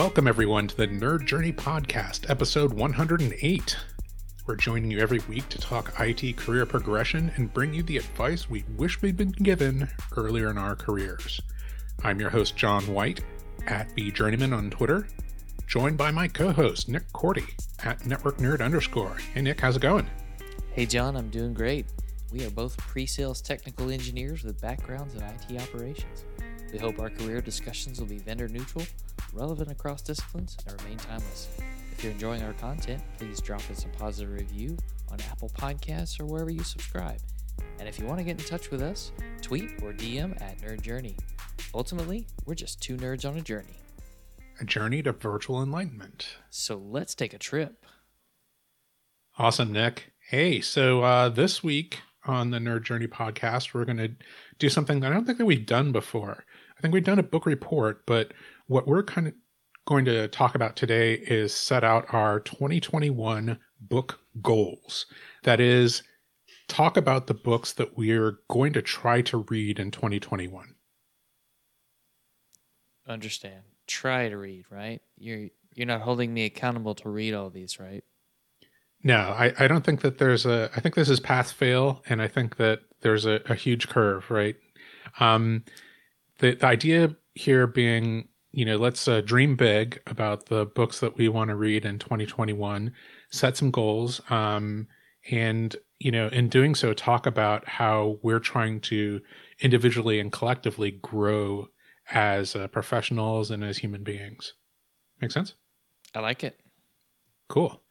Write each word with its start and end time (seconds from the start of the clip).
Welcome, 0.00 0.26
everyone, 0.26 0.66
to 0.66 0.76
the 0.78 0.88
Nerd 0.88 1.26
Journey 1.26 1.52
Podcast, 1.52 2.30
episode 2.30 2.72
108. 2.72 3.76
We're 4.46 4.56
joining 4.56 4.90
you 4.90 4.98
every 4.98 5.18
week 5.28 5.46
to 5.50 5.58
talk 5.58 5.92
IT 6.00 6.38
career 6.38 6.64
progression 6.64 7.30
and 7.36 7.52
bring 7.52 7.74
you 7.74 7.82
the 7.82 7.98
advice 7.98 8.48
we 8.48 8.64
wish 8.78 9.02
we'd 9.02 9.18
been 9.18 9.32
given 9.32 9.86
earlier 10.16 10.48
in 10.50 10.56
our 10.56 10.74
careers. 10.74 11.38
I'm 12.02 12.18
your 12.18 12.30
host, 12.30 12.56
John 12.56 12.86
White, 12.86 13.20
at 13.66 13.94
vJourneyman 13.94 14.56
on 14.56 14.70
Twitter, 14.70 15.06
joined 15.66 15.98
by 15.98 16.10
my 16.10 16.28
co 16.28 16.50
host, 16.50 16.88
Nick 16.88 17.06
Korte, 17.12 17.44
at 17.84 18.06
Network 18.06 18.38
Nerd 18.38 18.64
underscore. 18.64 19.18
Hey, 19.34 19.42
Nick, 19.42 19.60
how's 19.60 19.76
it 19.76 19.82
going? 19.82 20.08
Hey, 20.72 20.86
John, 20.86 21.14
I'm 21.14 21.28
doing 21.28 21.52
great. 21.52 21.84
We 22.32 22.46
are 22.46 22.50
both 22.50 22.74
pre 22.78 23.04
sales 23.04 23.42
technical 23.42 23.90
engineers 23.90 24.44
with 24.44 24.62
backgrounds 24.62 25.14
in 25.14 25.20
IT 25.20 25.60
operations. 25.60 26.24
We 26.72 26.78
hope 26.78 27.00
our 27.00 27.10
career 27.10 27.40
discussions 27.40 27.98
will 27.98 28.06
be 28.06 28.18
vendor 28.18 28.46
neutral, 28.46 28.84
relevant 29.32 29.72
across 29.72 30.02
disciplines, 30.02 30.56
and 30.66 30.80
remain 30.80 30.98
timeless. 30.98 31.48
If 31.90 32.04
you're 32.04 32.12
enjoying 32.12 32.42
our 32.42 32.52
content, 32.54 33.02
please 33.18 33.40
drop 33.40 33.62
us 33.70 33.84
a 33.84 33.88
positive 33.88 34.32
review 34.32 34.76
on 35.10 35.18
Apple 35.30 35.50
Podcasts 35.50 36.20
or 36.20 36.26
wherever 36.26 36.50
you 36.50 36.62
subscribe. 36.62 37.18
And 37.80 37.88
if 37.88 37.98
you 37.98 38.06
want 38.06 38.18
to 38.18 38.24
get 38.24 38.38
in 38.38 38.44
touch 38.44 38.70
with 38.70 38.82
us, 38.82 39.10
tweet 39.42 39.82
or 39.82 39.92
DM 39.92 40.40
at 40.40 40.60
Nerd 40.60 40.82
Journey. 40.82 41.16
Ultimately, 41.74 42.26
we're 42.46 42.54
just 42.54 42.80
two 42.80 42.96
nerds 42.96 43.28
on 43.28 43.36
a 43.36 43.42
journey. 43.42 43.76
A 44.60 44.64
journey 44.64 45.02
to 45.02 45.12
virtual 45.12 45.62
enlightenment. 45.62 46.36
So 46.50 46.76
let's 46.76 47.14
take 47.14 47.34
a 47.34 47.38
trip. 47.38 47.84
Awesome, 49.38 49.72
Nick. 49.72 50.12
Hey, 50.28 50.60
so 50.60 51.02
uh, 51.02 51.28
this 51.30 51.64
week 51.64 51.98
on 52.26 52.50
the 52.50 52.58
Nerd 52.58 52.84
Journey 52.84 53.06
podcast, 53.06 53.74
we're 53.74 53.84
going 53.84 53.96
to 53.96 54.12
do 54.58 54.68
something 54.68 55.00
that 55.00 55.10
I 55.10 55.14
don't 55.14 55.24
think 55.24 55.38
that 55.38 55.46
we've 55.46 55.66
done 55.66 55.92
before. 55.92 56.44
I 56.80 56.82
think 56.82 56.94
we've 56.94 57.04
done 57.04 57.18
a 57.18 57.22
book 57.22 57.44
report, 57.44 58.06
but 58.06 58.32
what 58.66 58.86
we're 58.86 59.02
kind 59.02 59.28
of 59.28 59.34
going 59.86 60.06
to 60.06 60.28
talk 60.28 60.54
about 60.54 60.76
today 60.76 61.12
is 61.12 61.52
set 61.52 61.84
out 61.84 62.06
our 62.14 62.40
2021 62.40 63.58
book 63.82 64.20
goals. 64.40 65.04
That 65.42 65.60
is, 65.60 66.02
talk 66.68 66.96
about 66.96 67.26
the 67.26 67.34
books 67.34 67.74
that 67.74 67.98
we're 67.98 68.38
going 68.48 68.72
to 68.72 68.80
try 68.80 69.20
to 69.20 69.44
read 69.50 69.78
in 69.78 69.90
2021. 69.90 70.74
Understand. 73.06 73.62
Try 73.86 74.30
to 74.30 74.38
read, 74.38 74.64
right? 74.70 75.02
You're 75.18 75.48
you're 75.74 75.86
not 75.86 76.00
holding 76.00 76.32
me 76.32 76.46
accountable 76.46 76.94
to 76.94 77.10
read 77.10 77.34
all 77.34 77.50
these, 77.50 77.78
right? 77.78 78.04
No, 79.02 79.18
I, 79.18 79.52
I 79.58 79.68
don't 79.68 79.84
think 79.84 80.00
that 80.00 80.16
there's 80.16 80.46
a 80.46 80.70
I 80.74 80.80
think 80.80 80.94
this 80.94 81.10
is 81.10 81.20
path 81.20 81.52
fail 81.52 82.02
and 82.08 82.22
I 82.22 82.28
think 82.28 82.56
that 82.56 82.80
there's 83.02 83.26
a, 83.26 83.40
a 83.50 83.54
huge 83.54 83.88
curve, 83.90 84.30
right? 84.30 84.56
Um 85.18 85.64
the, 86.40 86.54
the 86.54 86.66
idea 86.66 87.14
here 87.34 87.66
being 87.66 88.28
you 88.52 88.64
know 88.64 88.76
let's 88.76 89.06
uh, 89.06 89.20
dream 89.20 89.54
big 89.56 90.00
about 90.06 90.46
the 90.46 90.66
books 90.66 91.00
that 91.00 91.16
we 91.16 91.28
want 91.28 91.48
to 91.48 91.56
read 91.56 91.84
in 91.84 91.98
2021 91.98 92.92
set 93.30 93.56
some 93.56 93.70
goals 93.70 94.20
um, 94.30 94.86
and 95.30 95.76
you 96.00 96.10
know 96.10 96.28
in 96.28 96.48
doing 96.48 96.74
so 96.74 96.92
talk 96.92 97.26
about 97.26 97.66
how 97.68 98.18
we're 98.22 98.40
trying 98.40 98.80
to 98.80 99.20
individually 99.60 100.18
and 100.18 100.32
collectively 100.32 100.92
grow 101.02 101.68
as 102.10 102.56
uh, 102.56 102.66
professionals 102.68 103.50
and 103.50 103.62
as 103.62 103.78
human 103.78 104.02
beings. 104.02 104.54
Make 105.20 105.30
sense? 105.30 105.54
I 106.14 106.20
like 106.20 106.42
it. 106.42 106.58
cool. 107.48 107.82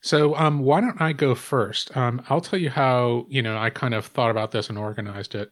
So 0.00 0.36
um, 0.36 0.60
why 0.60 0.80
don't 0.80 1.00
i 1.00 1.12
go 1.12 1.34
first? 1.34 1.96
Um, 1.96 2.22
i'll 2.28 2.40
tell 2.40 2.58
you 2.58 2.70
how 2.70 3.26
you 3.28 3.42
know 3.42 3.58
i 3.58 3.70
kind 3.70 3.94
of 3.94 4.06
thought 4.06 4.30
about 4.30 4.52
this 4.52 4.68
and 4.68 4.78
organized 4.78 5.34
it 5.34 5.50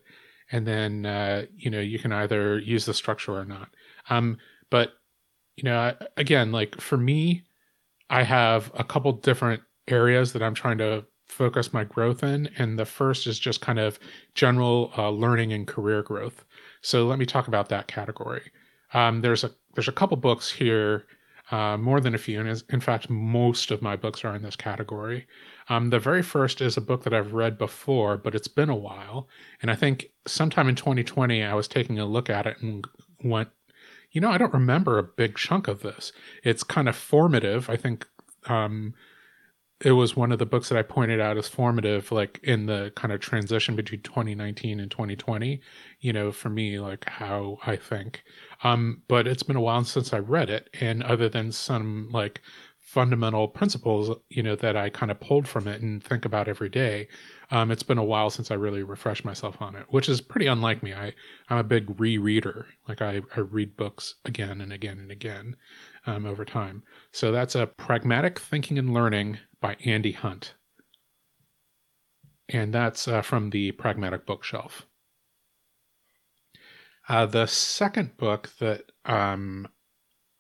and 0.53 0.67
then 0.67 1.07
uh, 1.07 1.47
you 1.57 1.71
know 1.71 1.81
you 1.81 1.99
can 1.99 2.13
either 2.13 2.59
use 2.59 2.85
the 2.87 2.95
structure 2.95 3.37
or 3.37 3.45
not. 3.45 3.69
Um, 4.11 4.39
but 4.71 4.93
you 5.57 5.65
know 5.65 5.95
again 6.19 6.53
like 6.53 6.79
for 6.81 6.99
me 6.99 7.43
i 8.11 8.23
have 8.23 8.71
a 8.75 8.85
couple 8.85 9.11
different 9.13 9.63
areas 9.89 10.35
that 10.35 10.43
i'm 10.43 10.53
trying 10.55 10.77
to 10.77 11.03
focus 11.29 11.73
my 11.73 11.85
growth 11.85 12.23
in 12.23 12.49
and 12.59 12.79
the 12.79 12.85
first 12.85 13.27
is 13.27 13.39
just 13.39 13.61
kind 13.61 13.79
of 13.79 13.99
general 14.35 14.93
uh, 14.97 15.11
learning 15.11 15.53
and 15.53 15.67
career 15.67 16.03
growth. 16.03 16.45
So 16.83 17.07
let 17.07 17.19
me 17.19 17.27
talk 17.27 17.49
about 17.49 17.69
that 17.71 17.89
category. 17.89 18.43
Um, 18.95 19.21
there's 19.21 19.45
a 19.45 19.51
there's 19.75 19.89
a 19.89 19.93
couple 19.93 20.17
books 20.17 20.51
here 20.51 21.07
uh, 21.51 21.77
more 21.77 22.01
than 22.01 22.15
a 22.15 22.19
few 22.19 22.41
and 22.41 22.49
is, 22.49 22.65
in 22.71 22.81
fact 22.81 23.11
most 23.11 23.71
of 23.71 23.83
my 23.83 23.97
books 23.97 24.25
are 24.25 24.35
in 24.35 24.43
this 24.43 24.57
category. 24.57 25.27
Um, 25.69 25.91
the 25.91 25.99
very 25.99 26.23
first 26.23 26.61
is 26.61 26.77
a 26.77 26.81
book 26.81 27.03
that 27.05 27.15
I've 27.15 27.33
read 27.33 27.59
before, 27.59 28.17
but 28.17 28.35
it's 28.35 28.49
been 28.49 28.71
a 28.71 28.77
while. 28.77 29.29
And 29.63 29.71
I 29.71 29.75
think 29.75 30.07
sometime 30.27 30.69
in 30.69 30.77
2020, 30.77 31.43
I 31.43 31.55
was 31.55 31.69
taking 31.69 31.99
a 31.99 32.07
look 32.07 32.31
at 32.31 32.47
it 32.47 32.57
and 32.61 32.87
went, 33.23 33.49
you 34.11 34.21
know, 34.21 34.31
I 34.31 34.39
don't 34.39 34.55
remember 34.55 34.99
a 34.99 35.03
big 35.03 35.37
chunk 35.37 35.69
of 35.69 35.83
this. 35.83 36.13
It's 36.43 36.63
kind 36.63 36.89
of 36.89 36.97
formative. 36.97 37.69
I 37.69 37.77
think 37.77 38.07
um, 38.47 38.95
it 39.85 39.93
was 39.93 40.17
one 40.17 40.33
of 40.33 40.39
the 40.39 40.47
books 40.47 40.71
that 40.71 40.79
I 40.79 40.83
pointed 40.83 41.21
out 41.21 41.37
as 41.37 41.49
formative, 41.49 42.11
like 42.11 42.41
in 42.43 42.67
the 42.67 42.93
kind 42.97 43.13
of 43.13 43.21
transition 43.21 43.77
between 43.77 44.01
2019 44.01 44.81
and 44.81 44.91
2020, 44.91 45.61
you 46.01 46.13
know, 46.13 46.33
for 46.33 46.49
me, 46.49 46.79
like 46.81 47.07
how 47.09 47.59
I 47.67 47.77
think. 47.77 48.23
Um, 48.65 49.03
but 49.07 49.27
it's 49.27 49.43
been 49.43 49.57
a 49.57 49.61
while 49.61 49.85
since 49.85 50.15
I 50.15 50.19
read 50.19 50.49
it. 50.49 50.71
And 50.81 51.03
other 51.03 51.29
than 51.29 51.53
some 51.53 52.09
like 52.11 52.41
fundamental 52.81 53.49
principles, 53.49 54.17
you 54.31 54.43
know, 54.43 54.57
that 54.57 54.77
I 54.77 54.89
kind 54.89 55.11
of 55.11 55.21
pulled 55.21 55.47
from 55.47 55.69
it 55.69 55.83
and 55.83 56.03
think 56.03 56.25
about 56.25 56.49
every 56.49 56.71
day. 56.71 57.09
Um, 57.51 57.71
it's 57.71 57.83
been 57.83 57.99
a 57.99 58.05
while 58.05 58.31
since 58.31 58.51
I 58.51 58.55
really 58.55 58.83
refreshed 58.83 59.25
myself 59.25 59.63
on 59.63 59.77
it, 59.77 59.87
which 59.89 60.09
is 60.09 60.21
pretty 60.21 60.47
unlike 60.47 60.83
me. 60.83 60.93
I, 60.93 61.15
I'm 61.49 61.59
a 61.59 61.65
big 61.65 61.87
rereader. 61.97 62.65
Like 62.89 63.01
I, 63.03 63.23
I 63.37 63.41
read 63.41 63.77
books 63.77 64.17
again 64.25 64.61
and 64.61 64.73
again 64.73 64.99
and 64.99 65.11
again 65.13 65.57
um, 66.07 66.27
over 66.27 66.45
time. 66.45 66.83
So 67.13 67.31
that's 67.31 67.55
a 67.55 67.67
Pragmatic 67.67 68.41
Thinking 68.41 68.79
and 68.79 68.93
Learning 68.93 69.39
by 69.61 69.77
Andy 69.85 70.13
Hunt. 70.13 70.55
And 72.49 72.73
that's 72.73 73.07
uh, 73.07 73.23
from 73.23 73.51
the 73.51 73.73
Pragmatic 73.73 74.27
Bookshelf. 74.27 74.87
Uh, 77.09 77.27
the 77.27 77.47
second 77.47 78.17
book 78.17 78.51
that 78.59 78.91
um, 79.05 79.69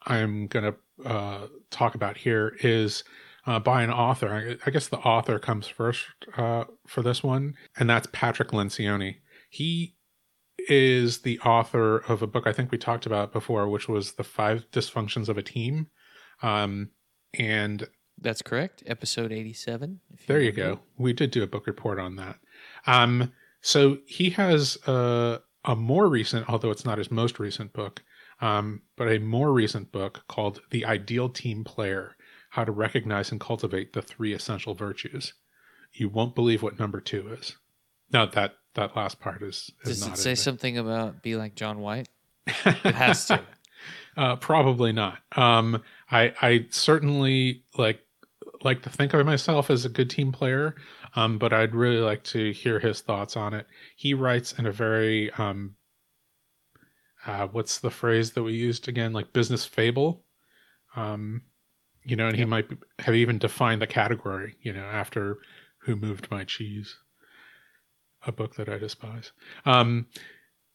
I'm 0.04 0.48
going 0.48 0.72
to 0.72 1.08
uh, 1.08 1.46
talk 1.70 1.94
about 1.94 2.16
here 2.16 2.56
is 2.62 3.04
uh, 3.46 3.60
by 3.60 3.82
an 3.82 3.90
author. 3.90 4.58
I, 4.64 4.70
guess 4.70 4.88
the 4.88 4.98
author 4.98 5.38
comes 5.38 5.66
first 5.66 6.06
uh, 6.36 6.64
for 6.86 7.02
this 7.02 7.22
one, 7.22 7.54
and 7.78 7.88
that's 7.88 8.08
Patrick 8.12 8.50
Lencioni. 8.50 9.16
He 9.50 9.94
is 10.68 11.18
the 11.18 11.38
author 11.40 11.98
of 11.98 12.22
a 12.22 12.26
book 12.26 12.46
I 12.46 12.52
think 12.52 12.72
we 12.72 12.78
talked 12.78 13.06
about 13.06 13.32
before, 13.32 13.68
which 13.68 13.88
was 13.88 14.12
The 14.12 14.24
Five 14.24 14.66
Dysfunctions 14.72 15.28
of 15.28 15.38
a 15.38 15.42
Team. 15.42 15.88
Um, 16.42 16.90
and 17.38 17.86
that's 18.18 18.42
correct. 18.42 18.82
Episode 18.86 19.30
87. 19.30 20.00
there 20.26 20.40
you 20.40 20.52
go. 20.52 20.80
We 20.98 21.12
did 21.12 21.30
do 21.30 21.42
a 21.42 21.46
book 21.46 21.66
report 21.66 21.98
on 21.98 22.16
that. 22.16 22.38
Um, 22.86 23.32
so 23.60 23.98
he 24.06 24.30
has 24.30 24.76
a, 24.86 25.40
a 25.64 25.76
more 25.76 26.08
recent, 26.08 26.48
although 26.48 26.70
it's 26.70 26.84
not 26.84 26.98
his 26.98 27.10
most 27.10 27.38
recent 27.38 27.72
book, 27.72 28.02
um, 28.40 28.82
but 28.96 29.08
a 29.08 29.18
more 29.18 29.52
recent 29.52 29.92
book 29.92 30.24
called 30.28 30.60
The 30.70 30.84
Ideal 30.84 31.28
Team 31.28 31.62
Player 31.62 32.15
How 32.56 32.64
to 32.64 32.72
Recognize 32.72 33.30
and 33.32 33.38
Cultivate 33.38 33.92
the 33.92 34.00
Three 34.00 34.32
Essential 34.32 34.72
Virtues. 34.72 35.34
You 35.92 36.08
won't 36.08 36.34
believe 36.34 36.62
what 36.62 36.78
number 36.78 37.02
two 37.02 37.28
is. 37.34 37.54
Now 38.10 38.24
that, 38.24 38.54
that 38.72 38.96
last 38.96 39.20
part 39.20 39.42
is. 39.42 39.70
is 39.84 40.00
Does 40.00 40.06
it 40.06 40.16
say 40.16 40.34
something 40.34 40.78
about 40.78 41.22
be 41.22 41.36
like 41.36 41.54
John 41.54 41.80
White? 41.80 42.08
it 42.46 42.94
has 42.94 43.26
to. 43.26 43.42
Uh, 44.16 44.36
probably 44.36 44.90
not. 44.90 45.18
Um, 45.32 45.82
I, 46.10 46.32
I 46.40 46.66
certainly 46.70 47.62
like 47.76 48.00
like 48.62 48.80
to 48.84 48.88
think 48.88 49.12
of 49.12 49.26
myself 49.26 49.68
as 49.68 49.84
a 49.84 49.90
good 49.90 50.08
team 50.08 50.32
player, 50.32 50.76
um, 51.14 51.36
but 51.36 51.52
I'd 51.52 51.74
really 51.74 52.00
like 52.00 52.24
to 52.24 52.54
hear 52.54 52.78
his 52.78 53.02
thoughts 53.02 53.36
on 53.36 53.52
it. 53.52 53.66
He 53.96 54.14
writes 54.14 54.54
in 54.54 54.64
a 54.64 54.72
very 54.72 55.30
um, 55.32 55.74
uh, 57.26 57.48
what's 57.48 57.80
the 57.80 57.90
phrase 57.90 58.30
that 58.32 58.42
we 58.42 58.54
used 58.54 58.88
again? 58.88 59.12
Like 59.12 59.34
business 59.34 59.66
fable. 59.66 60.24
Um, 60.96 61.42
you 62.06 62.16
know, 62.16 62.26
and 62.26 62.36
yep. 62.36 62.46
he 62.46 62.50
might 62.50 62.66
have 63.00 63.14
even 63.14 63.38
defined 63.38 63.82
the 63.82 63.86
category, 63.86 64.56
you 64.62 64.72
know, 64.72 64.84
after 64.84 65.38
Who 65.80 65.96
Moved 65.96 66.30
My 66.30 66.44
Cheese, 66.44 66.96
a 68.26 68.32
book 68.32 68.56
that 68.56 68.68
I 68.68 68.78
despise. 68.78 69.32
Um, 69.64 70.06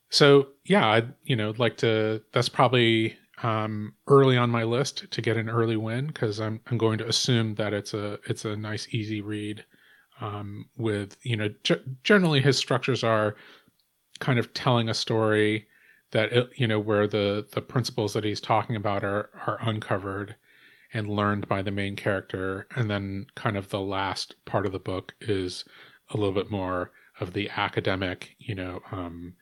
so 0.09 0.49
yeah, 0.65 0.87
I'd, 0.87 1.13
you 1.23 1.35
know, 1.35 1.53
like 1.57 1.77
to, 1.77 2.21
that's 2.33 2.49
probably 2.49 3.17
um, 3.43 3.93
early 4.07 4.37
on 4.37 4.49
my 4.49 4.63
list 4.63 5.09
to 5.09 5.21
get 5.21 5.37
an 5.37 5.49
early 5.49 5.77
win 5.77 6.07
because 6.07 6.39
I'm, 6.39 6.59
I'm 6.67 6.77
going 6.77 6.97
to 6.99 7.07
assume 7.07 7.55
that 7.55 7.73
it's 7.73 7.93
a, 7.93 8.19
it's 8.27 8.45
a 8.45 8.55
nice, 8.55 8.87
easy 8.93 9.21
read 9.21 9.65
um, 10.19 10.65
with, 10.77 11.17
you 11.23 11.37
know, 11.37 11.49
g- 11.63 11.81
generally 12.03 12.41
his 12.41 12.57
structures 12.57 13.03
are 13.03 13.35
kind 14.19 14.37
of 14.37 14.53
telling 14.53 14.89
a 14.89 14.93
story 14.93 15.67
that 16.11 16.35
uh, 16.35 16.45
you 16.55 16.67
know 16.67 16.79
where 16.79 17.07
the 17.07 17.47
the 17.53 17.61
principles 17.61 18.13
that 18.13 18.23
he's 18.23 18.39
talking 18.39 18.75
about 18.75 19.03
are 19.03 19.29
are 19.47 19.57
uncovered 19.61 20.35
and 20.93 21.09
learned 21.09 21.47
by 21.47 21.61
the 21.61 21.71
main 21.71 21.95
character 21.95 22.67
and 22.75 22.89
then 22.89 23.25
kind 23.35 23.57
of 23.57 23.69
the 23.69 23.79
last 23.79 24.35
part 24.45 24.65
of 24.65 24.71
the 24.71 24.79
book 24.79 25.13
is 25.21 25.63
a 26.09 26.17
little 26.17 26.33
bit 26.33 26.51
more 26.51 26.91
of 27.19 27.33
the 27.33 27.49
academic 27.49 28.35
you 28.39 28.55
know 28.55 28.81
um, 28.91 29.33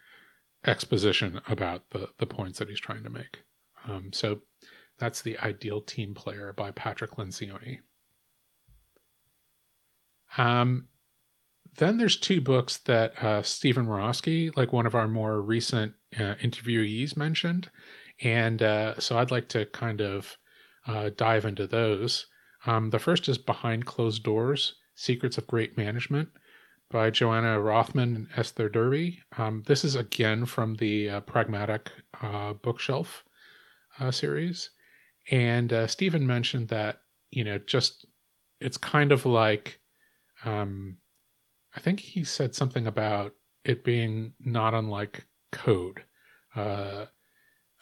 exposition 0.66 1.40
about 1.48 1.90
the 1.92 2.10
the 2.18 2.28
points 2.28 2.60
that 2.60 2.70
he's 2.70 2.80
trying 2.80 3.04
to 3.04 3.10
make 3.10 3.40
um, 3.88 4.12
so 4.14 4.42
That's 4.98 5.22
The 5.22 5.38
Ideal 5.40 5.82
Team 5.82 6.14
Player 6.14 6.54
by 6.54 6.72
Patrick 6.72 7.12
Lencioni. 7.12 7.80
Um, 10.38 10.88
then 11.78 11.98
there's 11.98 12.18
two 12.18 12.42
books 12.42 12.78
that 12.80 13.22
uh, 13.24 13.42
Stephen 13.42 13.86
Murawski, 13.86 14.56
like 14.58 14.74
one 14.74 14.86
of 14.86 14.96
our 14.96 15.08
more 15.08 15.42
recent 15.42 15.94
uh, 16.18 16.36
interviewees, 16.42 17.16
mentioned. 17.16 17.70
And 18.22 18.62
uh, 18.62 19.00
so 19.00 19.18
I'd 19.18 19.32
like 19.32 19.48
to 19.50 19.66
kind 19.68 20.02
of 20.02 20.38
uh, 20.90 21.10
dive 21.16 21.46
into 21.46 21.68
those. 21.68 22.26
Um, 22.66 22.90
the 22.90 23.00
first 23.00 23.30
is 23.30 23.38
Behind 23.38 23.86
Closed 23.86 24.24
Doors 24.24 24.76
Secrets 24.96 25.38
of 25.38 25.48
Great 25.48 25.78
Management 25.78 26.30
by 26.90 27.10
Johanna 27.10 27.62
Rothman 27.62 28.16
and 28.16 28.28
Esther 28.36 28.68
Derby. 28.70 29.22
Um, 29.38 29.64
this 29.68 29.86
is 29.86 29.96
again 29.96 30.46
from 30.46 30.76
the 30.76 31.10
uh, 31.10 31.20
Pragmatic 31.22 31.92
uh, 32.22 32.54
Bookshelf 32.54 33.24
series. 34.12 34.72
And 35.30 35.74
Stephen 35.88 36.26
mentioned 36.26 36.70
that, 36.70 37.02
you 37.32 37.44
know, 37.44 37.60
just 37.60 38.06
it's 38.60 38.78
kind 38.78 39.12
of 39.12 39.26
like, 39.26 39.80
um, 40.46 40.98
I 41.76 41.80
think 41.80 42.00
he 42.00 42.24
said 42.24 42.56
something 42.56 42.88
about 42.88 43.34
it 43.64 43.84
being 43.84 44.34
not 44.40 44.74
unlike 44.74 45.26
code, 45.52 46.04
uh, 46.56 47.06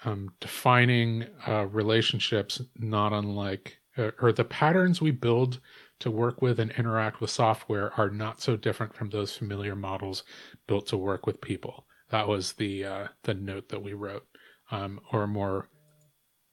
um, 0.06 0.30
defining 0.40 1.26
uh, 1.48 1.66
relationships 1.68 2.62
not 2.78 3.14
unlike, 3.14 3.78
uh, 3.98 4.12
or 4.22 4.32
the 4.32 4.44
patterns 4.44 5.02
we 5.02 5.12
build 5.12 5.60
to 6.00 6.12
work 6.12 6.42
with 6.42 6.60
and 6.60 6.72
interact 6.78 7.20
with 7.22 7.30
software 7.32 7.92
are 8.00 8.10
not 8.10 8.40
so 8.42 8.56
different 8.56 8.94
from 8.94 9.10
those 9.10 9.36
familiar 9.36 9.76
models 9.76 10.24
built 10.68 10.86
to 10.88 10.98
work 10.98 11.26
with 11.26 11.42
people. 11.42 11.86
That 12.10 12.28
was 12.28 12.54
the 12.54 12.86
uh, 12.86 13.08
the 13.24 13.34
note 13.34 13.70
that 13.70 13.82
we 13.82 13.94
wrote, 13.94 14.26
um, 14.72 15.00
or 15.12 15.26
more 15.28 15.68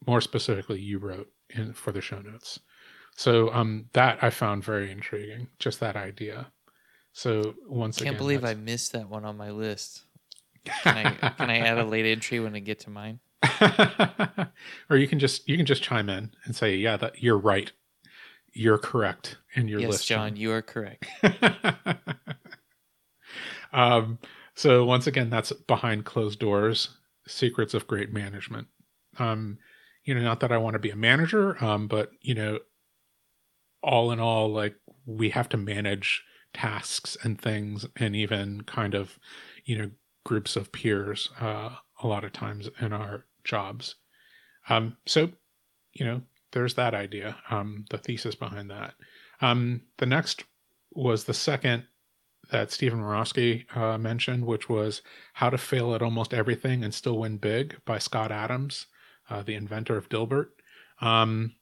more 0.06 0.20
specifically, 0.20 0.80
you 0.80 0.98
wrote 0.98 1.30
in 1.50 1.72
for 1.72 1.92
the 1.92 2.00
show 2.00 2.20
notes. 2.20 2.58
So 3.16 3.52
um, 3.52 3.86
that 3.92 4.18
I 4.22 4.30
found 4.30 4.64
very 4.64 4.90
intriguing, 4.90 5.48
just 5.58 5.78
that 5.80 5.96
idea. 5.96 6.50
So 7.12 7.54
once 7.68 7.98
I 7.98 8.04
Can't 8.04 8.14
again, 8.16 8.18
believe 8.18 8.40
that's- 8.40 8.56
I 8.56 8.60
missed 8.60 8.92
that 8.92 9.08
one 9.08 9.24
on 9.24 9.36
my 9.36 9.50
list. 9.50 10.02
Can 10.82 10.96
I 10.96 11.10
can 11.30 11.50
I 11.50 11.58
add 11.58 11.76
a 11.78 11.84
late 11.84 12.06
entry 12.06 12.40
when 12.40 12.54
I 12.56 12.58
get 12.58 12.80
to 12.80 12.90
mine? 12.90 13.20
or 14.90 14.96
you 14.96 15.08
can 15.08 15.18
just 15.18 15.48
you 15.48 15.56
can 15.56 15.66
just 15.66 15.82
chime 15.82 16.08
in 16.08 16.30
and 16.44 16.54
say, 16.54 16.76
yeah, 16.76 16.96
that 16.96 17.22
you're 17.22 17.38
right, 17.38 17.72
you're 18.52 18.78
correct 18.78 19.38
in 19.54 19.68
your 19.68 19.80
yes, 19.80 19.90
list. 19.90 20.06
John, 20.06 20.36
you 20.36 20.52
are 20.52 20.62
correct. 20.62 21.06
um, 23.72 24.18
so 24.54 24.84
once 24.84 25.06
again, 25.06 25.30
that's 25.30 25.52
behind 25.52 26.04
closed 26.04 26.38
doors, 26.38 26.90
secrets 27.26 27.74
of 27.74 27.86
great 27.86 28.12
management. 28.12 28.68
Um, 29.18 29.58
you 30.04 30.14
know, 30.14 30.22
not 30.22 30.40
that 30.40 30.52
I 30.52 30.58
want 30.58 30.74
to 30.74 30.80
be 30.80 30.90
a 30.90 30.96
manager, 30.96 31.62
um, 31.64 31.88
but 31.88 32.10
you 32.20 32.34
know, 32.34 32.58
all 33.82 34.12
in 34.12 34.20
all, 34.20 34.48
like 34.48 34.76
we 35.06 35.30
have 35.30 35.48
to 35.50 35.56
manage 35.56 36.22
tasks 36.52 37.16
and 37.22 37.40
things, 37.40 37.86
and 37.96 38.14
even 38.14 38.62
kind 38.62 38.94
of, 38.94 39.18
you 39.64 39.76
know, 39.76 39.90
groups 40.24 40.56
of 40.56 40.72
peers 40.72 41.30
uh, 41.40 41.70
a 42.02 42.06
lot 42.06 42.24
of 42.24 42.32
times 42.32 42.68
in 42.80 42.92
our 42.92 43.26
jobs. 43.44 43.96
Um, 44.68 44.96
so, 45.06 45.30
you 45.92 46.04
know, 46.04 46.22
there's 46.52 46.74
that 46.74 46.94
idea, 46.94 47.36
um, 47.50 47.84
the 47.90 47.98
thesis 47.98 48.34
behind 48.34 48.70
that. 48.70 48.94
Um, 49.40 49.82
the 49.98 50.06
next 50.06 50.44
was 50.92 51.24
the 51.24 51.34
second 51.34 51.84
that 52.50 52.70
Stephen 52.70 53.00
Murawski 53.00 53.64
uh, 53.76 53.98
mentioned, 53.98 54.46
which 54.46 54.68
was 54.68 55.02
How 55.34 55.50
to 55.50 55.58
Fail 55.58 55.94
at 55.94 56.02
Almost 56.02 56.34
Everything 56.34 56.84
and 56.84 56.94
Still 56.94 57.18
Win 57.18 57.38
Big 57.38 57.76
by 57.84 57.98
Scott 57.98 58.30
Adams, 58.30 58.86
uh, 59.28 59.42
the 59.42 59.54
inventor 59.54 59.96
of 59.96 60.08
Dilbert. 60.08 60.48
Um, 61.00 61.54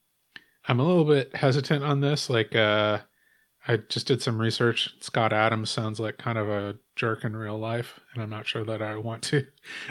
I'm 0.69 0.81
a 0.81 0.87
little 0.87 1.05
bit 1.05 1.35
hesitant 1.35 1.83
on 1.83 2.01
this. 2.01 2.29
Like, 2.29 2.55
uh, 2.55 2.99
I 3.67 3.77
just 3.77 4.07
did 4.07 4.23
some 4.23 4.41
research. 4.41 4.95
Scott 5.01 5.33
Adams 5.33 5.71
sounds 5.71 6.01
like 6.01 6.19
kind 6.19 6.37
of 6.37 6.49
a 6.49 6.77
jerk 6.97 7.25
in 7.25 7.37
real 7.37 7.59
life, 7.59 8.01
and 8.13 8.23
I'm 8.23 8.31
not 8.31 8.47
sure 8.47 8.65
that 8.65 8.83
I 8.83 8.97
want 8.97 9.23
to 9.25 9.47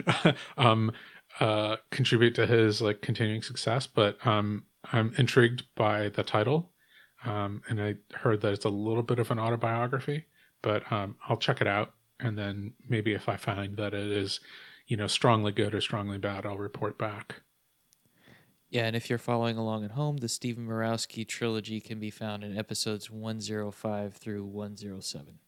um, 0.58 0.92
uh, 1.40 1.78
contribute 1.90 2.36
to 2.36 2.46
his 2.46 2.82
like 2.82 3.02
continuing 3.02 3.42
success. 3.42 3.88
But 3.88 4.26
um, 4.26 4.64
I'm 4.92 5.14
intrigued 5.18 5.64
by 5.76 6.10
the 6.10 6.24
title, 6.24 6.72
um, 7.26 7.62
and 7.70 7.82
I 7.82 7.96
heard 8.14 8.42
that 8.42 8.54
it's 8.54 8.66
a 8.66 8.70
little 8.70 9.04
bit 9.04 9.20
of 9.20 9.32
an 9.32 9.40
autobiography. 9.40 10.26
But 10.62 10.90
um, 10.92 11.16
I'll 11.28 11.38
check 11.38 11.62
it 11.62 11.68
out, 11.68 11.94
and 12.20 12.38
then 12.38 12.74
maybe 12.88 13.14
if 13.14 13.28
I 13.28 13.38
find 13.38 13.78
that 13.78 13.94
it 13.94 14.12
is, 14.12 14.40
you 14.88 14.98
know, 14.98 15.08
strongly 15.08 15.52
good 15.52 15.74
or 15.74 15.82
strongly 15.82 16.18
bad, 16.18 16.46
I'll 16.46 16.58
report 16.58 16.98
back. 16.98 17.42
Yeah, 18.70 18.86
and 18.86 18.96
if 18.96 19.10
you're 19.10 19.20
following 19.20 19.58
along 19.58 19.84
at 19.84 19.92
home, 19.92 20.18
the 20.18 20.30
Stephen 20.30 20.66
Murawski 20.66 21.28
trilogy 21.28 21.82
can 21.82 22.00
be 22.00 22.10
found 22.10 22.42
in 22.42 22.58
episodes 22.58 23.12
105 23.12 24.14
through 24.14 24.46
107. 24.46 25.40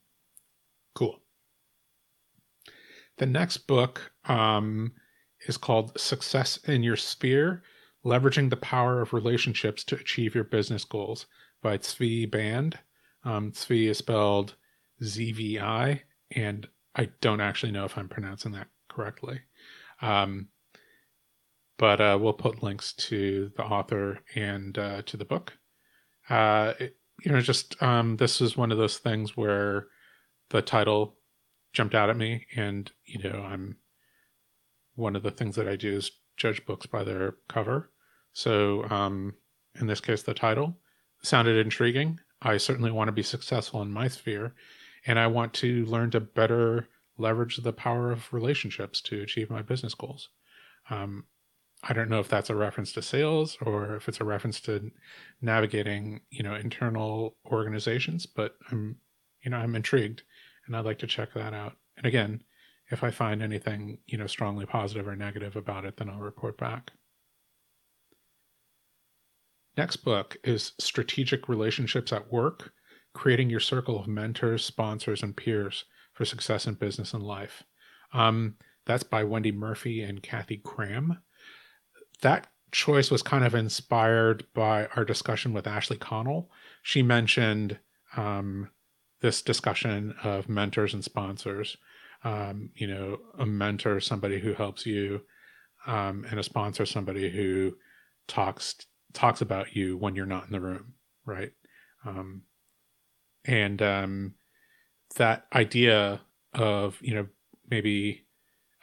Cool. 0.93 1.19
The 3.17 3.25
next 3.25 3.57
book 3.65 4.11
um, 4.25 4.91
is 5.47 5.57
called 5.57 5.97
Success 5.99 6.57
in 6.65 6.83
Your 6.83 6.95
Sphere 6.95 7.63
Leveraging 8.05 8.49
the 8.49 8.57
Power 8.57 9.01
of 9.01 9.13
Relationships 9.13 9.83
to 9.85 9.95
Achieve 9.95 10.35
Your 10.35 10.43
Business 10.43 10.83
Goals 10.83 11.25
by 11.61 11.77
Zvi 11.77 12.29
Band. 12.29 12.77
Um, 13.23 13.51
Zvi 13.53 13.89
is 13.89 13.97
spelled 13.97 14.55
ZVI, 15.01 16.01
and 16.35 16.67
I 16.95 17.09
don't 17.21 17.41
actually 17.41 17.71
know 17.71 17.85
if 17.85 17.97
I'm 17.97 18.09
pronouncing 18.09 18.51
that 18.53 18.67
correctly. 18.89 19.39
Um, 20.01 20.49
but 21.77 22.01
uh, 22.01 22.17
we'll 22.19 22.33
put 22.33 22.61
links 22.61 22.93
to 22.93 23.51
the 23.55 23.63
author 23.63 24.19
and 24.35 24.77
uh, 24.77 25.01
to 25.03 25.17
the 25.17 25.25
book. 25.25 25.53
Uh, 26.29 26.73
it, 26.79 26.97
you 27.23 27.31
know, 27.31 27.41
just 27.41 27.81
um, 27.81 28.17
this 28.17 28.41
is 28.41 28.57
one 28.57 28.71
of 28.71 28.77
those 28.77 28.97
things 28.97 29.37
where 29.37 29.87
the 30.49 30.61
title 30.61 31.15
jumped 31.71 31.95
out 31.95 32.09
at 32.09 32.17
me, 32.17 32.45
and 32.55 32.91
you 33.05 33.19
know, 33.23 33.39
I'm 33.41 33.77
one 34.95 35.15
of 35.15 35.23
the 35.23 35.31
things 35.31 35.55
that 35.55 35.67
I 35.67 35.75
do 35.75 35.95
is 35.97 36.11
judge 36.37 36.65
books 36.65 36.85
by 36.85 37.03
their 37.03 37.35
cover. 37.47 37.91
So, 38.33 38.83
um, 38.89 39.35
in 39.79 39.87
this 39.87 40.01
case, 40.01 40.23
the 40.23 40.33
title 40.33 40.77
sounded 41.21 41.57
intriguing. 41.57 42.19
I 42.41 42.57
certainly 42.57 42.91
want 42.91 43.07
to 43.07 43.13
be 43.13 43.23
successful 43.23 43.81
in 43.81 43.91
my 43.91 44.07
sphere, 44.07 44.53
and 45.05 45.17
I 45.17 45.27
want 45.27 45.53
to 45.55 45.85
learn 45.85 46.11
to 46.11 46.19
better 46.19 46.87
leverage 47.17 47.57
the 47.57 47.73
power 47.73 48.11
of 48.11 48.31
relationships 48.33 49.01
to 49.01 49.21
achieve 49.21 49.49
my 49.49 49.61
business 49.61 49.93
goals. 49.93 50.29
Um, 50.89 51.25
I 51.83 51.93
don't 51.93 52.09
know 52.09 52.19
if 52.19 52.29
that's 52.29 52.49
a 52.49 52.55
reference 52.55 52.93
to 52.93 53.01
sales 53.01 53.57
or 53.61 53.95
if 53.95 54.07
it's 54.07 54.21
a 54.21 54.25
reference 54.25 54.61
to 54.61 54.91
navigating, 55.41 56.21
you 56.29 56.41
know, 56.41 56.55
internal 56.55 57.35
organizations, 57.45 58.25
but 58.25 58.55
I'm, 58.71 58.97
you 59.41 59.51
know, 59.51 59.57
I'm 59.57 59.75
intrigued 59.75 60.23
and 60.65 60.75
I'd 60.75 60.85
like 60.85 60.99
to 60.99 61.07
check 61.07 61.33
that 61.33 61.53
out. 61.53 61.73
And 61.97 62.05
again, 62.05 62.41
if 62.91 63.03
I 63.03 63.11
find 63.11 63.41
anything, 63.41 63.99
you 64.05 64.17
know, 64.17 64.27
strongly 64.27 64.65
positive 64.65 65.07
or 65.07 65.15
negative 65.15 65.55
about 65.55 65.85
it, 65.85 65.97
then 65.97 66.09
I'll 66.09 66.19
report 66.19 66.57
back. 66.57 66.91
Next 69.75 69.97
book 69.97 70.37
is 70.43 70.73
Strategic 70.79 71.49
Relationships 71.49 72.13
at 72.13 72.31
Work 72.31 72.73
Creating 73.13 73.49
Your 73.49 73.59
Circle 73.59 73.99
of 73.99 74.07
Mentors, 74.07 74.63
Sponsors, 74.63 75.23
and 75.23 75.35
Peers 75.35 75.85
for 76.13 76.25
Success 76.25 76.67
in 76.67 76.75
Business 76.75 77.13
and 77.13 77.23
Life. 77.23 77.63
Um, 78.13 78.55
that's 78.85 79.03
by 79.03 79.23
Wendy 79.23 79.51
Murphy 79.51 80.01
and 80.01 80.21
Kathy 80.21 80.57
Kram. 80.63 81.17
That 82.21 82.47
choice 82.71 83.09
was 83.09 83.21
kind 83.21 83.45
of 83.45 83.55
inspired 83.55 84.45
by 84.53 84.87
our 84.95 85.05
discussion 85.05 85.53
with 85.53 85.67
Ashley 85.67 85.97
Connell. 85.97 86.51
She 86.81 87.01
mentioned 87.01 87.79
um, 88.17 88.69
this 89.21 89.41
discussion 89.41 90.15
of 90.23 90.49
mentors 90.49 90.93
and 90.93 91.03
sponsors. 91.03 91.77
Um, 92.23 92.69
you 92.75 92.87
know, 92.87 93.19
a 93.37 93.45
mentor, 93.45 93.99
somebody 93.99 94.39
who 94.39 94.53
helps 94.53 94.85
you, 94.85 95.21
um, 95.85 96.25
and 96.29 96.39
a 96.39 96.43
sponsor, 96.43 96.85
somebody 96.85 97.29
who 97.29 97.75
talks 98.27 98.75
talks 99.13 99.41
about 99.41 99.75
you 99.75 99.97
when 99.97 100.15
you're 100.15 100.25
not 100.25 100.45
in 100.45 100.51
the 100.51 100.61
room, 100.61 100.93
right? 101.25 101.51
Um, 102.05 102.43
and 103.45 103.81
um, 103.81 104.35
that 105.15 105.45
idea 105.53 106.21
of 106.53 106.97
you 107.01 107.13
know 107.13 107.27
maybe 107.69 108.25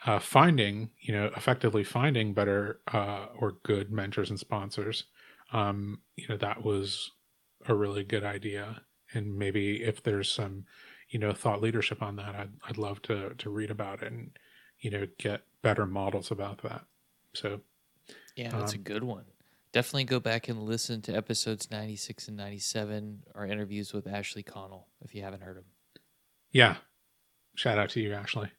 uh, 0.05 0.19
finding 0.19 0.89
you 0.99 1.13
know 1.13 1.31
effectively 1.35 1.83
finding 1.83 2.33
better 2.33 2.81
uh, 2.93 3.27
or 3.37 3.53
good 3.63 3.91
mentors 3.91 4.29
and 4.29 4.39
sponsors, 4.39 5.05
um, 5.53 6.01
you 6.15 6.27
know 6.27 6.37
that 6.37 6.63
was 6.63 7.11
a 7.67 7.75
really 7.75 8.03
good 8.03 8.23
idea. 8.23 8.81
And 9.13 9.37
maybe 9.37 9.83
if 9.83 10.03
there's 10.03 10.31
some 10.31 10.65
you 11.11 11.19
know 11.19 11.33
thought 11.33 11.61
leadership 11.61 12.01
on 12.01 12.15
that, 12.17 12.35
I'd 12.35 12.51
I'd 12.63 12.77
love 12.79 13.01
to 13.03 13.35
to 13.35 13.49
read 13.51 13.71
about 13.71 14.03
it 14.03 14.11
and 14.11 14.37
you 14.79 14.91
know 14.91 15.07
get 15.19 15.43
better 15.61 15.85
models 15.85 16.31
about 16.31 16.61
that. 16.63 16.85
So 17.35 17.61
Yeah, 18.35 18.51
that's 18.51 18.73
a 18.73 18.77
Um, 18.77 18.83
good 18.83 19.03
one. 19.03 19.25
Definitely 19.71 20.05
go 20.05 20.19
back 20.19 20.49
and 20.49 20.63
listen 20.63 21.01
to 21.03 21.15
episodes 21.15 21.71
96 21.71 22.27
and 22.27 22.37
97, 22.37 23.23
our 23.35 23.45
interviews 23.45 23.93
with 23.93 24.07
Ashley 24.07 24.43
Connell, 24.43 24.89
if 25.01 25.15
you 25.15 25.21
haven't 25.23 25.41
heard 25.43 25.57
them. 25.57 25.65
Yeah. 26.51 26.77
Shout 27.55 27.77
out 27.77 27.89
to 27.91 28.01
you, 28.01 28.13
Ashley. 28.13 28.51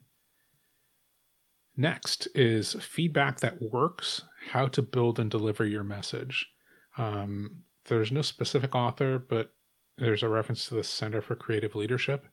Next 1.77 2.29
is 2.35 2.75
feedback 2.75 3.41
that 3.41 3.61
works, 3.63 4.23
how 4.51 4.69
to 4.69 4.83
build 4.83 5.19
and 5.19 5.31
deliver 5.31 5.65
your 5.65 5.85
message. 5.85 6.51
Um, 6.99 7.65
there's 7.87 8.13
no 8.13 8.23
specific 8.23 8.75
author, 8.75 9.19
but 9.19 9.55
there's 9.97 10.23
a 10.23 10.29
reference 10.29 10.69
to 10.69 10.75
the 10.75 10.85
Center 10.85 11.23
for 11.23 11.35
Creative 11.35 11.75
Leadership. 11.75 12.27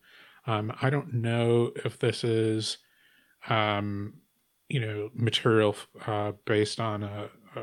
Um, 0.48 0.74
I 0.82 0.90
don't 0.90 1.14
know 1.14 1.72
if 1.86 2.00
this 2.00 2.24
is, 2.24 2.78
um, 3.50 4.16
you 4.68 4.80
know, 4.80 5.10
material 5.14 5.76
uh, 6.06 6.34
based 6.46 6.80
on 6.80 7.04
a, 7.04 7.30
a 7.56 7.62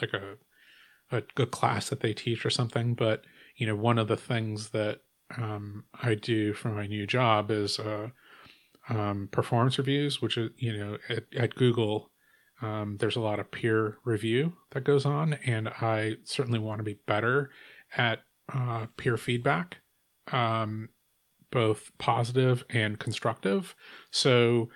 like 0.00 0.12
a, 0.12 0.36
a 1.16 1.22
good 1.34 1.50
class 1.50 1.88
that 1.88 2.00
they 2.00 2.12
teach 2.12 2.44
or 2.44 2.50
something. 2.50 2.94
But 2.94 3.24
you 3.56 3.66
know, 3.66 3.76
one 3.76 3.98
of 3.98 4.08
the 4.08 4.16
things 4.16 4.70
that 4.70 5.00
um, 5.36 5.84
I 6.02 6.14
do 6.14 6.52
for 6.52 6.70
my 6.70 6.86
new 6.86 7.06
job 7.06 7.50
is 7.50 7.78
uh, 7.78 8.08
um, 8.88 9.28
performance 9.30 9.78
reviews, 9.78 10.20
which 10.20 10.36
is 10.36 10.50
you 10.56 10.76
know 10.76 10.98
at, 11.08 11.24
at 11.36 11.54
Google. 11.54 12.10
Um, 12.62 12.98
there's 12.98 13.16
a 13.16 13.20
lot 13.20 13.40
of 13.40 13.50
peer 13.50 13.96
review 14.04 14.52
that 14.72 14.84
goes 14.84 15.06
on, 15.06 15.34
and 15.46 15.68
I 15.68 16.16
certainly 16.24 16.58
want 16.58 16.78
to 16.78 16.84
be 16.84 16.98
better 17.06 17.50
at 17.96 18.20
uh, 18.52 18.86
peer 18.96 19.16
feedback, 19.16 19.78
um, 20.32 20.88
both 21.50 21.90
positive 21.98 22.64
and 22.70 22.98
constructive. 22.98 23.74
So 24.10 24.68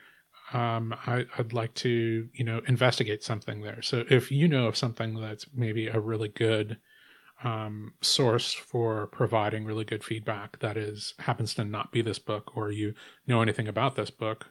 um, 0.53 0.95
I, 1.07 1.25
would 1.39 1.53
like 1.53 1.75
to, 1.75 2.29
you 2.33 2.45
know, 2.45 2.61
investigate 2.67 3.23
something 3.23 3.63
there. 3.63 3.83
So 3.83 4.05
if 4.11 4.31
you 4.31 4.49
know 4.49 4.67
of 4.67 4.77
something 4.77 5.15
that's 5.15 5.47
maybe 5.55 5.89
a 5.89 6.01
really 6.01 6.29
good 6.29 6.79
um, 7.43 7.95
source 8.01 8.53
for 8.53 9.07
providing 9.09 9.65
really 9.65 9.85
good 9.85 10.05
feedback 10.05 10.59
that 10.61 10.77
is 10.77 11.15
happens 11.19 11.55
to 11.55 11.65
not 11.65 11.93
be 11.93 12.03
this 12.03 12.19
book, 12.19 12.57
or 12.57 12.71
you 12.71 12.95
know 13.27 13.43
anything 13.43 13.69
about 13.69 13.97
this 13.97 14.11
book 14.11 14.47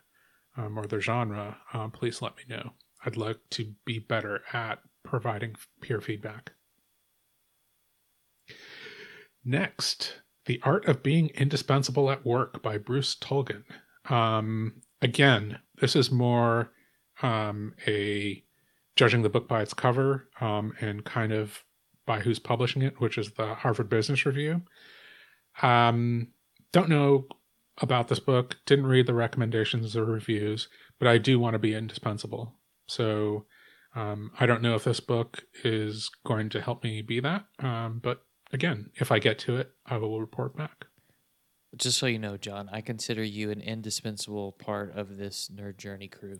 um, 0.57 0.77
or 0.77 0.85
the 0.85 0.99
genre, 0.99 1.57
uh, 1.73 1.87
please 1.87 2.21
let 2.21 2.35
me 2.35 2.43
know. 2.47 2.71
I'd 3.05 3.17
like 3.17 3.39
to 3.51 3.73
be 3.85 3.99
better 3.99 4.41
at 4.53 4.79
providing 5.03 5.55
peer 5.81 6.01
feedback. 6.01 6.51
Next, 9.43 10.21
The 10.45 10.59
Art 10.63 10.85
of 10.87 11.03
Being 11.03 11.29
Indispensable 11.29 12.11
at 12.11 12.25
Work 12.25 12.61
by 12.61 12.77
Bruce 12.77 13.15
Tulgan. 13.15 13.63
Um, 14.09 14.81
again, 15.01 15.59
this 15.79 15.95
is 15.95 16.11
more 16.11 16.71
um, 17.21 17.73
a 17.87 18.43
judging 18.95 19.21
the 19.21 19.29
book 19.29 19.47
by 19.47 19.61
its 19.61 19.73
cover 19.73 20.29
um, 20.41 20.73
and 20.81 21.03
kind 21.05 21.31
of 21.31 21.63
by 22.05 22.19
who's 22.19 22.39
publishing 22.39 22.81
it, 22.81 22.99
which 22.99 23.17
is 23.17 23.31
the 23.31 23.55
Harvard 23.55 23.89
Business 23.89 24.25
Review. 24.25 24.61
Um, 25.61 26.27
don't 26.71 26.89
know 26.89 27.27
about 27.81 28.07
this 28.07 28.19
book, 28.19 28.57
didn't 28.65 28.87
read 28.87 29.07
the 29.07 29.13
recommendations 29.13 29.95
or 29.95 30.05
reviews, 30.05 30.67
but 30.99 31.07
I 31.07 31.17
do 31.17 31.39
want 31.39 31.53
to 31.53 31.59
be 31.59 31.73
indispensable. 31.73 32.53
So 32.87 33.45
um, 33.95 34.31
I 34.39 34.45
don't 34.45 34.61
know 34.61 34.75
if 34.75 34.83
this 34.83 34.99
book 34.99 35.43
is 35.63 36.09
going 36.25 36.49
to 36.49 36.61
help 36.61 36.83
me 36.83 37.01
be 37.01 37.19
that, 37.21 37.45
um, 37.59 37.99
but 38.03 38.23
again, 38.53 38.91
if 38.95 39.11
I 39.11 39.19
get 39.19 39.39
to 39.39 39.57
it, 39.57 39.71
I 39.85 39.97
will 39.97 40.21
report 40.21 40.55
back. 40.55 40.85
Just 41.75 41.97
so 41.97 42.05
you 42.05 42.19
know, 42.19 42.37
John, 42.37 42.69
I 42.71 42.81
consider 42.81 43.23
you 43.23 43.49
an 43.49 43.59
indispensable 43.59 44.51
part 44.51 44.95
of 44.95 45.17
this 45.17 45.49
nerd 45.53 45.77
journey 45.77 46.07
crew. 46.07 46.39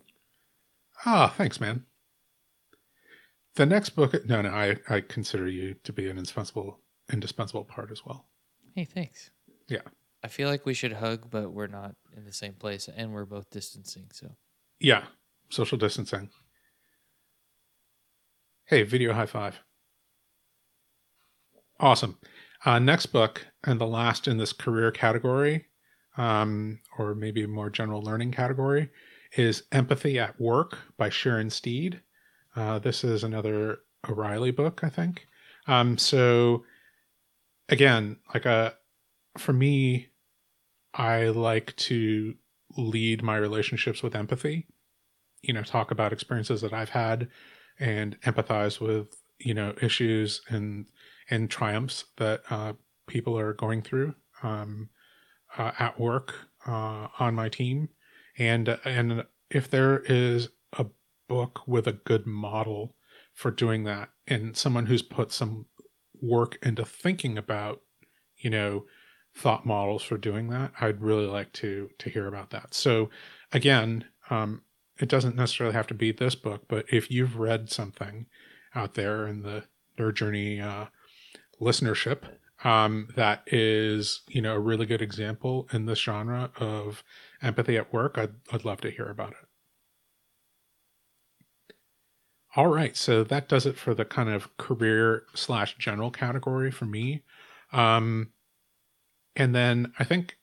Ah, 1.06 1.34
thanks, 1.36 1.60
man. 1.60 1.86
The 3.56 3.66
next 3.66 3.90
book, 3.90 4.14
no, 4.26 4.42
no, 4.44 4.50
I, 4.50 4.78
I 4.88 5.02
consider 5.02 5.48
you 5.48 5.76
to 5.84 5.92
be 5.92 6.10
an 6.10 6.18
indispensable, 6.18 6.80
indispensable 7.12 7.66
part 7.66 7.92
as 7.92 8.06
well. 8.06 8.28
Hey, 8.76 8.86
thanks. 8.86 9.32
Yeah. 9.68 9.82
I 10.24 10.28
feel 10.28 10.50
like 10.50 10.66
we 10.66 10.74
should 10.74 10.94
hug, 10.94 11.30
but 11.30 11.52
we're 11.52 11.68
not 11.68 11.96
in 12.16 12.26
the 12.26 12.32
same 12.32 12.54
place, 12.54 12.88
and 12.96 13.12
we're 13.12 13.26
both 13.26 13.50
distancing. 13.50 14.06
So. 14.14 14.36
Yeah, 14.80 15.04
social 15.50 15.78
distancing. 15.78 16.30
Hey, 18.66 18.84
video 18.84 19.14
high 19.14 19.26
five. 19.26 19.60
Awesome. 21.84 22.18
Uh, 22.64 22.80
next 22.80 23.08
book, 23.08 23.46
and 23.66 23.78
the 23.78 23.86
last 23.86 24.30
in 24.30 24.38
this 24.38 24.54
career 24.54 24.90
category, 24.90 25.66
um, 26.16 26.80
or 26.98 27.14
maybe 27.14 27.46
more 27.46 27.70
general 27.70 28.02
learning 28.02 28.32
category, 28.32 28.90
is 29.36 29.64
Empathy 29.74 30.18
at 30.18 30.40
Work 30.40 30.78
by 30.96 31.10
Sharon 31.10 31.50
Steed. 31.50 32.02
Uh, 32.56 32.80
this 32.80 33.04
is 33.04 33.26
another 33.26 33.80
O'Reilly 34.10 34.52
book, 34.52 34.80
I 34.82 34.88
think. 34.88 35.28
Um, 35.68 35.98
so, 35.98 36.64
again, 37.68 38.16
like 38.34 38.46
a 38.46 38.50
uh, 38.50 38.70
for 39.38 39.52
me, 39.52 40.08
I 40.94 41.26
like 41.26 41.76
to 41.76 42.34
lead 42.78 43.24
my 43.24 43.36
relationships 43.36 44.02
with 44.02 44.16
empathy. 44.16 44.68
You 45.42 45.54
know, 45.54 45.64
talk 45.64 45.92
about 45.92 46.14
experiences 46.14 46.62
that 46.62 46.72
I've 46.72 46.92
had 46.92 47.28
and 47.78 48.18
empathize 48.22 48.80
with 48.80 49.18
you 49.40 49.54
know 49.54 49.74
issues 49.82 50.42
and 50.48 50.86
and 51.30 51.50
triumphs 51.50 52.06
that 52.18 52.42
uh, 52.50 52.74
people 53.08 53.38
are 53.38 53.54
going 53.54 53.82
through 53.82 54.16
um, 54.42 54.90
uh, 55.58 55.72
at 55.80 56.00
work 56.00 56.34
uh, 56.68 57.08
on 57.20 57.36
my 57.36 57.50
team, 57.50 57.90
and 58.38 58.78
and 58.86 59.26
if 59.50 59.70
there 59.70 60.00
is 60.06 60.50
a 60.74 60.86
book 61.28 61.62
with 61.68 61.88
a 61.88 61.94
good 61.94 62.26
model 62.26 62.96
for 63.34 63.52
doing 63.52 63.84
that, 63.84 64.10
and 64.28 64.56
someone 64.56 64.86
who's 64.86 65.02
put 65.02 65.32
some 65.32 65.66
work 66.22 66.58
into 66.62 66.86
thinking 66.86 67.38
about, 67.38 67.82
you 68.38 68.50
know, 68.50 68.86
thought 69.36 69.66
models 69.66 70.04
for 70.04 70.18
doing 70.18 70.50
that, 70.50 70.72
I'd 70.80 71.02
really 71.02 71.26
like 71.26 71.52
to 71.54 71.90
to 72.00 72.10
hear 72.10 72.28
about 72.28 72.50
that. 72.52 72.74
So, 72.74 73.10
again, 73.52 74.06
um, 74.30 74.62
it 75.00 75.10
doesn't 75.10 75.36
necessarily 75.36 75.76
have 75.76 75.88
to 75.88 75.94
be 75.94 76.12
this 76.12 76.36
book, 76.36 76.64
but 76.68 76.86
if 76.92 77.10
you've 77.10 77.38
read 77.38 77.70
something 77.70 78.28
out 78.76 78.94
there 78.94 79.28
in 79.28 79.42
the 79.42 79.64
Nerd 79.98 80.16
Journey 80.16 80.60
uh, 80.62 80.86
listenership 81.64 82.24
um, 82.64 83.08
that 83.16 83.44
is 83.48 84.22
you 84.30 84.42
know 84.42 84.56
a 84.56 84.60
really 84.60 84.86
good 84.86 85.02
example 85.02 85.68
in 85.74 85.86
this 85.86 86.00
genre 86.00 86.52
of 86.58 87.04
empathy 87.42 87.78
at 87.78 87.92
work. 87.92 88.18
I'd, 88.18 88.34
I'd 88.52 88.66
love 88.66 88.82
to 88.82 88.92
hear 88.92 89.08
about 89.08 89.32
it. 89.32 89.48
All 92.56 92.68
right 92.68 92.96
so 92.96 93.24
that 93.24 93.50
does 93.50 93.66
it 93.66 93.78
for 93.78 93.94
the 93.94 94.06
kind 94.06 94.30
of 94.30 94.56
career 94.58 95.24
slash 95.34 95.76
general 95.78 96.12
category 96.12 96.72
for 96.72 96.86
me. 96.86 97.24
Um, 97.72 98.30
and 99.36 99.56
then 99.56 99.92
i 99.98 100.04
think 100.04 100.38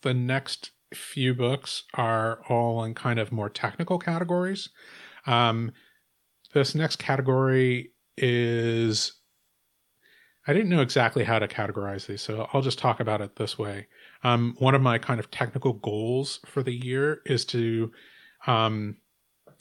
the 0.00 0.14
next 0.14 0.70
few 0.94 1.34
books 1.34 1.84
are 1.94 2.42
all 2.48 2.84
in 2.84 2.94
kind 2.94 3.18
of 3.18 3.32
more 3.32 3.48
technical 3.48 3.98
categories. 3.98 4.68
Um, 5.26 5.72
this 6.52 6.74
next 6.74 6.96
category 6.96 7.92
is 8.16 9.12
I 10.46 10.52
didn't 10.52 10.70
know 10.70 10.80
exactly 10.80 11.24
how 11.24 11.38
to 11.38 11.46
categorize 11.46 12.06
these, 12.06 12.20
so 12.20 12.48
I'll 12.52 12.62
just 12.62 12.78
talk 12.78 12.98
about 12.98 13.20
it 13.20 13.36
this 13.36 13.58
way. 13.58 13.86
Um, 14.24 14.56
one 14.58 14.74
of 14.74 14.82
my 14.82 14.98
kind 14.98 15.20
of 15.20 15.30
technical 15.30 15.74
goals 15.74 16.40
for 16.46 16.62
the 16.62 16.72
year 16.72 17.22
is 17.26 17.44
to 17.46 17.92
um, 18.46 18.96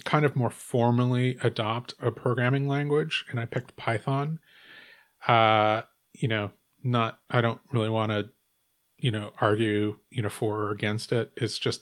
kind 0.05 0.25
of 0.25 0.35
more 0.35 0.49
formally 0.49 1.37
adopt 1.43 1.93
a 2.01 2.11
programming 2.11 2.67
language, 2.67 3.25
and 3.29 3.39
I 3.39 3.45
picked 3.45 3.75
Python. 3.75 4.39
Uh, 5.27 5.83
you 6.13 6.27
know, 6.27 6.51
not 6.83 7.19
I 7.29 7.41
don't 7.41 7.61
really 7.71 7.89
want 7.89 8.11
to, 8.11 8.29
you 8.97 9.11
know, 9.11 9.31
argue, 9.39 9.97
you 10.09 10.21
know, 10.21 10.29
for 10.29 10.61
or 10.61 10.71
against 10.71 11.11
it. 11.11 11.31
It's 11.37 11.59
just 11.59 11.81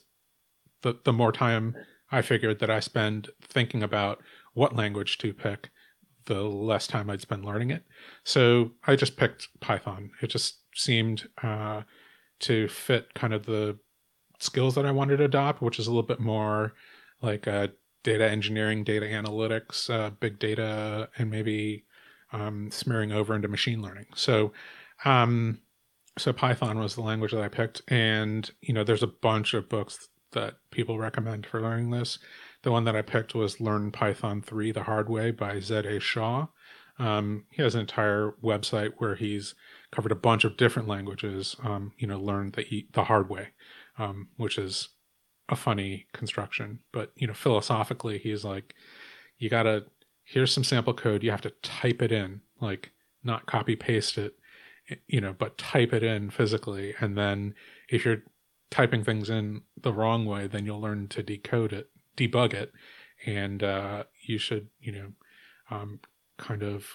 the 0.81 0.99
the 1.05 1.13
more 1.13 1.31
time 1.31 1.75
I 2.11 2.21
figured 2.21 2.59
that 2.59 2.69
I 2.69 2.79
spend 2.79 3.29
thinking 3.41 3.83
about 3.83 4.21
what 4.53 4.75
language 4.75 5.17
to 5.19 5.33
pick, 5.33 5.69
the 6.25 6.41
less 6.41 6.87
time 6.87 7.09
I'd 7.09 7.21
spend 7.21 7.45
learning 7.45 7.71
it. 7.71 7.83
So 8.23 8.71
I 8.85 8.95
just 8.95 9.17
picked 9.17 9.47
Python. 9.59 10.11
It 10.21 10.27
just 10.27 10.59
seemed 10.75 11.27
uh, 11.43 11.81
to 12.41 12.67
fit 12.67 13.13
kind 13.13 13.33
of 13.33 13.45
the 13.45 13.77
skills 14.39 14.75
that 14.75 14.85
I 14.85 14.91
wanted 14.91 15.17
to 15.17 15.25
adopt, 15.25 15.61
which 15.61 15.79
is 15.79 15.87
a 15.87 15.89
little 15.89 16.03
bit 16.03 16.19
more 16.19 16.73
like 17.21 17.47
uh, 17.47 17.67
data 18.03 18.29
engineering, 18.29 18.83
data 18.83 19.05
analytics, 19.05 19.89
uh, 19.89 20.11
big 20.11 20.39
data, 20.39 21.09
and 21.17 21.29
maybe 21.29 21.85
um, 22.31 22.71
smearing 22.71 23.11
over 23.11 23.35
into 23.35 23.47
machine 23.47 23.81
learning. 23.81 24.05
So, 24.15 24.53
um, 25.05 25.59
so 26.17 26.33
Python 26.33 26.79
was 26.79 26.95
the 26.95 27.01
language 27.01 27.31
that 27.31 27.41
I 27.41 27.49
picked, 27.49 27.81
and 27.87 28.49
you 28.61 28.73
know, 28.73 28.83
there's 28.83 29.03
a 29.03 29.07
bunch 29.07 29.53
of 29.53 29.69
books 29.69 30.07
that 30.31 30.55
people 30.71 30.97
recommend 30.97 31.45
for 31.45 31.61
learning 31.61 31.89
this. 31.89 32.19
The 32.63 32.71
one 32.71 32.83
that 32.85 32.95
I 32.95 33.01
picked 33.01 33.33
was 33.33 33.61
Learn 33.61 33.91
Python 33.91 34.41
3 34.41 34.71
the 34.71 34.83
Hard 34.83 35.09
Way 35.09 35.31
by 35.31 35.59
Zed 35.59 35.85
A. 35.85 35.99
Shaw. 35.99 36.47
Um, 36.97 37.45
he 37.51 37.61
has 37.61 37.75
an 37.75 37.81
entire 37.81 38.33
website 38.43 38.91
where 38.97 39.15
he's 39.15 39.55
covered 39.91 40.11
a 40.11 40.15
bunch 40.15 40.43
of 40.43 40.57
different 40.57 40.87
languages, 40.87 41.55
um, 41.63 41.93
you 41.97 42.05
know, 42.05 42.19
learn 42.19 42.51
the, 42.51 42.87
the 42.91 43.05
hard 43.05 43.29
way, 43.29 43.49
um, 43.97 44.27
which 44.35 44.57
is 44.57 44.89
a 45.47 45.55
funny 45.55 46.07
construction. 46.13 46.79
But, 46.91 47.13
you 47.15 47.27
know, 47.27 47.33
philosophically, 47.33 48.17
he's 48.17 48.43
like, 48.43 48.73
you 49.37 49.49
got 49.49 49.63
to, 49.63 49.85
here's 50.25 50.51
some 50.51 50.65
sample 50.65 50.93
code. 50.93 51.23
You 51.23 51.31
have 51.31 51.41
to 51.41 51.53
type 51.63 52.01
it 52.01 52.11
in, 52.11 52.41
like 52.59 52.91
not 53.23 53.45
copy 53.45 53.77
paste 53.77 54.17
it, 54.17 54.35
you 55.07 55.21
know, 55.21 55.33
but 55.37 55.57
type 55.57 55.93
it 55.93 56.03
in 56.03 56.29
physically. 56.29 56.93
And 56.99 57.17
then 57.17 57.55
if 57.89 58.03
you're 58.03 58.23
typing 58.71 59.03
things 59.03 59.29
in 59.29 59.61
the 59.81 59.93
wrong 59.93 60.25
way, 60.25 60.47
then 60.47 60.65
you'll 60.65 60.81
learn 60.81 61.07
to 61.09 61.23
decode 61.23 61.73
it, 61.73 61.89
debug 62.27 62.53
it, 62.53 62.71
and 63.25 63.63
uh, 63.63 64.03
you 64.25 64.37
should, 64.37 64.67
you 64.79 64.91
know, 64.91 65.11
um, 65.71 65.99
kind 66.37 66.63
of 66.63 66.85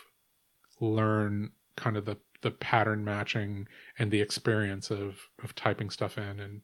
learn 0.81 1.53
kind 1.77 1.97
of 1.97 2.05
the 2.05 2.17
the 2.43 2.51
pattern 2.51 3.05
matching 3.05 3.67
and 3.99 4.11
the 4.11 4.21
experience 4.21 4.91
of 4.91 5.29
of 5.43 5.55
typing 5.55 5.91
stuff 5.91 6.19
in 6.19 6.41
and 6.41 6.61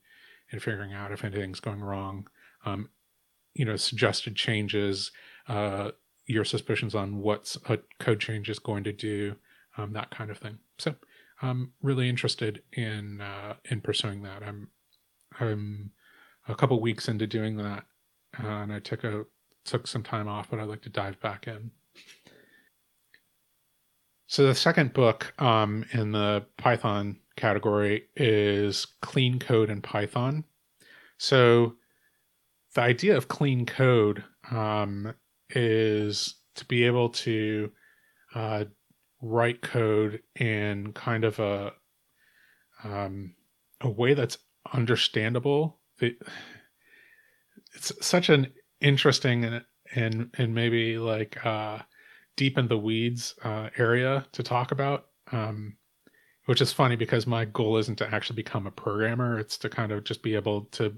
and 0.53 0.63
figuring 0.63 0.93
out 0.93 1.13
if 1.13 1.25
anything's 1.25 1.61
going 1.61 1.81
wrong. 1.81 2.27
Um, 2.65 2.91
you 3.55 3.65
know, 3.65 3.77
suggested 3.77 4.37
changes, 4.37 5.11
uh, 5.49 5.91
your 6.27 6.45
suspicions 6.45 6.95
on 6.95 7.19
what 7.19 7.57
a 7.69 7.79
code 7.99 8.21
change 8.21 8.49
is 8.49 8.59
going 8.59 8.85
to 8.85 8.93
do, 8.93 9.37
um, 9.77 9.93
that 9.93 10.11
kind 10.11 10.31
of 10.31 10.39
thing. 10.39 10.59
So 10.79 10.95
I'm 11.43 11.73
really 11.83 12.09
interested 12.09 12.63
in 12.73 13.21
uh, 13.21 13.55
in 13.65 13.81
pursuing 13.81 14.23
that. 14.23 14.43
I'm 14.43 14.69
I'm 15.39 15.93
a 16.49 16.55
couple 16.55 16.81
weeks 16.81 17.09
into 17.09 17.27
doing 17.27 17.57
that, 17.57 17.85
uh, 18.45 18.63
and 18.63 18.73
I 18.73 18.79
took 18.79 19.05
a 19.05 19.25
took 19.65 19.87
some 19.87 20.03
time 20.03 20.29
off, 20.29 20.51
but 20.51 20.59
I'd 20.59 20.69
like 20.69 20.83
to 20.83 20.89
dive 20.89 21.21
back 21.21 21.47
in. 21.47 21.71
So 24.27 24.47
the 24.47 24.55
second 24.55 24.93
book 24.93 25.35
um, 25.41 25.85
in 25.93 26.13
the 26.13 26.47
Python 26.57 27.17
category 27.37 28.05
is 28.17 28.87
Clean 29.03 29.39
Code 29.39 29.71
in 29.71 29.83
Python. 29.83 30.45
So 31.19 31.75
the 32.75 32.83
idea 32.83 33.17
of 33.17 33.29
clean 33.29 33.67
code 33.67 34.23
um, 34.51 35.13
is 35.51 36.37
to 36.55 36.65
be 36.67 36.85
able 36.85 37.09
to 37.11 37.71
uh, 38.35 38.65
write 39.21 39.61
code 39.63 40.23
in 40.39 40.93
kind 40.93 41.25
of 41.25 41.39
a 41.39 41.73
um, 42.85 43.35
a 43.81 43.91
way 43.91 44.15
that's 44.15 44.39
understandable. 44.73 45.81
It's 47.75 47.93
such 48.05 48.29
an 48.29 48.53
interesting 48.81 49.45
and 49.45 49.65
and 49.95 50.31
and 50.39 50.55
maybe 50.55 50.99
like 50.99 51.45
uh, 51.45 51.79
deep 52.37 52.59
in 52.59 52.69
the 52.69 52.79
weeds 52.79 53.35
uh, 53.45 53.71
area 53.77 54.27
to 54.33 54.43
talk 54.43 54.73
about. 54.73 55.07
Um, 55.33 55.77
which 56.47 56.61
is 56.61 56.73
funny 56.73 56.97
because 56.97 57.29
my 57.29 57.45
goal 57.45 57.77
isn't 57.77 57.97
to 57.97 58.13
actually 58.13 58.35
become 58.35 58.67
a 58.67 58.73
programmer. 58.73 59.39
It's 59.39 59.57
to 59.59 59.69
kind 59.69 59.93
of 59.93 60.03
just 60.03 60.21
be 60.21 60.35
able 60.35 60.63
to 60.73 60.97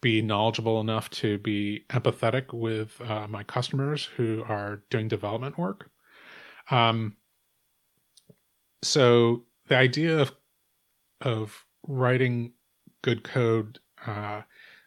be 0.00 0.22
knowledgeable 0.22 0.80
enough 0.80 1.10
to 1.10 1.36
be 1.38 1.84
empathetic 1.90 2.54
with 2.54 2.98
uh, 3.02 3.26
my 3.28 3.42
customers 3.42 4.04
who 4.16 4.44
are 4.48 4.82
doing 4.90 5.08
development 5.08 5.58
work. 5.58 5.90
Um, 6.70 7.16
so 8.82 9.44
the 9.68 9.76
idea 9.76 10.18
of 10.18 10.32
of 11.20 11.64
writing 11.86 12.52
good 13.02 13.24
code, 13.24 13.78
uh, 14.06 14.42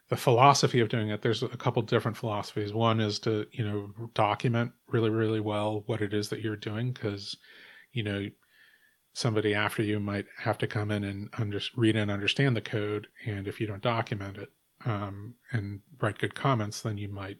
the 0.10 0.18
philosophy 0.18 0.80
of 0.80 0.90
doing 0.90 1.10
it, 1.10 1.22
there's 1.22 1.44
a 1.44 1.50
couple 1.50 1.82
different 1.82 2.18
philosophies. 2.18 2.74
One 2.74 3.00
is 3.00 3.20
to 3.20 3.46
you 3.52 3.66
know 3.66 4.10
document 4.14 4.72
really 4.88 5.10
really 5.10 5.40
well 5.40 5.84
what 5.86 6.02
it 6.02 6.14
is 6.14 6.30
that 6.30 6.42
you're 6.42 6.56
doing 6.56 6.92
because 6.92 7.36
you 7.92 8.04
know 8.04 8.28
somebody 9.14 9.54
after 9.54 9.82
you 9.82 10.00
might 10.00 10.26
have 10.38 10.60
to 10.60 10.68
come 10.68 10.92
in 10.92 11.04
and 11.04 11.30
under, 11.40 11.60
read 11.76 11.96
and 11.96 12.12
understand 12.12 12.56
the 12.56 12.62
code 12.62 13.08
and 13.26 13.48
if 13.48 13.60
you 13.60 13.66
don't 13.66 13.82
document 13.82 14.38
it 14.38 14.50
um, 14.86 15.34
and 15.52 15.82
write 16.00 16.20
good 16.20 16.36
comments, 16.36 16.82
then 16.82 16.98
you 16.98 17.10
might 17.10 17.38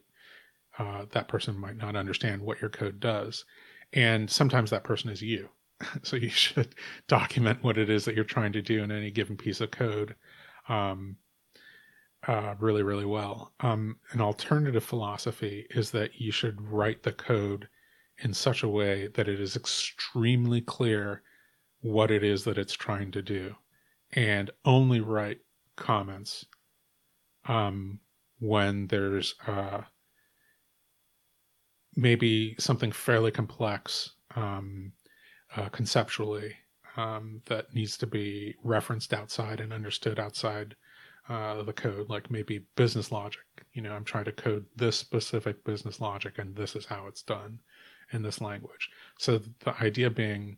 uh, 0.78 1.04
that 1.12 1.28
person 1.28 1.58
might 1.58 1.76
not 1.76 1.96
understand 1.96 2.40
what 2.40 2.60
your 2.60 2.70
code 2.70 3.00
does, 3.00 3.44
and 3.92 4.30
sometimes 4.30 4.70
that 4.70 4.84
person 4.84 5.10
is 5.10 5.22
you. 5.22 5.48
so 6.02 6.16
you 6.16 6.28
should 6.28 6.74
document 7.08 7.62
what 7.62 7.78
it 7.78 7.88
is 7.88 8.04
that 8.04 8.14
you're 8.14 8.24
trying 8.24 8.52
to 8.52 8.62
do 8.62 8.82
in 8.82 8.90
any 8.90 9.10
given 9.10 9.36
piece 9.36 9.60
of 9.60 9.70
code 9.70 10.14
um, 10.68 11.16
uh, 12.28 12.54
really, 12.60 12.82
really 12.82 13.06
well. 13.06 13.52
Um, 13.60 13.96
an 14.12 14.20
alternative 14.20 14.84
philosophy 14.84 15.66
is 15.70 15.90
that 15.92 16.20
you 16.20 16.30
should 16.30 16.60
write 16.60 17.02
the 17.02 17.12
code 17.12 17.68
in 18.18 18.34
such 18.34 18.62
a 18.62 18.68
way 18.68 19.08
that 19.14 19.28
it 19.28 19.40
is 19.40 19.56
extremely 19.56 20.60
clear 20.60 21.22
what 21.80 22.10
it 22.10 22.22
is 22.22 22.44
that 22.44 22.58
it's 22.58 22.74
trying 22.74 23.10
to 23.12 23.22
do 23.22 23.54
and 24.12 24.50
only 24.64 25.00
write 25.00 25.38
comments 25.76 26.44
um, 27.46 27.98
when 28.40 28.86
there's 28.88 29.34
uh, 29.46 29.80
maybe 31.96 32.54
something 32.58 32.92
fairly 32.92 33.30
complex 33.30 34.10
um, 34.36 34.92
uh, 35.56 35.68
conceptually 35.70 36.54
um, 36.96 37.40
that 37.46 37.72
needs 37.72 37.96
to 37.96 38.06
be 38.06 38.54
referenced 38.62 39.14
outside 39.14 39.60
and 39.60 39.72
understood 39.72 40.18
outside 40.18 40.74
uh, 41.28 41.62
the 41.62 41.72
code, 41.72 42.08
like 42.08 42.30
maybe 42.30 42.64
business 42.76 43.12
logic. 43.12 43.42
You 43.72 43.82
know, 43.82 43.92
I'm 43.92 44.04
trying 44.04 44.24
to 44.24 44.32
code 44.32 44.64
this 44.76 44.96
specific 44.96 45.62
business 45.64 46.00
logic, 46.00 46.38
and 46.38 46.54
this 46.54 46.74
is 46.74 46.86
how 46.86 47.06
it's 47.06 47.22
done 47.22 47.58
in 48.12 48.22
this 48.22 48.40
language. 48.40 48.90
So 49.18 49.40
the 49.60 49.74
idea 49.82 50.10
being, 50.10 50.56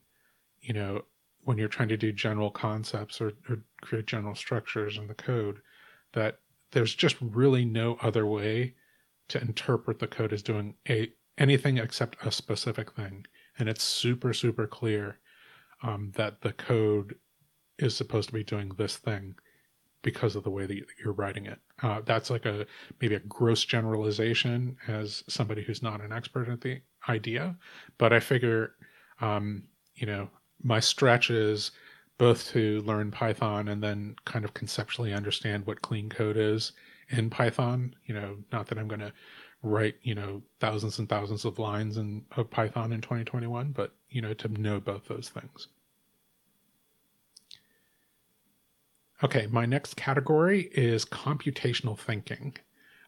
you 0.61 0.75
know, 0.75 1.03
when 1.43 1.59
you're 1.59 1.69
trying 1.69 1.89
to 1.89 1.97
do 1.97 2.13
general 2.13 2.51
concepts 2.51 3.21
or, 3.21 3.33
or 3.49 3.59
create 3.83 4.07
general 4.07 4.35
structures 4.35 4.99
in 4.99 5.07
the 5.07 5.15
code, 5.15 5.61
that 6.13 6.39
there's 6.73 6.95
just 6.95 7.17
really 7.21 7.65
no 7.65 7.97
other 8.03 8.27
way 8.27 8.75
to 9.29 9.41
interpret 9.41 9.99
the 9.99 10.07
code 10.07 10.33
as 10.33 10.43
doing 10.43 10.75
a 10.89 11.11
anything 11.39 11.79
except 11.79 12.17
a 12.27 12.31
specific 12.31 12.93
thing 12.93 13.25
and 13.59 13.69
it's 13.69 13.83
super 13.83 14.33
super 14.35 14.67
clear 14.67 15.19
um, 15.83 16.13
that 16.17 16.41
the 16.43 16.53
code 16.53 17.15
is 17.79 17.97
supposed 17.97 18.29
to 18.29 18.35
be 18.35 18.45
doing 18.45 18.71
this 18.77 18.97
thing 18.97 19.35
because 20.03 20.37
of 20.37 20.45
the 20.45 20.51
way 20.51 20.67
that 20.67 20.79
you're 21.03 21.13
writing 21.13 21.47
it 21.47 21.59
uh, 21.83 22.01
that's 22.05 22.31
like 22.31 22.47
a 22.47 22.67
maybe 23.01 23.15
a 23.15 23.21
gross 23.21 23.65
generalization 23.65 24.77
as 24.89 25.25
somebody 25.29 25.63
who's 25.63 25.83
not 25.83 26.01
an 26.01 26.13
expert 26.13 26.49
at 26.49 26.61
the 26.61 26.81
idea 27.09 27.57
but 27.99 28.13
i 28.13 28.21
figure 28.21 28.73
um, 29.21 29.63
you 29.95 30.07
know 30.07 30.29
my 30.63 30.81
stretch 30.81 31.31
is 31.31 31.71
both 32.19 32.51
to 32.51 32.83
learn 32.83 33.11
Python 33.11 33.69
and 33.69 33.83
then 33.83 34.15
kind 34.27 34.45
of 34.45 34.53
conceptually 34.53 35.15
understand 35.15 35.65
what 35.65 35.81
clean 35.81 36.11
code 36.11 36.37
is 36.37 36.73
in 37.09 37.31
Python. 37.31 37.95
You 38.05 38.15
know, 38.15 38.37
not 38.53 38.67
that 38.67 38.77
I'm 38.77 38.89
going 38.89 39.01
to 39.01 39.13
write, 39.63 39.95
you 40.03 40.15
know, 40.15 40.43
thousands 40.61 40.99
and 40.99 41.09
thousands 41.09 41.47
of 41.47 41.59
lines 41.59 41.97
in 41.97 42.27
of 42.37 42.51
Python 42.51 42.93
in 42.93 43.01
2021, 43.01 43.73
but 43.73 43.95
you 44.11 44.21
know, 44.21 44.35
to 44.35 44.49
know 44.49 44.81
both 44.81 45.09
those 45.09 45.31
things. 45.31 45.69
Okay, 49.23 49.47
my 49.51 49.67
next 49.67 49.97
category 49.97 50.71
is 50.73 51.05
computational 51.05 51.99
thinking. 51.99 52.57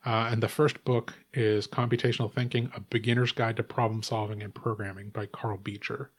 Uh, 0.05 0.29
and 0.31 0.43
the 0.43 0.49
first 0.49 0.83
book 0.85 1.15
is 1.33 1.67
Computational 1.67 2.33
Thinking 2.33 2.71
A 2.75 2.81
Beginner's 2.81 3.33
Guide 3.33 3.57
to 3.57 3.63
Problem 3.63 4.03
Solving 4.03 4.43
and 4.43 4.55
Programming 4.55 5.11
by 5.11 5.27
Karl 5.27 5.57
Beecher. 5.57 6.11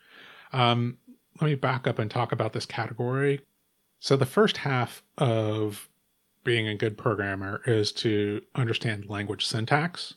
Um, 0.53 0.97
let 1.41 1.47
me 1.47 1.55
back 1.55 1.85
up 1.85 1.99
and 1.99 2.09
talk 2.09 2.31
about 2.31 2.53
this 2.53 2.65
category. 2.65 3.41
So, 3.99 4.15
the 4.15 4.25
first 4.25 4.57
half 4.57 5.03
of 5.17 5.89
being 6.43 6.67
a 6.67 6.75
good 6.75 6.97
programmer 6.97 7.61
is 7.65 7.91
to 7.93 8.41
understand 8.55 9.09
language 9.09 9.45
syntax, 9.45 10.13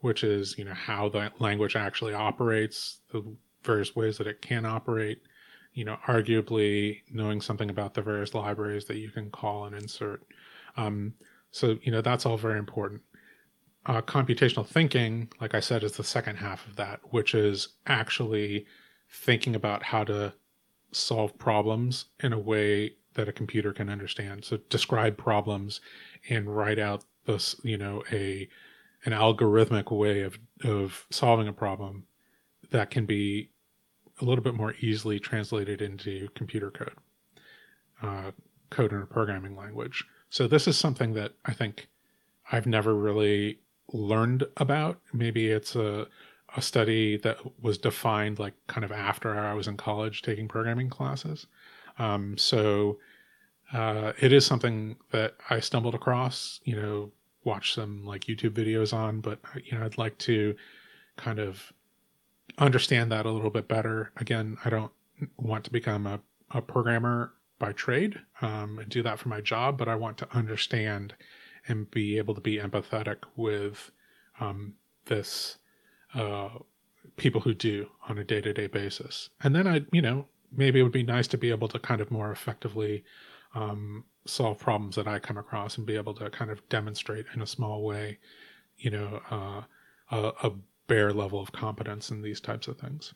which 0.00 0.24
is, 0.24 0.58
you 0.58 0.64
know, 0.64 0.74
how 0.74 1.08
the 1.08 1.32
language 1.38 1.76
actually 1.76 2.14
operates, 2.14 3.00
the 3.12 3.24
various 3.62 3.94
ways 3.94 4.18
that 4.18 4.26
it 4.26 4.42
can 4.42 4.64
operate, 4.64 5.22
you 5.78 5.84
know, 5.84 5.96
arguably 6.08 7.02
knowing 7.08 7.40
something 7.40 7.70
about 7.70 7.94
the 7.94 8.02
various 8.02 8.34
libraries 8.34 8.86
that 8.86 8.96
you 8.96 9.10
can 9.10 9.30
call 9.30 9.64
and 9.64 9.76
insert. 9.76 10.24
Um, 10.76 11.14
so, 11.52 11.78
you 11.82 11.92
know, 11.92 12.00
that's 12.00 12.26
all 12.26 12.36
very 12.36 12.58
important. 12.58 13.00
Uh, 13.86 14.02
computational 14.02 14.66
thinking, 14.66 15.30
like 15.40 15.54
I 15.54 15.60
said, 15.60 15.84
is 15.84 15.92
the 15.92 16.02
second 16.02 16.34
half 16.34 16.66
of 16.66 16.74
that, 16.74 16.98
which 17.10 17.32
is 17.32 17.68
actually 17.86 18.66
thinking 19.08 19.54
about 19.54 19.84
how 19.84 20.02
to 20.02 20.34
solve 20.90 21.38
problems 21.38 22.06
in 22.24 22.32
a 22.32 22.38
way 22.40 22.94
that 23.14 23.28
a 23.28 23.32
computer 23.32 23.72
can 23.72 23.88
understand. 23.88 24.44
So 24.44 24.58
describe 24.70 25.16
problems 25.16 25.80
and 26.28 26.54
write 26.54 26.80
out 26.80 27.04
this, 27.24 27.54
you 27.62 27.78
know, 27.78 28.02
a 28.10 28.48
an 29.04 29.12
algorithmic 29.12 29.96
way 29.96 30.22
of 30.22 30.40
of 30.64 31.06
solving 31.10 31.46
a 31.46 31.52
problem 31.52 32.02
that 32.72 32.90
can 32.90 33.06
be 33.06 33.50
a 34.20 34.24
little 34.24 34.42
bit 34.42 34.54
more 34.54 34.74
easily 34.80 35.18
translated 35.18 35.82
into 35.82 36.28
computer 36.34 36.70
code, 36.70 36.96
uh, 38.02 38.30
code 38.70 38.92
in 38.92 39.02
a 39.02 39.06
programming 39.06 39.56
language. 39.56 40.04
So 40.30 40.46
this 40.46 40.66
is 40.68 40.76
something 40.78 41.14
that 41.14 41.32
I 41.44 41.52
think 41.52 41.88
I've 42.50 42.66
never 42.66 42.94
really 42.94 43.60
learned 43.92 44.44
about. 44.56 45.00
Maybe 45.12 45.48
it's 45.48 45.74
a 45.76 46.06
a 46.56 46.62
study 46.62 47.18
that 47.18 47.38
was 47.62 47.76
defined 47.76 48.38
like 48.38 48.54
kind 48.68 48.84
of 48.84 48.92
after 48.92 49.38
I 49.38 49.52
was 49.54 49.68
in 49.68 49.76
college 49.76 50.22
taking 50.22 50.48
programming 50.48 50.88
classes. 50.88 51.46
Um, 51.98 52.38
so 52.38 52.98
uh, 53.72 54.12
it 54.20 54.32
is 54.32 54.46
something 54.46 54.96
that 55.10 55.34
I 55.50 55.60
stumbled 55.60 55.94
across, 55.94 56.60
you 56.64 56.74
know, 56.74 57.10
watch 57.44 57.74
some 57.74 58.04
like 58.04 58.22
YouTube 58.22 58.52
videos 58.52 58.94
on, 58.94 59.20
but 59.20 59.40
you 59.62 59.76
know, 59.76 59.84
I'd 59.84 59.98
like 59.98 60.16
to 60.18 60.54
kind 61.16 61.38
of 61.38 61.72
understand 62.56 63.12
that 63.12 63.26
a 63.26 63.30
little 63.30 63.50
bit 63.50 63.68
better. 63.68 64.12
Again, 64.16 64.56
I 64.64 64.70
don't 64.70 64.92
want 65.36 65.64
to 65.64 65.70
become 65.70 66.06
a, 66.06 66.20
a 66.50 66.62
programmer 66.62 67.34
by 67.58 67.72
trade 67.72 68.20
um, 68.40 68.78
and 68.78 68.88
do 68.88 69.02
that 69.02 69.18
for 69.18 69.28
my 69.28 69.40
job, 69.40 69.78
but 69.78 69.88
I 69.88 69.96
want 69.96 70.16
to 70.18 70.36
understand 70.36 71.14
and 71.66 71.90
be 71.90 72.18
able 72.18 72.34
to 72.34 72.40
be 72.40 72.58
empathetic 72.58 73.18
with 73.36 73.90
um, 74.40 74.74
this 75.06 75.58
uh, 76.14 76.50
people 77.16 77.40
who 77.40 77.54
do 77.54 77.88
on 78.08 78.18
a 78.18 78.24
day 78.24 78.40
to 78.40 78.52
day 78.52 78.66
basis. 78.66 79.28
And 79.42 79.54
then 79.54 79.66
I, 79.66 79.82
you 79.92 80.02
know, 80.02 80.26
maybe 80.52 80.80
it 80.80 80.82
would 80.82 80.92
be 80.92 81.02
nice 81.02 81.26
to 81.28 81.38
be 81.38 81.50
able 81.50 81.68
to 81.68 81.78
kind 81.78 82.00
of 82.00 82.10
more 82.10 82.30
effectively 82.32 83.04
um, 83.54 84.04
solve 84.24 84.58
problems 84.58 84.96
that 84.96 85.08
I 85.08 85.18
come 85.18 85.38
across 85.38 85.76
and 85.76 85.86
be 85.86 85.96
able 85.96 86.14
to 86.14 86.30
kind 86.30 86.50
of 86.50 86.66
demonstrate 86.68 87.26
in 87.34 87.42
a 87.42 87.46
small 87.46 87.82
way, 87.82 88.18
you 88.76 88.90
know, 88.90 89.20
uh, 89.30 89.62
a, 90.10 90.32
a, 90.46 90.52
bare 90.88 91.12
level 91.12 91.40
of 91.40 91.52
competence 91.52 92.10
in 92.10 92.22
these 92.22 92.40
types 92.40 92.66
of 92.66 92.78
things. 92.78 93.14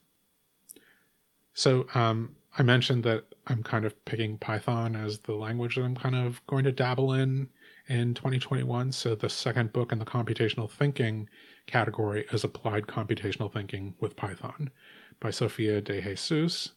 So 1.54 1.87
um, 1.94 2.37
I 2.58 2.62
mentioned 2.62 3.04
that 3.04 3.24
I'm 3.46 3.62
kind 3.62 3.85
of 3.85 4.04
picking 4.04 4.38
Python 4.38 4.94
as 4.94 5.18
the 5.18 5.35
language 5.35 5.76
that 5.76 5.82
I'm 5.82 5.96
kind 5.96 6.14
of 6.14 6.44
going 6.46 6.64
to 6.64 6.72
dabble 6.72 7.14
in 7.14 7.48
in 7.88 8.14
2021. 8.14 8.92
So 8.92 9.14
the 9.14 9.28
second 9.28 9.72
book 9.72 9.92
in 9.92 9.98
the 9.98 10.04
computational 10.04 10.70
thinking 10.70 11.28
category 11.66 12.26
is 12.32 12.44
Applied 12.44 12.87
Computational 12.87 13.52
Thinking 13.52 13.94
with 14.00 14.16
Python 14.16 14.70
by 15.20 15.30
Sofia 15.30 15.80
de 15.80 16.00
Jesus 16.00 16.72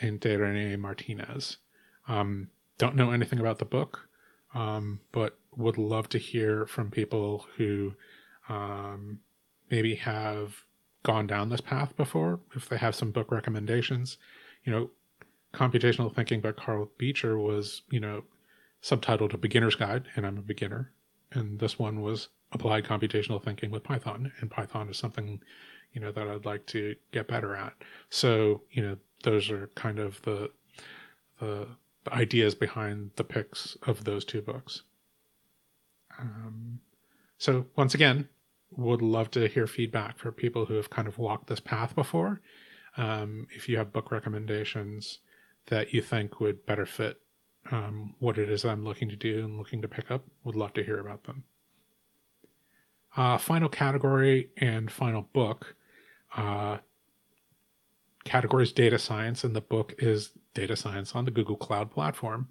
and 0.00 0.20
Dayrene 0.20 0.78
Martinez. 0.78 1.58
Um, 2.06 2.48
don't 2.78 2.96
know 2.96 3.10
anything 3.10 3.40
about 3.40 3.58
the 3.58 3.64
book, 3.64 4.08
um, 4.54 5.00
but 5.12 5.38
would 5.56 5.78
love 5.78 6.08
to 6.10 6.18
hear 6.18 6.66
from 6.66 6.90
people 6.90 7.46
who 7.56 7.92
um, 8.48 9.18
maybe 9.70 9.96
have 9.96 10.64
gone 11.02 11.26
down 11.26 11.48
this 11.48 11.60
path 11.60 11.96
before. 11.96 12.40
If 12.54 12.68
they 12.68 12.78
have 12.78 12.94
some 12.94 13.10
book 13.10 13.30
recommendations, 13.30 14.18
you 14.64 14.72
know, 14.72 14.90
Computational 15.54 16.14
Thinking 16.14 16.40
by 16.40 16.52
Karl 16.52 16.90
Beecher 16.98 17.38
was, 17.38 17.82
you 17.90 18.00
know, 18.00 18.24
subtitled 18.82 19.34
A 19.34 19.38
Beginner's 19.38 19.74
Guide, 19.74 20.06
and 20.14 20.26
I'm 20.26 20.38
a 20.38 20.42
beginner. 20.42 20.92
And 21.32 21.58
this 21.58 21.78
one 21.78 22.02
was 22.02 22.28
Applied 22.52 22.84
Computational 22.84 23.42
Thinking 23.42 23.70
with 23.70 23.82
Python, 23.82 24.32
and 24.40 24.50
Python 24.50 24.88
is 24.88 24.98
something, 24.98 25.40
you 25.92 26.00
know, 26.00 26.12
that 26.12 26.28
I'd 26.28 26.44
like 26.44 26.66
to 26.66 26.94
get 27.12 27.28
better 27.28 27.54
at. 27.56 27.74
So, 28.10 28.62
you 28.70 28.82
know, 28.82 28.96
those 29.22 29.50
are 29.50 29.68
kind 29.74 29.98
of 29.98 30.20
the 30.22 30.50
the 31.40 31.68
the 32.04 32.14
ideas 32.14 32.54
behind 32.54 33.10
the 33.16 33.24
picks 33.24 33.76
of 33.82 34.04
those 34.04 34.24
two 34.24 34.40
books. 34.40 34.82
Um, 36.18 36.80
so 37.38 37.66
once 37.76 37.94
again, 37.94 38.28
would 38.70 39.02
love 39.02 39.30
to 39.32 39.48
hear 39.48 39.66
feedback 39.66 40.18
for 40.18 40.30
people 40.30 40.66
who 40.66 40.74
have 40.74 40.90
kind 40.90 41.08
of 41.08 41.18
walked 41.18 41.48
this 41.48 41.60
path 41.60 41.94
before. 41.94 42.40
Um, 42.96 43.46
if 43.54 43.68
you 43.68 43.78
have 43.78 43.92
book 43.92 44.10
recommendations 44.10 45.20
that 45.66 45.94
you 45.94 46.02
think 46.02 46.40
would 46.40 46.66
better 46.66 46.86
fit 46.86 47.20
um, 47.70 48.14
what 48.18 48.38
it 48.38 48.48
is 48.48 48.64
I'm 48.64 48.84
looking 48.84 49.08
to 49.08 49.16
do 49.16 49.44
and 49.44 49.58
looking 49.58 49.82
to 49.82 49.88
pick 49.88 50.10
up, 50.10 50.24
would 50.44 50.56
love 50.56 50.72
to 50.74 50.84
hear 50.84 50.98
about 50.98 51.24
them. 51.24 51.44
Uh, 53.16 53.38
final 53.38 53.68
category 53.68 54.50
and 54.56 54.90
final 54.90 55.22
book. 55.32 55.74
Uh, 56.36 56.78
categories 58.24 58.72
data 58.72 58.98
science, 58.98 59.44
and 59.44 59.56
the 59.56 59.60
book 59.60 59.94
is 59.98 60.32
data 60.54 60.76
science 60.76 61.14
on 61.14 61.24
the 61.24 61.30
Google 61.30 61.56
Cloud 61.56 61.90
platform. 61.90 62.48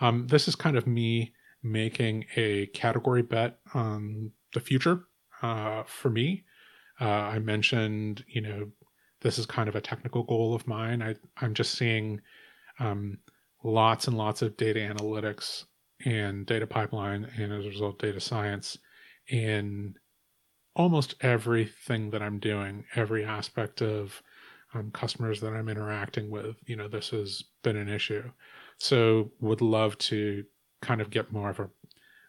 Um, 0.00 0.26
this 0.28 0.46
is 0.46 0.54
kind 0.54 0.76
of 0.76 0.86
me 0.86 1.32
making 1.62 2.26
a 2.36 2.66
category 2.66 3.22
bet 3.22 3.58
on 3.74 4.30
the 4.54 4.60
future 4.60 5.06
uh, 5.42 5.82
for 5.84 6.10
me. 6.10 6.44
Uh, 7.00 7.04
I 7.04 7.38
mentioned, 7.38 8.24
you 8.28 8.40
know, 8.40 8.68
this 9.20 9.38
is 9.38 9.46
kind 9.46 9.68
of 9.68 9.76
a 9.76 9.80
technical 9.80 10.22
goal 10.22 10.54
of 10.54 10.66
mine. 10.66 11.02
I, 11.02 11.14
I'm 11.38 11.54
just 11.54 11.76
seeing 11.76 12.20
um, 12.78 13.18
lots 13.62 14.06
and 14.06 14.16
lots 14.16 14.42
of 14.42 14.56
data 14.56 14.80
analytics 14.80 15.64
and 16.04 16.46
data 16.46 16.66
pipeline, 16.66 17.28
and 17.36 17.52
as 17.52 17.64
a 17.64 17.68
result, 17.68 17.98
data 17.98 18.20
science 18.20 18.78
in 19.28 19.94
almost 20.74 21.14
everything 21.22 22.10
that 22.10 22.22
I'm 22.22 22.38
doing, 22.38 22.84
every 22.94 23.24
aspect 23.24 23.80
of 23.82 24.22
um, 24.74 24.90
customers 24.90 25.40
that 25.40 25.54
I'm 25.54 25.68
interacting 25.68 26.30
with. 26.30 26.56
You 26.66 26.76
know, 26.76 26.88
this 26.88 27.10
has 27.10 27.42
been 27.62 27.76
an 27.76 27.88
issue. 27.88 28.30
So, 28.78 29.30
would 29.40 29.62
love 29.62 29.96
to 29.98 30.44
kind 30.82 31.00
of 31.00 31.10
get 31.10 31.32
more 31.32 31.50
of 31.50 31.60
a, 31.60 31.68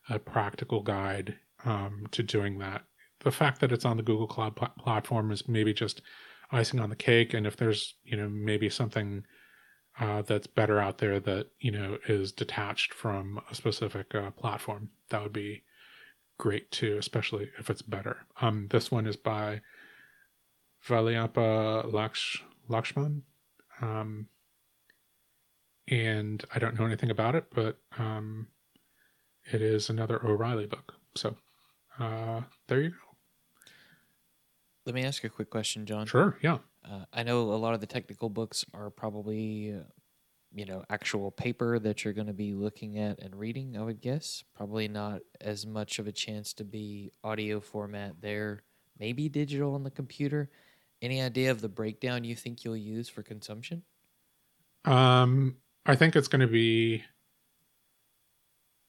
a 0.10 0.20
practical 0.20 0.82
guide 0.82 1.38
um, 1.66 2.08
to 2.12 2.24
doing 2.24 2.58
that. 2.60 2.84
The 3.28 3.32
fact 3.34 3.60
that 3.60 3.74
it's 3.74 3.84
on 3.84 3.98
the 3.98 4.04
Google 4.04 4.26
Cloud 4.26 4.56
pl- 4.56 4.72
platform 4.80 5.32
is 5.32 5.50
maybe 5.50 5.74
just 5.74 6.02
icing 6.50 6.80
on 6.80 6.90
the 6.90 6.96
cake. 6.96 7.34
And 7.34 7.46
if 7.46 7.58
there's, 7.58 7.96
you 8.06 8.16
know, 8.16 8.30
maybe 8.30 8.70
something 8.70 9.26
uh, 10.00 10.22
that's 10.22 10.48
better 10.48 10.80
out 10.80 11.00
there 11.00 11.20
that, 11.20 11.48
you 11.60 11.72
know, 11.72 11.98
is 12.08 12.32
detached 12.32 12.94
from 12.94 13.42
a 13.52 13.54
specific 13.54 14.16
uh, 14.16 14.32
platform, 14.32 14.92
that 15.10 15.22
would 15.22 15.34
be 15.34 15.64
great 16.38 16.72
too, 16.72 16.96
especially 16.98 17.50
if 17.60 17.70
it's 17.70 17.82
better. 17.82 18.26
Um, 18.40 18.68
this 18.70 18.92
one 18.92 19.06
is 19.06 19.18
by 19.18 19.60
Valliappa 20.88 21.92
Laksh, 21.92 22.40
Lakshman. 22.70 23.24
Um, 23.82 24.30
and 25.90 26.46
I 26.56 26.60
don't 26.60 26.80
know 26.80 26.86
anything 26.86 27.12
about 27.12 27.36
it, 27.36 27.48
but 27.54 27.78
um, 27.98 28.48
it 29.52 29.62
is 29.62 29.90
another 29.90 30.26
O'Reilly 30.26 30.68
book. 30.68 30.94
So 31.16 31.36
uh, 32.00 32.44
there 32.70 32.80
you 32.80 32.92
go. 32.92 33.07
Let 34.88 34.96
me 34.96 35.04
ask 35.04 35.22
you 35.22 35.28
a 35.28 35.30
quick 35.30 35.50
question, 35.50 35.86
John. 35.86 36.08
Sure, 36.08 36.38
yeah. 36.42 36.60
Uh, 36.90 37.04
I 37.12 37.24
know 37.24 37.42
a 37.42 37.60
lot 37.60 37.74
of 37.74 37.82
the 37.82 37.88
technical 37.88 38.30
books 38.30 38.64
are 38.74 38.90
probably, 38.90 39.74
uh, 39.74 39.84
you 40.54 40.66
know, 40.66 40.86
actual 40.90 41.30
paper 41.30 41.78
that 41.78 42.06
you're 42.06 42.14
going 42.14 42.28
to 42.28 42.34
be 42.34 42.54
looking 42.54 42.98
at 42.98 43.20
and 43.20 43.36
reading, 43.36 43.76
I 43.76 43.84
would 43.84 44.00
guess. 44.00 44.46
Probably 44.56 44.88
not 44.88 45.20
as 45.42 45.66
much 45.66 46.00
of 46.00 46.08
a 46.08 46.14
chance 46.14 46.54
to 46.54 46.64
be 46.64 47.12
audio 47.22 47.60
format 47.60 48.22
there, 48.22 48.64
maybe 48.98 49.28
digital 49.28 49.76
on 49.76 49.84
the 49.84 49.92
computer. 49.92 50.50
Any 51.02 51.22
idea 51.22 51.52
of 51.52 51.60
the 51.60 51.68
breakdown 51.68 52.24
you 52.24 52.38
think 52.38 52.64
you'll 52.64 52.78
use 52.78 53.10
for 53.10 53.24
consumption? 53.24 53.84
Um, 54.86 55.58
I 55.86 55.98
think 55.98 56.16
it's 56.16 56.30
going 56.30 56.40
to 56.40 56.48
be 56.48 57.04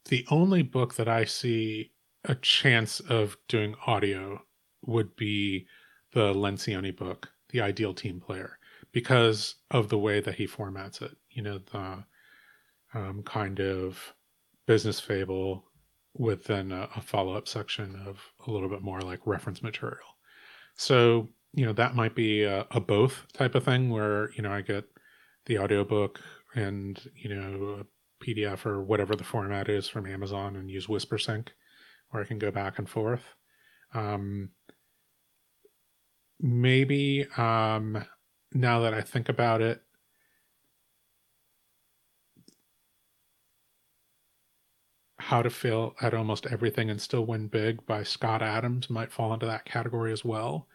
the 0.05 0.25
only 0.31 0.63
book 0.63 0.95
that 0.95 1.09
I 1.09 1.25
see 1.25 1.91
a 2.23 2.37
chance 2.37 3.01
of 3.01 3.37
doing 3.49 3.75
audio 3.85 4.41
would 4.87 5.17
be 5.17 5.67
the 6.19 6.35
Lencioni 6.35 6.95
book, 6.95 7.31
The 7.51 7.61
Ideal 7.61 7.95
Team 7.95 8.19
Player, 8.19 8.59
because 8.91 9.55
of 9.71 9.89
the 9.89 9.99
way 9.99 10.19
that 10.19 10.35
he 10.35 10.49
formats 10.49 11.01
it. 11.01 11.17
You 11.31 11.43
know, 11.43 11.59
the 11.59 12.05
um, 12.93 13.23
kind 13.23 13.61
of 13.61 14.15
business 14.67 14.99
fable 14.99 15.63
within 16.15 16.73
a, 16.73 16.89
a 16.97 17.01
follow 17.01 17.35
up 17.35 17.47
section 17.47 18.03
of 18.05 18.19
a 18.49 18.51
little 18.51 18.69
bit 18.69 18.83
more 18.83 19.01
like 19.01 19.21
reference 19.27 19.63
material. 19.63 20.09
So 20.75 21.29
you 21.55 21.65
know 21.65 21.73
that 21.75 21.95
might 21.95 22.17
be 22.17 22.43
a, 22.43 22.67
a, 22.73 22.81
both 22.81 23.25
type 23.33 23.55
of 23.55 23.65
thing 23.65 23.89
where 23.89 24.31
you 24.33 24.43
know 24.43 24.53
i 24.53 24.61
get 24.61 24.85
the 25.47 25.59
audiobook 25.59 26.21
and 26.55 27.11
you 27.17 27.35
know 27.35 27.81
a 27.81 28.25
pdf 28.25 28.67
or 28.67 28.83
whatever 28.83 29.17
the 29.17 29.25
format 29.25 29.67
is 29.71 29.89
from 29.89 30.05
amazon 30.07 30.57
and 30.57 30.71
use 30.71 30.89
whispersync 30.89 31.49
where 32.11 32.23
i 32.23 32.27
can 32.27 32.39
go 32.39 32.51
back 32.51 32.79
and 32.79 32.91
forth 32.91 33.23
um, 33.95 34.51
maybe 36.41 37.27
um, 37.37 38.05
now 38.53 38.81
that 38.81 38.95
i 38.95 39.01
think 39.01 39.29
about 39.29 39.61
it 39.61 39.83
how 45.19 45.43
to 45.43 45.51
fail 45.51 45.95
at 46.01 46.15
almost 46.15 46.47
everything 46.47 46.91
and 46.91 47.01
still 47.01 47.27
win 47.27 47.49
big 47.49 47.85
by 47.87 48.03
scott 48.03 48.41
adams 48.43 48.89
might 48.89 49.13
fall 49.13 49.33
into 49.35 49.47
that 49.47 49.65
category 49.65 50.13
as 50.13 50.25
well 50.25 50.69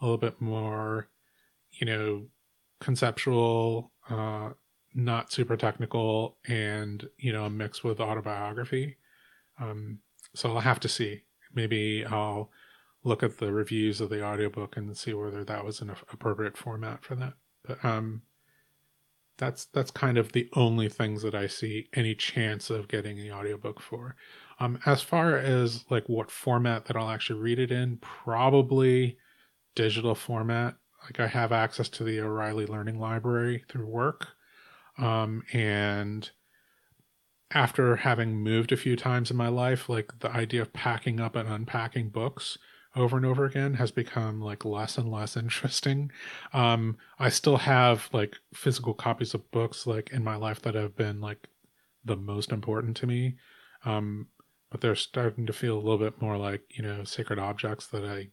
a 0.00 0.06
little 0.06 0.18
bit 0.18 0.40
more, 0.40 1.10
you 1.72 1.86
know, 1.86 2.26
conceptual, 2.80 3.92
uh, 4.10 4.50
not 4.94 5.32
super 5.32 5.56
technical, 5.56 6.38
and 6.48 7.08
you 7.18 7.32
know, 7.32 7.44
a 7.46 7.50
mix 7.50 7.84
with 7.84 8.00
autobiography. 8.00 8.96
Um, 9.60 10.00
so 10.34 10.50
I'll 10.52 10.60
have 10.60 10.80
to 10.80 10.88
see. 10.88 11.22
Maybe 11.54 12.04
I'll 12.06 12.50
look 13.08 13.22
at 13.22 13.38
the 13.38 13.52
reviews 13.52 14.00
of 14.00 14.10
the 14.10 14.24
audiobook 14.24 14.76
and 14.76 14.96
see 14.96 15.14
whether 15.14 15.44
that 15.44 15.64
was 15.64 15.80
an 15.80 15.90
appropriate 16.12 16.56
format 16.56 17.02
for 17.02 17.16
that. 17.16 17.34
But 17.64 17.84
um, 17.84 18.22
that's 19.38 19.66
that's 19.66 19.90
kind 19.90 20.18
of 20.18 20.32
the 20.32 20.48
only 20.54 20.88
things 20.88 21.22
that 21.22 21.34
I 21.34 21.46
see 21.46 21.88
any 21.94 22.14
chance 22.14 22.70
of 22.70 22.88
getting 22.88 23.16
the 23.16 23.32
audiobook 23.32 23.80
for. 23.80 24.16
Um, 24.60 24.78
as 24.84 25.02
far 25.02 25.36
as 25.36 25.84
like 25.88 26.08
what 26.08 26.30
format 26.30 26.84
that 26.86 26.96
I'll 26.96 27.10
actually 27.10 27.40
read 27.40 27.58
it 27.58 27.70
in, 27.70 27.98
probably 27.98 29.16
digital 29.74 30.14
format. 30.14 30.74
Like 31.04 31.20
I 31.20 31.28
have 31.28 31.52
access 31.52 31.88
to 31.90 32.04
the 32.04 32.20
O'Reilly 32.20 32.66
Learning 32.66 32.98
Library 32.98 33.64
through 33.68 33.86
work. 33.86 34.28
Um, 34.98 35.44
and 35.52 36.28
after 37.52 37.96
having 37.96 38.36
moved 38.36 38.72
a 38.72 38.76
few 38.76 38.96
times 38.96 39.30
in 39.30 39.36
my 39.36 39.48
life, 39.48 39.88
like 39.88 40.10
the 40.18 40.30
idea 40.30 40.60
of 40.60 40.72
packing 40.72 41.20
up 41.20 41.36
and 41.36 41.48
unpacking 41.48 42.10
books 42.10 42.58
over 42.98 43.16
and 43.16 43.24
over 43.24 43.44
again 43.44 43.74
has 43.74 43.90
become 43.90 44.40
like 44.40 44.64
less 44.64 44.98
and 44.98 45.10
less 45.10 45.36
interesting. 45.36 46.10
Um, 46.52 46.96
I 47.18 47.28
still 47.28 47.56
have 47.58 48.08
like 48.12 48.36
physical 48.52 48.94
copies 48.94 49.34
of 49.34 49.50
books 49.50 49.86
like 49.86 50.10
in 50.10 50.24
my 50.24 50.36
life 50.36 50.60
that 50.62 50.74
have 50.74 50.96
been 50.96 51.20
like 51.20 51.48
the 52.04 52.16
most 52.16 52.52
important 52.52 52.96
to 52.98 53.06
me. 53.06 53.36
Um, 53.84 54.28
but 54.70 54.80
they're 54.80 54.94
starting 54.96 55.46
to 55.46 55.52
feel 55.52 55.76
a 55.76 55.80
little 55.80 55.98
bit 55.98 56.20
more 56.20 56.36
like, 56.36 56.62
you 56.76 56.82
know, 56.82 57.04
sacred 57.04 57.38
objects 57.38 57.86
that 57.88 58.04
I 58.04 58.28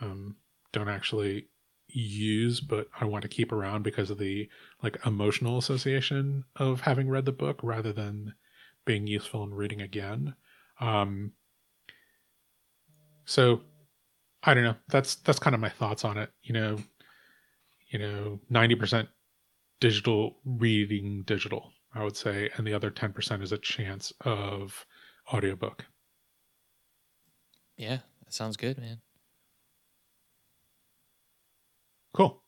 um, 0.00 0.36
don't 0.72 0.88
actually 0.88 1.48
use, 1.86 2.60
but 2.60 2.88
I 3.00 3.04
want 3.04 3.22
to 3.22 3.28
keep 3.28 3.52
around 3.52 3.82
because 3.82 4.10
of 4.10 4.18
the 4.18 4.48
like 4.82 4.98
emotional 5.06 5.58
association 5.58 6.44
of 6.56 6.80
having 6.80 7.08
read 7.08 7.26
the 7.26 7.32
book 7.32 7.60
rather 7.62 7.92
than 7.92 8.34
being 8.84 9.06
useful 9.06 9.44
in 9.44 9.54
reading 9.54 9.80
again. 9.80 10.34
Um, 10.80 11.32
so 13.24 13.60
I 14.42 14.54
don't 14.54 14.64
know. 14.64 14.76
That's 14.88 15.16
that's 15.16 15.38
kind 15.38 15.54
of 15.54 15.60
my 15.60 15.68
thoughts 15.68 16.04
on 16.04 16.18
it. 16.18 16.32
You 16.42 16.52
know, 16.54 16.78
you 17.88 17.98
know, 17.98 18.40
ninety 18.50 18.74
percent 18.74 19.08
digital 19.80 20.40
reading 20.44 21.24
digital, 21.24 21.72
I 21.94 22.04
would 22.04 22.16
say, 22.16 22.50
and 22.56 22.66
the 22.66 22.74
other 22.74 22.90
ten 22.90 23.12
percent 23.12 23.42
is 23.42 23.52
a 23.52 23.58
chance 23.58 24.12
of 24.22 24.86
audiobook. 25.32 25.86
Yeah, 27.78 28.00
that 28.24 28.32
sounds 28.34 28.56
good, 28.58 28.76
man. 28.78 29.00
Cool. 32.12 32.42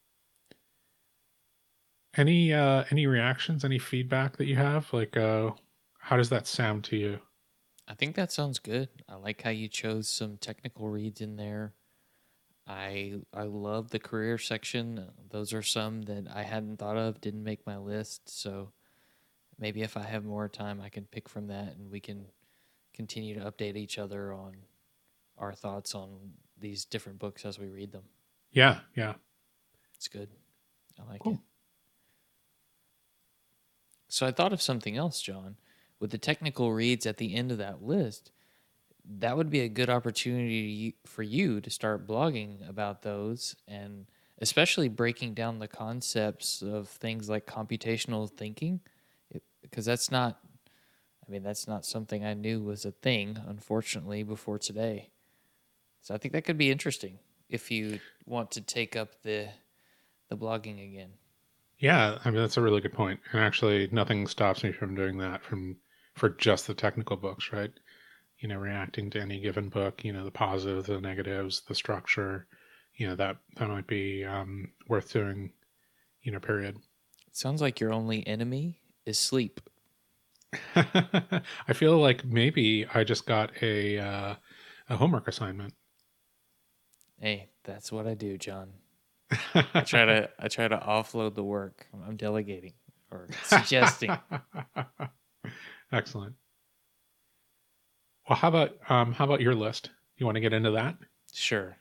Any 2.17 2.53
uh 2.53 2.85
any 2.93 3.09
reactions, 3.09 3.65
any 3.65 3.81
feedback 3.81 4.37
that 4.37 4.47
you 4.47 4.55
have? 4.55 4.93
Like 4.93 5.17
uh 5.17 5.55
how 5.99 6.17
does 6.17 6.29
that 6.31 6.47
sound 6.47 6.85
to 6.85 6.97
you? 6.97 7.21
I 7.87 7.95
think 7.95 8.17
that 8.17 8.33
sounds 8.33 8.59
good. 8.59 8.89
I 9.07 9.17
like 9.17 9.43
how 9.43 9.51
you 9.51 9.69
chose 9.69 10.09
some 10.09 10.39
technical 10.39 10.89
reads 10.89 11.21
in 11.21 11.37
there. 11.37 11.75
I 12.71 13.15
I 13.35 13.43
love 13.45 13.91
the 13.91 13.99
career 13.99 14.39
section. 14.39 15.05
Those 15.31 15.53
are 15.53 15.63
some 15.63 16.03
that 16.03 16.29
I 16.33 16.45
hadn't 16.45 16.79
thought 16.79 16.97
of, 16.97 17.21
didn't 17.21 17.43
make 17.43 17.67
my 17.67 17.77
list. 17.77 18.29
So 18.41 18.71
maybe 19.59 19.83
if 19.83 19.97
I 19.97 20.03
have 20.05 20.25
more 20.25 20.49
time, 20.49 20.81
I 20.81 20.89
can 20.89 21.05
pick 21.05 21.29
from 21.29 21.49
that, 21.49 21.75
and 21.77 21.91
we 21.91 21.99
can 21.99 22.27
continue 22.95 23.35
to 23.35 23.51
update 23.51 23.77
each 23.77 23.99
other 23.99 24.33
on 24.33 24.55
our 25.37 25.53
thoughts 25.53 25.95
on 25.97 26.11
these 26.61 26.85
different 26.85 27.19
books 27.19 27.45
as 27.45 27.59
we 27.59 27.67
read 27.69 27.91
them. 27.91 28.05
Yeah, 28.53 28.81
yeah. 28.95 29.15
It's 29.97 30.07
good. 30.09 30.29
I 30.99 31.11
like 31.11 31.21
Cool. 31.23 31.33
it. 31.35 31.39
So 34.09 34.27
I 34.27 34.33
thought 34.33 34.53
of 34.53 34.63
something 34.63 34.97
else, 34.97 35.21
John. 35.21 35.57
With 35.99 36.11
the 36.11 36.19
technical 36.19 36.73
reads 36.73 37.05
at 37.07 37.17
the 37.17 37.35
end 37.35 37.51
of 37.51 37.59
that 37.59 37.83
list, 37.83 38.31
that 39.05 39.37
would 39.37 39.51
be 39.51 39.61
a 39.61 39.69
good 39.69 39.91
opportunity 39.91 40.97
for 41.07 41.23
you 41.23 41.61
to 41.61 41.71
start 41.71 42.07
blogging 42.07 42.69
about 42.69 43.03
those 43.03 43.57
and 43.67 44.07
especially 44.39 44.89
breaking 44.89 45.35
down 45.35 45.59
the 45.59 45.69
concepts 45.69 46.63
of 46.63 46.89
things 46.89 47.29
like 47.29 47.47
computational 47.47 48.31
thinking 48.31 48.81
because 49.63 49.85
that's 49.85 50.11
not 50.11 50.41
I 51.27 51.31
mean 51.31 51.43
that's 51.43 51.69
not 51.69 51.85
something 51.85 52.25
I 52.25 52.35
knew 52.35 52.63
was 52.63 52.85
a 52.85 52.93
thing 52.93 53.39
unfortunately 53.47 54.23
before 54.23 54.59
today. 54.59 55.11
So 56.03 56.15
I 56.15 56.19
think 56.19 56.33
that 56.33 56.45
could 56.45 56.59
be 56.59 56.71
interesting 56.71 57.19
if 57.49 57.71
you 57.71 58.01
want 58.27 58.51
to 58.53 58.61
take 58.61 58.97
up 58.97 59.23
the 59.23 59.49
the 60.29 60.37
blogging 60.37 60.83
again. 60.83 61.13
Yeah, 61.79 62.19
I 62.25 62.31
mean 62.31 62.41
that's 62.41 62.57
a 62.57 62.63
really 62.63 62.81
good. 62.81 62.97
And 62.99 63.19
actually 63.35 63.89
nothing 63.93 64.27
stops 64.27 64.63
me 64.63 64.73
from 64.73 64.95
doing 64.95 65.19
that 65.19 65.43
from 65.43 65.77
for 66.15 66.31
just 66.31 66.67
the 66.67 66.75
technical 66.75 67.17
books, 67.17 67.53
right? 67.53 67.73
You 68.41 68.49
know, 68.49 68.59
reacting 68.59 69.11
to 69.11 69.21
any 69.21 69.41
given 69.41 69.69
book, 69.69 70.05
you 70.05 70.13
know, 70.13 70.25
the 70.25 70.31
positives, 70.31 70.87
the 70.87 71.01
negatives, 71.01 71.63
the 71.69 71.75
structure, 71.75 72.47
you 72.95 73.07
know, 73.07 73.15
that 73.17 73.37
that 73.57 73.69
might 73.69 73.87
be 73.87 74.25
um 74.25 74.73
worth 74.89 75.13
doing, 75.13 75.53
you 76.23 76.33
know, 76.33 76.41
period. 76.41 76.77
It 77.27 77.37
sounds 77.37 77.61
like 77.61 77.81
your 77.81 77.93
only 77.93 78.27
enemy 78.27 78.81
is 79.07 79.19
sleep. 79.19 79.61
I 80.75 81.73
feel 81.75 81.99
like 81.99 82.25
maybe 82.25 82.87
I 82.93 83.05
just 83.05 83.27
got 83.27 83.63
a 83.63 83.99
uh, 83.99 84.35
a 84.89 84.97
homework 84.97 85.29
assignment. 85.29 85.75
Hey, 87.21 87.51
that's 87.65 87.93
what 87.93 88.07
I 88.07 88.15
do, 88.15 88.37
John. 88.39 88.73
I 89.55 89.83
try 89.83 90.05
to 90.07 90.31
I 90.39 90.49
try 90.49 90.67
to 90.67 90.77
offload 90.77 91.35
the 91.35 91.45
work. 91.45 91.87
I'm 92.07 92.17
delegating 92.17 92.75
or 93.11 93.29
suggesting. 93.45 94.17
Excellent. 95.93 96.35
Well, 98.31 98.39
how 98.39 98.49
about 98.49 98.91
um, 98.91 99.13
how 99.13 99.25
about 99.27 99.43
your 99.43 99.55
list? 99.55 99.91
You 100.17 100.25
want 100.25 100.37
to 100.37 100.41
get 100.41 100.55
into 100.55 100.71
that? 100.71 100.97
Sure. 101.33 101.77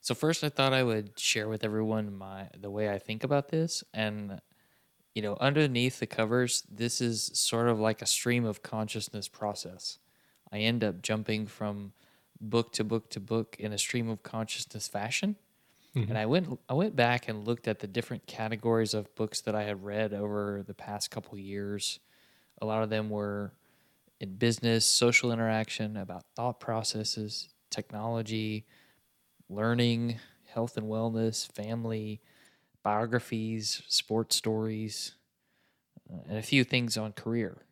So 0.00 0.14
first, 0.14 0.44
I 0.44 0.48
thought 0.48 0.72
I 0.72 0.82
would 0.82 1.18
share 1.18 1.48
with 1.48 1.64
everyone 1.64 2.14
my 2.16 2.50
the 2.56 2.70
way 2.70 2.90
I 2.90 2.98
think 2.98 3.24
about 3.24 3.48
this, 3.48 3.82
and 3.92 4.40
you 5.14 5.22
know, 5.22 5.36
underneath 5.40 6.00
the 6.00 6.06
covers, 6.08 6.62
this 6.62 7.00
is 7.00 7.24
sort 7.38 7.68
of 7.68 7.80
like 7.80 8.02
a 8.02 8.06
stream 8.06 8.44
of 8.44 8.62
consciousness 8.62 9.28
process. 9.28 9.98
I 10.52 10.60
end 10.60 10.84
up 10.84 11.02
jumping 11.02 11.46
from 11.48 11.94
book 12.40 12.72
to 12.74 12.84
book 12.84 13.10
to 13.10 13.20
book 13.20 13.56
in 13.58 13.72
a 13.72 13.78
stream 13.78 14.08
of 14.10 14.22
consciousness 14.22 14.88
fashion. 14.88 15.36
Mhm. 15.94 16.06
And 16.08 16.18
I 16.18 16.26
went 16.26 16.60
I 16.68 16.74
went 16.74 16.96
back 16.96 17.28
and 17.28 17.46
looked 17.46 17.68
at 17.68 17.80
the 17.80 17.88
different 17.88 18.26
categories 18.26 18.94
of 18.94 19.14
books 19.16 19.40
that 19.42 19.54
I 19.54 19.64
had 19.64 19.82
read 19.84 20.14
over 20.14 20.62
the 20.66 20.74
past 20.74 21.10
couple 21.10 21.38
years. 21.38 22.00
A 22.62 22.66
lot 22.66 22.82
of 22.84 22.90
them 22.90 23.10
were 23.10 23.55
in 24.20 24.36
business, 24.36 24.86
social 24.86 25.32
interaction, 25.32 25.96
about 25.96 26.24
thought 26.34 26.60
processes, 26.60 27.48
technology, 27.70 28.66
learning, 29.48 30.18
health 30.46 30.76
and 30.76 30.86
wellness, 30.86 31.50
family, 31.52 32.20
biographies, 32.82 33.82
sports 33.88 34.36
stories, 34.36 35.14
uh, 36.10 36.18
and 36.28 36.38
a 36.38 36.42
few 36.42 36.64
things 36.64 36.96
on 36.96 37.12
career. 37.12 37.66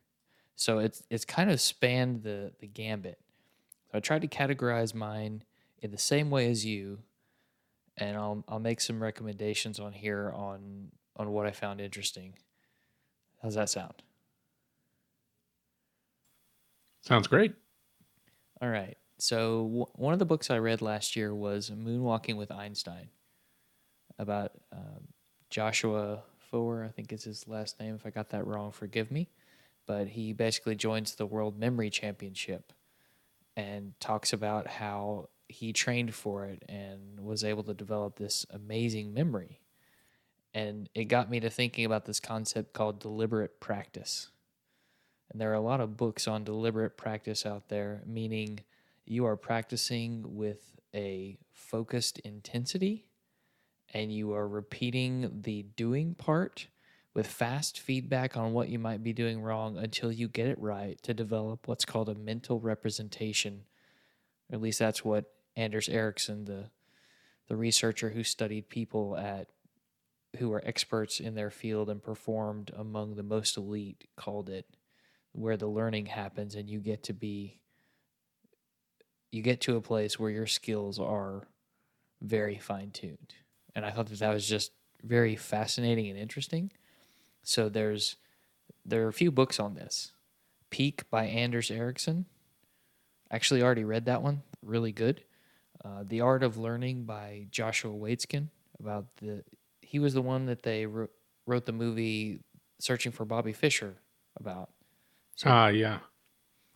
So 0.56 0.78
it's 0.78 1.02
it's 1.10 1.24
kind 1.24 1.50
of 1.50 1.60
spanned 1.60 2.22
the 2.22 2.52
the 2.60 2.66
gambit. 2.66 3.18
So 3.90 3.98
I 3.98 4.00
tried 4.00 4.22
to 4.22 4.28
categorize 4.28 4.94
mine 4.94 5.44
in 5.78 5.90
the 5.90 5.98
same 5.98 6.30
way 6.30 6.50
as 6.50 6.64
you, 6.64 7.00
and 7.96 8.16
I'll 8.16 8.44
I'll 8.48 8.60
make 8.60 8.80
some 8.80 9.02
recommendations 9.02 9.80
on 9.80 9.92
here 9.92 10.32
on 10.34 10.92
on 11.16 11.30
what 11.32 11.46
I 11.46 11.52
found 11.52 11.80
interesting. 11.80 12.34
How's 13.42 13.54
that 13.54 13.68
sound? 13.68 14.02
Sounds 17.04 17.26
great. 17.26 17.54
All 18.62 18.70
right. 18.70 18.96
So 19.18 19.64
w- 19.64 19.86
one 19.94 20.12
of 20.14 20.18
the 20.18 20.24
books 20.24 20.50
I 20.50 20.58
read 20.58 20.80
last 20.80 21.16
year 21.16 21.34
was 21.34 21.70
Moonwalking 21.70 22.36
with 22.36 22.50
Einstein, 22.50 23.08
about 24.18 24.52
um, 24.72 25.08
Joshua 25.50 26.22
Foer, 26.50 26.84
I 26.84 26.88
think 26.88 27.12
is 27.12 27.24
his 27.24 27.46
last 27.46 27.78
name. 27.78 27.94
If 27.94 28.06
I 28.06 28.10
got 28.10 28.30
that 28.30 28.46
wrong, 28.46 28.72
forgive 28.72 29.10
me. 29.10 29.28
But 29.86 30.08
he 30.08 30.32
basically 30.32 30.76
joins 30.76 31.14
the 31.14 31.26
World 31.26 31.58
Memory 31.58 31.90
Championship 31.90 32.72
and 33.54 33.92
talks 34.00 34.32
about 34.32 34.66
how 34.66 35.28
he 35.46 35.74
trained 35.74 36.14
for 36.14 36.46
it 36.46 36.62
and 36.70 37.20
was 37.20 37.44
able 37.44 37.62
to 37.64 37.74
develop 37.74 38.16
this 38.16 38.46
amazing 38.48 39.12
memory. 39.12 39.60
And 40.54 40.88
it 40.94 41.04
got 41.04 41.28
me 41.28 41.38
to 41.40 41.50
thinking 41.50 41.84
about 41.84 42.06
this 42.06 42.18
concept 42.18 42.72
called 42.72 42.98
deliberate 42.98 43.60
practice. 43.60 44.30
And 45.30 45.40
there 45.40 45.50
are 45.50 45.54
a 45.54 45.60
lot 45.60 45.80
of 45.80 45.96
books 45.96 46.28
on 46.28 46.44
deliberate 46.44 46.96
practice 46.96 47.44
out 47.44 47.68
there, 47.68 48.02
meaning 48.06 48.60
you 49.04 49.26
are 49.26 49.36
practicing 49.36 50.36
with 50.36 50.76
a 50.94 51.38
focused 51.52 52.18
intensity 52.20 53.06
and 53.92 54.12
you 54.12 54.32
are 54.32 54.48
repeating 54.48 55.40
the 55.42 55.62
doing 55.76 56.14
part 56.14 56.68
with 57.14 57.26
fast 57.26 57.78
feedback 57.78 58.36
on 58.36 58.52
what 58.52 58.68
you 58.68 58.78
might 58.78 59.02
be 59.02 59.12
doing 59.12 59.40
wrong 59.40 59.78
until 59.78 60.10
you 60.10 60.28
get 60.28 60.48
it 60.48 60.58
right 60.58 61.00
to 61.02 61.14
develop 61.14 61.68
what's 61.68 61.84
called 61.84 62.08
a 62.08 62.14
mental 62.14 62.58
representation. 62.58 63.62
Or 64.50 64.56
at 64.56 64.62
least 64.62 64.80
that's 64.80 65.04
what 65.04 65.32
Anders 65.56 65.88
Ericsson, 65.88 66.44
the 66.44 66.70
the 67.46 67.56
researcher 67.56 68.10
who 68.10 68.24
studied 68.24 68.68
people 68.68 69.16
at 69.16 69.48
who 70.38 70.52
are 70.52 70.62
experts 70.64 71.20
in 71.20 71.34
their 71.34 71.50
field 71.50 71.88
and 71.88 72.02
performed 72.02 72.70
among 72.76 73.14
the 73.14 73.22
most 73.22 73.56
elite, 73.56 74.08
called 74.16 74.48
it, 74.48 74.66
where 75.34 75.56
the 75.56 75.66
learning 75.66 76.06
happens 76.06 76.54
and 76.54 76.70
you 76.70 76.80
get 76.80 77.02
to 77.02 77.12
be 77.12 77.58
you 79.32 79.42
get 79.42 79.60
to 79.60 79.76
a 79.76 79.80
place 79.80 80.18
where 80.18 80.30
your 80.30 80.46
skills 80.46 81.00
are 81.00 81.48
very 82.22 82.56
fine 82.56 82.92
tuned. 82.92 83.34
And 83.74 83.84
I 83.84 83.90
thought 83.90 84.06
that 84.06 84.20
that 84.20 84.32
was 84.32 84.48
just 84.48 84.70
very 85.02 85.34
fascinating 85.34 86.08
and 86.08 86.16
interesting. 86.16 86.70
So 87.42 87.68
there's 87.68 88.16
there 88.86 89.04
are 89.04 89.08
a 89.08 89.12
few 89.12 89.32
books 89.32 89.58
on 89.58 89.74
this. 89.74 90.12
Peak 90.70 91.08
by 91.10 91.26
Anders 91.26 91.70
Ericsson. 91.70 92.26
Actually, 93.30 93.62
already 93.62 93.84
read 93.84 94.04
that 94.04 94.22
one. 94.22 94.42
Really 94.62 94.92
good. 94.92 95.24
Uh, 95.84 96.04
the 96.06 96.20
Art 96.20 96.44
of 96.44 96.56
Learning 96.56 97.04
by 97.04 97.46
Joshua 97.50 97.92
Waitzkin. 97.92 98.48
About 98.78 99.06
the 99.16 99.42
he 99.82 99.98
was 99.98 100.14
the 100.14 100.22
one 100.22 100.46
that 100.46 100.62
they 100.62 100.86
wrote, 100.86 101.10
wrote 101.46 101.66
the 101.66 101.72
movie 101.72 102.40
Searching 102.78 103.12
for 103.12 103.24
Bobby 103.24 103.52
Fischer 103.52 103.96
about. 104.38 104.70
So 105.36 105.50
Ah, 105.50 105.68
yeah. 105.68 105.98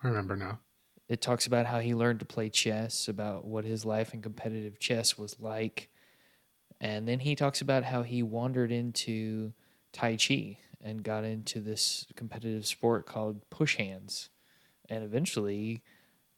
I 0.02 0.08
remember 0.08 0.36
now. 0.36 0.60
it 1.08 1.20
talks 1.20 1.46
about 1.46 1.66
how 1.66 1.80
he 1.80 1.94
learned 1.94 2.20
to 2.20 2.26
play 2.26 2.50
chess, 2.50 3.08
about 3.08 3.44
what 3.44 3.64
his 3.64 3.84
life 3.84 4.12
in 4.14 4.22
competitive 4.22 4.78
chess 4.78 5.16
was 5.16 5.38
like. 5.40 5.88
And 6.80 7.08
then 7.08 7.20
he 7.20 7.34
talks 7.34 7.60
about 7.60 7.84
how 7.84 8.02
he 8.02 8.22
wandered 8.22 8.70
into 8.70 9.52
Tai 9.92 10.16
Chi 10.16 10.58
and 10.80 11.02
got 11.02 11.24
into 11.24 11.60
this 11.60 12.06
competitive 12.14 12.66
sport 12.66 13.06
called 13.06 13.48
push 13.50 13.76
hands 13.76 14.30
and 14.88 15.02
eventually 15.02 15.82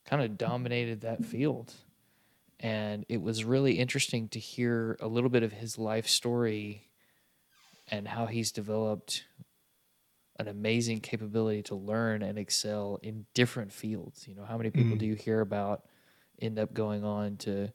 kind 0.06 0.22
of 0.22 0.38
dominated 0.38 1.02
that 1.02 1.24
field. 1.24 1.74
And 2.58 3.04
it 3.08 3.20
was 3.20 3.44
really 3.44 3.78
interesting 3.78 4.28
to 4.30 4.38
hear 4.38 4.96
a 5.00 5.08
little 5.08 5.30
bit 5.30 5.42
of 5.42 5.52
his 5.52 5.78
life 5.78 6.06
story 6.08 6.88
and 7.88 8.08
how 8.08 8.26
he's 8.26 8.52
developed 8.52 9.24
an 10.40 10.48
amazing 10.48 11.00
capability 11.00 11.62
to 11.64 11.74
learn 11.74 12.22
and 12.22 12.38
excel 12.38 12.98
in 13.02 13.26
different 13.34 13.72
fields. 13.72 14.26
You 14.26 14.34
know, 14.34 14.44
how 14.44 14.56
many 14.56 14.70
people 14.70 14.96
Mm. 14.96 15.00
do 15.00 15.06
you 15.06 15.14
hear 15.14 15.40
about 15.40 15.84
end 16.40 16.58
up 16.58 16.72
going 16.72 17.04
on 17.04 17.36
to 17.38 17.72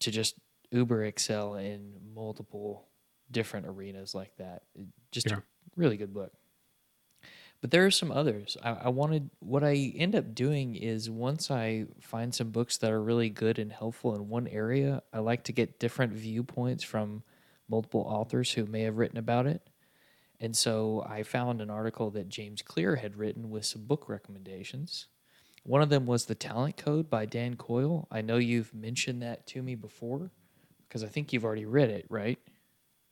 to 0.00 0.10
just 0.10 0.36
uber 0.70 1.04
excel 1.04 1.54
in 1.54 1.94
multiple 2.14 2.88
different 3.30 3.66
arenas 3.66 4.14
like 4.14 4.36
that? 4.36 4.62
Just 5.10 5.30
Yeah. 5.30 5.38
a 5.38 5.42
really 5.76 5.96
good 5.96 6.12
book. 6.12 6.32
But 7.60 7.70
there 7.70 7.86
are 7.86 7.90
some 7.90 8.10
others. 8.12 8.58
I, 8.62 8.70
I 8.72 8.88
wanted 8.90 9.30
what 9.38 9.64
I 9.64 9.74
end 9.96 10.14
up 10.14 10.34
doing 10.34 10.74
is 10.74 11.08
once 11.08 11.50
I 11.50 11.86
find 12.00 12.34
some 12.34 12.50
books 12.50 12.76
that 12.78 12.90
are 12.92 13.02
really 13.02 13.30
good 13.30 13.58
and 13.58 13.72
helpful 13.72 14.14
in 14.14 14.28
one 14.28 14.46
area, 14.48 15.02
I 15.14 15.20
like 15.20 15.44
to 15.44 15.52
get 15.52 15.78
different 15.78 16.12
viewpoints 16.12 16.84
from 16.84 17.22
multiple 17.68 18.02
authors 18.02 18.52
who 18.52 18.66
may 18.66 18.82
have 18.82 18.98
written 18.98 19.16
about 19.16 19.46
it. 19.46 19.66
And 20.40 20.56
so 20.56 21.04
I 21.08 21.22
found 21.22 21.60
an 21.60 21.70
article 21.70 22.10
that 22.10 22.28
James 22.28 22.62
Clear 22.62 22.96
had 22.96 23.16
written 23.16 23.50
with 23.50 23.64
some 23.64 23.84
book 23.84 24.08
recommendations. 24.08 25.06
One 25.62 25.80
of 25.80 25.88
them 25.88 26.04
was 26.06 26.26
The 26.26 26.34
Talent 26.34 26.76
Code 26.76 27.08
by 27.08 27.24
Dan 27.24 27.56
Coyle. 27.56 28.06
I 28.10 28.20
know 28.20 28.36
you've 28.36 28.74
mentioned 28.74 29.22
that 29.22 29.46
to 29.48 29.62
me 29.62 29.74
before 29.74 30.30
because 30.86 31.02
I 31.02 31.08
think 31.08 31.32
you've 31.32 31.44
already 31.44 31.64
read 31.64 31.90
it, 31.90 32.06
right? 32.10 32.38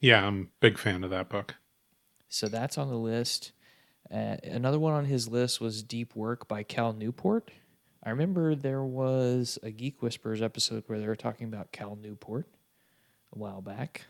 Yeah, 0.01 0.27
I'm 0.27 0.43
a 0.43 0.61
big 0.61 0.79
fan 0.79 1.05
of 1.05 1.11
that 1.11 1.29
book. 1.29 1.55
So 2.29 2.49
that's 2.49 2.77
on 2.77 2.89
the 2.89 2.97
list. 2.97 3.53
Uh, 4.13 4.37
another 4.43 4.79
one 4.79 4.93
on 4.93 5.05
his 5.07 5.29
list 5.29 5.61
was 5.61 5.83
Deep 5.83 6.15
Work 6.15 6.49
by 6.49 6.63
Cal 6.63 6.93
Newport. 6.93 7.51
I 8.03 8.11
remember 8.11 8.55
there 8.55 8.83
was 8.83 9.59
a 9.63 9.71
Geek 9.71 10.03
Whisperers 10.03 10.43
episode 10.43 10.85
where 10.87 10.99
they 10.99 11.07
were 11.07 11.17
talking 11.17 11.47
about 11.47 11.73
Cal 11.73 11.97
Newport 11.97 12.47
a 13.35 13.39
while 13.39 13.63
back. 13.63 14.03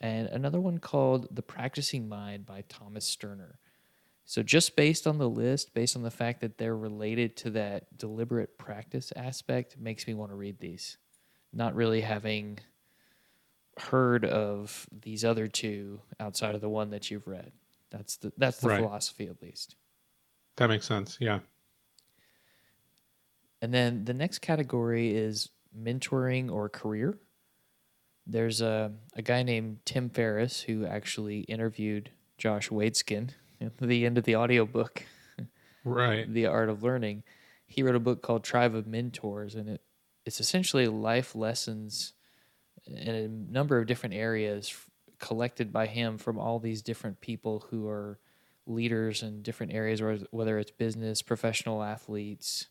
And 0.00 0.28
another 0.28 0.60
one 0.60 0.78
called 0.78 1.34
The 1.34 1.42
Practicing 1.42 2.08
Mind 2.08 2.44
by 2.46 2.62
Thomas 2.68 3.04
Sterner. 3.06 3.58
So, 4.24 4.42
just 4.42 4.74
based 4.76 5.06
on 5.06 5.18
the 5.18 5.28
list, 5.30 5.72
based 5.72 5.96
on 5.96 6.02
the 6.02 6.10
fact 6.10 6.40
that 6.40 6.58
they're 6.58 6.76
related 6.76 7.36
to 7.38 7.50
that 7.50 7.96
deliberate 7.96 8.58
practice 8.58 9.12
aspect, 9.14 9.78
makes 9.78 10.06
me 10.06 10.14
want 10.14 10.32
to 10.32 10.36
read 10.36 10.58
these. 10.58 10.98
Not 11.52 11.74
really 11.76 12.00
having 12.00 12.58
heard 13.78 14.24
of 14.24 14.86
these 14.90 15.24
other 15.24 15.46
two 15.46 16.00
outside 16.18 16.54
of 16.54 16.60
the 16.60 16.68
one 16.68 16.90
that 16.90 17.10
you've 17.10 17.26
read. 17.28 17.52
That's 17.90 18.16
the 18.16 18.32
that's 18.36 18.58
the 18.60 18.68
Right. 18.68 18.80
philosophy 18.82 19.28
at 19.28 19.40
least. 19.40 19.76
That 20.56 20.68
makes 20.68 20.86
sense. 20.86 21.18
Yeah. 21.20 21.40
And 23.62 23.72
then 23.72 24.04
the 24.04 24.14
next 24.14 24.40
category 24.40 25.14
is 25.14 25.50
mentoring 25.78 26.50
or 26.50 26.68
career. 26.68 27.18
There's 28.26 28.60
a, 28.60 28.92
a 29.14 29.22
guy 29.22 29.42
named 29.42 29.78
Tim 29.84 30.10
Ferriss 30.10 30.62
who 30.62 30.84
actually 30.84 31.40
interviewed 31.40 32.10
Josh 32.38 32.68
Waitzkin 32.70 33.30
at 33.60 33.76
the 33.80 34.04
end 34.06 34.18
of 34.18 34.24
the 34.24 34.36
audiobook, 34.36 35.04
Right. 35.84 36.26
The 36.32 36.46
Art 36.46 36.68
of 36.68 36.82
Learning. 36.82 37.22
He 37.66 37.82
wrote 37.82 37.94
a 37.94 38.00
book 38.00 38.22
called 38.22 38.42
Tribe 38.44 38.74
of 38.74 38.86
Mentors, 38.86 39.54
and 39.54 39.68
it, 39.68 39.80
it's 40.24 40.40
essentially 40.40 40.86
life 40.88 41.34
lessons 41.36 42.12
in 42.86 43.08
a 43.14 43.28
number 43.28 43.78
of 43.78 43.86
different 43.86 44.14
areas 44.14 44.68
f- 44.70 44.90
collected 45.18 45.72
by 45.72 45.86
him 45.86 46.18
from 46.18 46.38
all 46.38 46.58
these 46.58 46.82
different 46.82 47.20
people 47.20 47.66
who 47.70 47.88
are 47.88 48.18
leaders 48.66 49.22
in 49.22 49.42
different 49.42 49.72
areas, 49.72 50.02
whether- 50.02 50.26
whether 50.30 50.58
it's 50.58 50.70
business, 50.72 51.22
professional 51.22 51.82
athletes, 51.82 52.66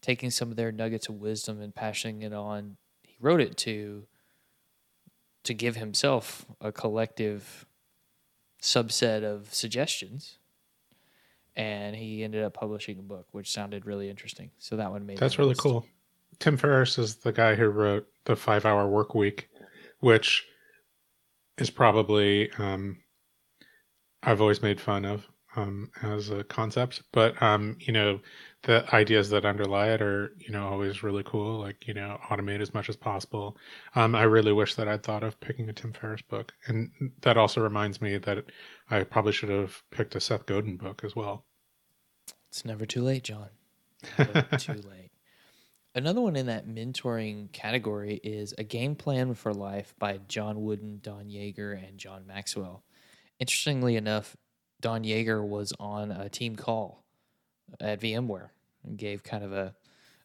taking 0.00 0.30
some 0.30 0.50
of 0.50 0.56
their 0.56 0.72
nuggets 0.72 1.08
of 1.08 1.16
wisdom 1.20 1.60
and 1.60 1.74
passing 1.74 2.22
it 2.22 2.32
on. 2.32 2.76
He 3.02 3.16
wrote 3.20 3.40
it 3.40 3.56
to 3.58 4.06
to 5.44 5.54
give 5.54 5.76
himself 5.76 6.46
a 6.60 6.72
collective 6.72 7.66
subset 8.60 9.24
of 9.24 9.52
suggestions. 9.54 10.38
And 11.56 11.96
he 11.96 12.22
ended 12.22 12.44
up 12.44 12.54
publishing 12.54 12.98
a 12.98 13.02
book, 13.02 13.26
which 13.32 13.50
sounded 13.50 13.84
really 13.84 14.08
interesting. 14.08 14.50
So 14.58 14.76
that 14.76 14.90
one 14.90 15.04
made. 15.04 15.18
That's 15.18 15.38
really 15.38 15.50
list. 15.50 15.60
cool. 15.60 15.86
Tim 16.38 16.56
Ferriss 16.56 16.98
is 16.98 17.16
the 17.16 17.32
guy 17.32 17.56
who 17.56 17.68
wrote 17.68 18.06
the 18.24 18.36
Five 18.36 18.64
Hour 18.64 18.86
Work 18.88 19.14
Week, 19.14 19.48
which 19.98 20.46
is 21.56 21.70
probably 21.70 22.50
um, 22.58 22.98
I've 24.22 24.40
always 24.40 24.62
made 24.62 24.80
fun 24.80 25.04
of 25.04 25.26
um, 25.56 25.90
as 26.02 26.30
a 26.30 26.44
concept, 26.44 27.02
but 27.12 27.40
um, 27.42 27.76
you 27.80 27.92
know 27.92 28.20
the 28.62 28.84
ideas 28.94 29.30
that 29.30 29.44
underlie 29.44 29.88
it 29.90 30.02
are 30.02 30.32
you 30.38 30.50
know 30.50 30.66
always 30.66 31.02
really 31.02 31.22
cool. 31.24 31.60
Like 31.60 31.86
you 31.86 31.94
know 31.94 32.18
automate 32.28 32.60
as 32.60 32.74
much 32.74 32.88
as 32.88 32.96
possible. 32.96 33.56
Um, 33.94 34.14
I 34.14 34.22
really 34.24 34.52
wish 34.52 34.74
that 34.74 34.88
I'd 34.88 35.02
thought 35.02 35.22
of 35.22 35.38
picking 35.40 35.68
a 35.68 35.72
Tim 35.72 35.92
Ferriss 35.92 36.22
book, 36.22 36.52
and 36.66 36.90
that 37.22 37.36
also 37.36 37.60
reminds 37.60 38.00
me 38.00 38.18
that 38.18 38.44
I 38.90 39.04
probably 39.04 39.32
should 39.32 39.50
have 39.50 39.82
picked 39.90 40.16
a 40.16 40.20
Seth 40.20 40.46
Godin 40.46 40.76
book 40.76 41.02
as 41.04 41.14
well. 41.14 41.44
It's 42.48 42.64
never 42.64 42.86
too 42.86 43.02
late, 43.02 43.24
John. 43.24 43.48
Too 44.58 44.74
late. 44.74 45.10
Another 45.94 46.20
one 46.20 46.36
in 46.36 46.46
that 46.46 46.68
mentoring 46.68 47.50
category 47.52 48.20
is 48.22 48.54
A 48.56 48.62
Game 48.62 48.94
Plan 48.94 49.34
for 49.34 49.52
Life 49.52 49.92
by 49.98 50.20
John 50.28 50.62
Wooden, 50.62 51.00
Don 51.02 51.24
Yaeger, 51.24 51.72
and 51.72 51.98
John 51.98 52.24
Maxwell. 52.24 52.84
Interestingly 53.40 53.96
enough, 53.96 54.36
Don 54.80 55.02
Yaeger 55.02 55.44
was 55.44 55.72
on 55.80 56.12
a 56.12 56.28
team 56.28 56.54
call 56.54 57.04
at 57.80 58.00
VMware 58.00 58.50
and 58.84 58.98
gave 58.98 59.22
kind 59.22 59.44
of 59.44 59.52
a 59.52 59.74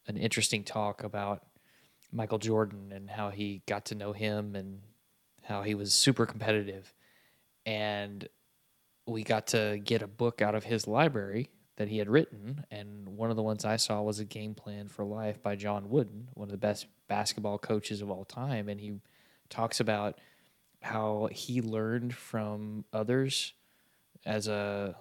an 0.08 0.18
interesting 0.18 0.64
talk 0.64 1.04
about 1.04 1.44
Michael 2.12 2.38
Jordan 2.38 2.92
and 2.92 3.10
how 3.10 3.30
he 3.30 3.62
got 3.66 3.86
to 3.86 3.96
know 3.96 4.12
him 4.12 4.56
and 4.56 4.82
how 5.44 5.64
he 5.64 5.76
was 5.76 5.94
super 5.94 6.26
competitive. 6.26 6.94
And 7.66 8.28
we 9.06 9.24
got 9.24 9.48
to 9.48 9.80
get 9.84 10.02
a 10.02 10.08
book 10.08 10.42
out 10.42 10.56
of 10.56 10.64
his 10.66 10.88
library 10.88 11.50
that 11.76 11.88
he 11.88 11.98
had 11.98 12.08
written, 12.08 12.66
and 12.70 13.08
one 13.10 13.32
of 13.32 13.36
the 13.36 13.42
ones 13.42 13.66
I 13.66 13.78
saw 13.78 14.02
was 14.02 14.20
a 14.20 14.26
game 14.26 14.54
plan 14.54 14.88
for 14.88 15.04
life 15.04 15.42
by 15.42 15.56
John 15.56 15.90
Wooden, 15.90 16.30
one 16.36 16.48
of 16.48 16.52
the 16.52 16.58
best 16.58 16.86
basketball 17.08 17.58
coaches 17.58 18.02
of 18.02 18.12
all 18.12 18.26
time, 18.26 18.70
and 18.70 18.80
he 18.80 18.94
talks 19.50 19.80
about 19.80 20.20
how 20.82 21.30
he 21.32 21.62
learned 21.62 22.14
from 22.14 22.86
others 22.94 23.54
as 24.26 24.48
a 24.48 24.96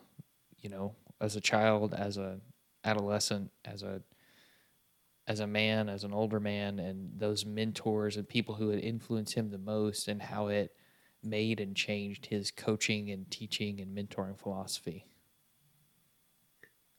you 0.61 0.71
know 0.71 0.95
as 1.23 1.37
a 1.37 1.41
child 1.41 1.95
as 1.95 2.17
a 2.19 2.41
adolescent 2.85 3.51
as 3.65 3.83
a 3.83 4.03
as 5.27 5.41
a 5.41 5.47
man 5.47 5.89
as 5.89 6.05
an 6.05 6.13
older 6.13 6.41
man 6.41 6.79
and 6.79 7.11
those 7.19 7.47
mentors 7.47 8.17
and 8.17 8.29
people 8.29 8.57
who 8.57 8.71
had 8.71 8.81
influenced 8.81 9.35
him 9.35 9.51
the 9.51 9.59
most 9.59 10.09
and 10.09 10.21
how 10.21 10.49
it 10.49 10.75
made 11.23 11.61
and 11.61 11.77
changed 11.77 12.27
his 12.27 12.51
coaching 12.51 13.11
and 13.11 13.31
teaching 13.31 13.81
and 13.81 13.97
mentoring 13.97 14.37
philosophy 14.37 15.07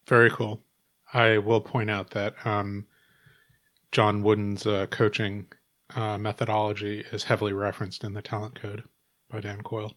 Very 0.08 0.30
cool. 0.32 0.62
I 1.14 1.38
will 1.38 1.62
point 1.62 1.92
out 1.92 2.12
that 2.12 2.34
um, 2.46 2.88
John 3.92 4.24
Wooden's 4.24 4.66
uh, 4.66 4.88
coaching 4.88 5.46
uh, 5.96 6.18
methodology 6.18 7.04
is 7.12 7.24
heavily 7.24 7.54
referenced 7.54 8.04
in 8.04 8.14
the 8.14 8.22
Talent 8.22 8.56
Code 8.60 8.84
by 9.30 9.42
Dan 9.42 9.62
Coyle. 9.62 9.94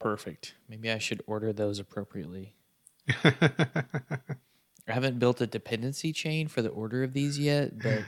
Perfect. 0.00 0.54
Maybe 0.68 0.90
I 0.90 0.98
should 0.98 1.22
order 1.26 1.52
those 1.52 1.78
appropriately. 1.78 2.56
I 4.86 4.92
haven't 4.92 5.18
built 5.18 5.40
a 5.40 5.46
dependency 5.46 6.12
chain 6.12 6.48
for 6.48 6.62
the 6.62 6.68
order 6.68 7.02
of 7.02 7.12
these 7.12 7.38
yet, 7.38 7.78
but 7.78 8.02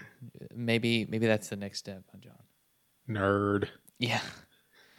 maybe 0.55 1.07
maybe 1.09 1.27
that's 1.27 1.49
the 1.49 1.57
next 1.57 1.79
step, 1.79 2.03
John. 2.21 2.35
Nerd. 3.09 3.69
Yeah. 3.99 4.21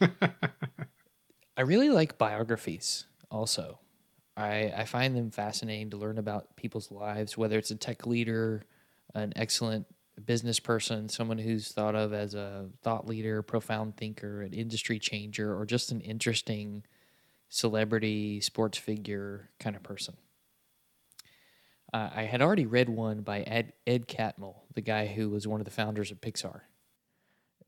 I 0.00 1.62
really 1.62 1.90
like 1.90 2.18
biographies 2.18 3.06
also. 3.30 3.78
I, 4.36 4.72
I 4.76 4.84
find 4.84 5.16
them 5.16 5.30
fascinating 5.30 5.90
to 5.90 5.96
learn 5.96 6.18
about 6.18 6.54
people's 6.56 6.92
lives, 6.92 7.36
whether 7.36 7.58
it's 7.58 7.72
a 7.72 7.76
tech 7.76 8.06
leader, 8.06 8.64
an 9.14 9.32
excellent 9.34 9.86
business 10.24 10.60
person, 10.60 11.08
someone 11.08 11.38
who's 11.38 11.72
thought 11.72 11.96
of 11.96 12.12
as 12.12 12.34
a 12.34 12.68
thought 12.82 13.06
leader, 13.08 13.42
profound 13.42 13.96
thinker, 13.96 14.42
an 14.42 14.52
industry 14.52 14.98
changer, 14.98 15.56
or 15.56 15.66
just 15.66 15.90
an 15.90 16.00
interesting 16.00 16.84
celebrity, 17.48 18.40
sports 18.40 18.78
figure 18.78 19.50
kind 19.58 19.76
of 19.76 19.82
person. 19.82 20.16
Uh, 21.92 22.10
I 22.14 22.22
had 22.22 22.42
already 22.42 22.66
read 22.66 22.88
one 22.88 23.22
by 23.22 23.40
Ed, 23.40 23.72
Ed 23.86 24.06
Catmull, 24.06 24.56
the 24.74 24.82
guy 24.82 25.06
who 25.06 25.30
was 25.30 25.48
one 25.48 25.60
of 25.60 25.64
the 25.64 25.70
founders 25.70 26.10
of 26.10 26.20
Pixar 26.20 26.60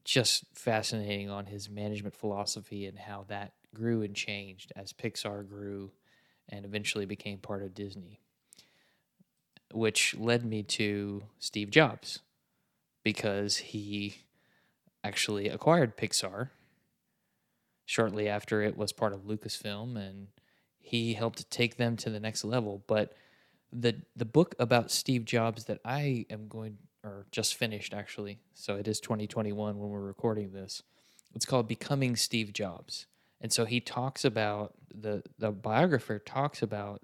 just 0.05 0.45
fascinating 0.55 1.31
on 1.31 1.47
his 1.47 1.69
management 1.69 2.15
philosophy 2.15 2.87
and 2.87 2.99
how 2.99 3.25
that 3.29 3.53
grew 3.75 4.03
and 4.03 4.15
changed 4.15 4.73
as 4.75 4.93
Pixar 4.93 5.49
grew 5.49 5.93
and 6.49 6.65
eventually 6.65 7.07
became 7.07 7.39
part 7.39 7.63
of 7.63 7.75
Disney. 7.75 8.21
Which 9.73 10.17
led 10.19 10.45
me 10.45 10.63
to 10.65 11.25
Steve 11.39 11.71
Jobs 11.71 12.21
because 13.05 13.59
he 13.59 14.23
actually 15.05 15.49
acquired 15.49 15.97
Pixar 15.97 16.51
shortly 17.91 18.29
after 18.29 18.63
it 18.63 18.77
was 18.77 18.93
part 18.93 19.13
of 19.13 19.25
Lucasfilm, 19.25 19.97
and 19.97 20.29
he 20.79 21.15
helped 21.15 21.51
take 21.51 21.77
them 21.77 21.97
to 21.97 22.09
the 22.09 22.21
next 22.21 22.45
level. 22.45 22.85
But 22.87 23.15
the 23.73 23.97
the 24.15 24.25
book 24.25 24.55
about 24.61 24.93
Steve 24.93 25.25
Jobs 25.25 25.65
that 25.65 25.81
I 25.85 26.25
am 26.31 26.47
going 26.47 26.79
or 27.03 27.27
just 27.33 27.57
finished 27.57 27.93
actually, 27.93 28.39
so 28.55 28.77
it 28.77 28.87
is 28.87 29.01
2021 29.01 29.77
when 29.77 29.91
we're 29.91 30.01
recording 30.01 30.53
this. 30.53 30.85
It's 31.35 31.45
called 31.45 31.67
Becoming 31.67 32.15
Steve 32.15 32.53
Jobs. 32.53 33.07
And 33.41 33.53
so 33.53 33.65
he 33.65 33.81
talks 33.81 34.25
about 34.25 34.75
the 34.95 35.25
the 35.39 35.51
biographer 35.51 36.21
talks 36.21 36.63
about 36.63 37.03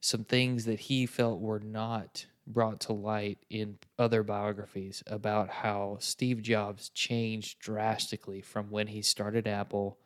some 0.00 0.24
things 0.24 0.66
that 0.66 0.80
he 0.80 1.06
felt 1.06 1.40
were 1.40 1.60
not 1.60 2.26
brought 2.52 2.80
to 2.80 2.92
light 2.92 3.38
in 3.50 3.78
other 3.98 4.22
biographies 4.22 5.02
about 5.06 5.48
how 5.48 5.98
Steve 6.00 6.42
Jobs 6.42 6.88
changed 6.90 7.58
drastically 7.60 8.40
from 8.40 8.70
when 8.70 8.88
he 8.88 9.02
started 9.02 9.46
Apple, 9.46 9.98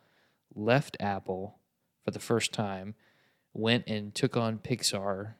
left 0.53 0.97
Apple 0.99 1.59
for 2.03 2.11
the 2.11 2.19
first 2.19 2.53
time, 2.53 2.95
went 3.53 3.85
and 3.87 4.13
took 4.13 4.35
on 4.35 4.59
Pixar, 4.59 5.35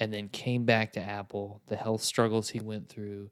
and 0.00 0.12
then 0.12 0.28
came 0.28 0.64
back 0.64 0.92
to 0.92 1.00
Apple, 1.00 1.60
the 1.66 1.76
health 1.76 2.02
struggles 2.02 2.50
he 2.50 2.60
went 2.60 2.88
through, 2.88 3.30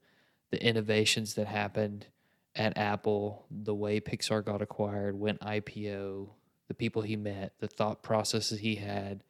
the 0.50 0.64
innovations 0.64 1.34
that 1.34 1.46
happened 1.46 2.06
at 2.54 2.76
Apple, 2.76 3.46
the 3.50 3.74
way 3.74 4.00
Pixar 4.00 4.44
got 4.44 4.62
acquired, 4.62 5.18
went 5.18 5.40
IPO, 5.40 6.28
the 6.68 6.74
people 6.74 7.02
he 7.02 7.16
met, 7.16 7.54
the 7.58 7.66
thought 7.66 8.02
processes 8.02 8.60
he 8.60 8.76
had, 8.76 9.24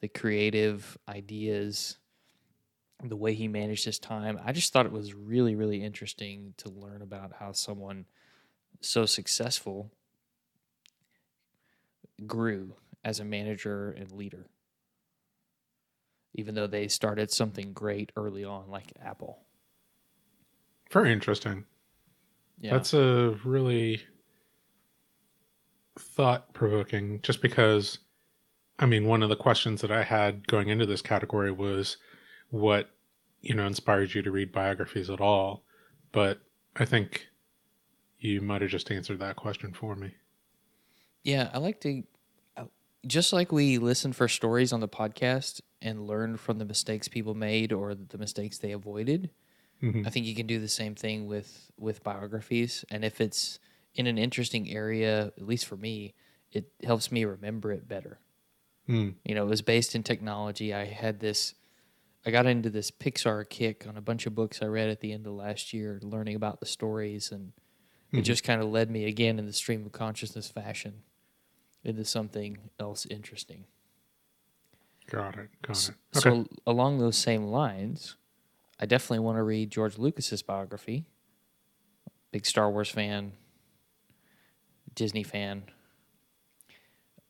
the 0.00 0.08
creative 0.08 0.96
ideas, 1.08 1.98
the 3.02 3.16
way 3.16 3.34
he 3.34 3.48
managed 3.48 3.84
his 3.84 3.98
time. 3.98 4.38
I 4.44 4.52
just 4.52 4.72
thought 4.72 4.86
it 4.86 4.92
was 4.92 5.14
really, 5.14 5.54
really 5.54 5.82
interesting 5.82 6.54
to 6.58 6.68
learn 6.68 7.02
about 7.02 7.32
how 7.40 7.52
someone 7.52 8.06
so 8.80 9.06
successful 9.06 9.90
grew 12.26 12.74
as 13.04 13.18
a 13.18 13.24
manager 13.24 13.90
and 13.90 14.12
leader, 14.12 14.46
even 16.34 16.54
though 16.54 16.68
they 16.68 16.86
started 16.86 17.30
something 17.30 17.72
great 17.72 18.12
early 18.16 18.44
on, 18.44 18.70
like 18.70 18.92
Apple. 19.02 19.40
Very 20.90 21.12
interesting. 21.12 21.64
Yeah. 22.60 22.72
That's 22.72 22.94
a 22.94 23.36
really 23.44 24.02
thought 25.98 26.54
provoking, 26.54 27.20
just 27.22 27.42
because, 27.42 27.98
I 28.78 28.86
mean, 28.86 29.06
one 29.06 29.22
of 29.22 29.28
the 29.28 29.36
questions 29.36 29.80
that 29.80 29.90
I 29.90 30.04
had 30.04 30.46
going 30.46 30.68
into 30.68 30.86
this 30.86 31.02
category 31.02 31.50
was 31.50 31.96
what, 32.52 32.90
you 33.40 33.54
know, 33.56 33.66
inspired 33.66 34.14
you 34.14 34.22
to 34.22 34.30
read 34.30 34.52
biographies 34.52 35.10
at 35.10 35.20
all. 35.20 35.64
But 36.12 36.38
I 36.76 36.84
think 36.84 37.26
you 38.20 38.40
might 38.40 38.62
have 38.62 38.70
just 38.70 38.90
answered 38.90 39.18
that 39.18 39.34
question 39.36 39.72
for 39.72 39.96
me. 39.96 40.14
Yeah, 41.24 41.50
I 41.52 41.58
like 41.58 41.80
to, 41.80 42.04
uh, 42.56 42.64
just 43.06 43.32
like 43.32 43.50
we 43.50 43.78
listen 43.78 44.12
for 44.12 44.28
stories 44.28 44.72
on 44.72 44.80
the 44.80 44.88
podcast 44.88 45.60
and 45.80 46.06
learn 46.06 46.36
from 46.36 46.58
the 46.58 46.64
mistakes 46.64 47.08
people 47.08 47.34
made 47.34 47.72
or 47.72 47.94
the 47.94 48.18
mistakes 48.18 48.58
they 48.58 48.72
avoided. 48.72 49.30
Mm-hmm. 49.82 50.06
I 50.06 50.10
think 50.10 50.26
you 50.26 50.34
can 50.34 50.46
do 50.46 50.60
the 50.60 50.68
same 50.68 50.94
thing 50.94 51.26
with 51.26 51.72
with 51.76 52.04
biographies, 52.04 52.84
and 52.88 53.04
if 53.04 53.20
it's 53.20 53.58
in 53.96 54.06
an 54.06 54.16
interesting 54.16 54.70
area, 54.70 55.32
at 55.36 55.42
least 55.42 55.66
for 55.66 55.76
me, 55.76 56.14
it 56.52 56.70
helps 56.84 57.10
me 57.10 57.24
remember 57.24 57.72
it 57.72 57.88
better. 57.88 58.20
Mm. 58.88 59.14
You 59.24 59.34
know, 59.34 59.42
it 59.42 59.48
was 59.48 59.62
based 59.62 59.94
in 59.94 60.02
technology. 60.02 60.72
I 60.72 60.84
had 60.84 61.20
this, 61.20 61.54
I 62.24 62.30
got 62.30 62.46
into 62.46 62.70
this 62.70 62.90
Pixar 62.90 63.48
kick 63.48 63.84
on 63.88 63.96
a 63.96 64.00
bunch 64.00 64.26
of 64.26 64.34
books 64.34 64.60
I 64.62 64.66
read 64.66 64.88
at 64.88 65.00
the 65.00 65.12
end 65.12 65.26
of 65.26 65.32
last 65.32 65.72
year, 65.72 65.98
learning 66.02 66.36
about 66.36 66.60
the 66.60 66.66
stories, 66.66 67.32
and 67.32 67.48
mm-hmm. 67.48 68.18
it 68.18 68.22
just 68.22 68.44
kind 68.44 68.62
of 68.62 68.68
led 68.68 68.90
me 68.90 69.06
again 69.06 69.38
in 69.38 69.46
the 69.46 69.52
stream 69.52 69.84
of 69.84 69.92
consciousness 69.92 70.48
fashion 70.48 71.02
into 71.84 72.04
something 72.04 72.58
else 72.78 73.06
interesting. 73.06 73.64
Got 75.10 75.36
it. 75.36 75.50
Got 75.62 75.88
it. 75.88 75.94
Okay. 76.16 76.20
So 76.20 76.46
along 76.66 76.98
those 76.98 77.16
same 77.16 77.44
lines, 77.46 78.16
I 78.78 78.86
definitely 78.86 79.20
want 79.20 79.38
to 79.38 79.42
read 79.42 79.70
George 79.70 79.98
Lucas's 79.98 80.42
biography. 80.42 81.06
Big 82.30 82.46
Star 82.46 82.70
Wars 82.70 82.88
fan, 82.88 83.32
Disney 84.94 85.22
fan. 85.22 85.64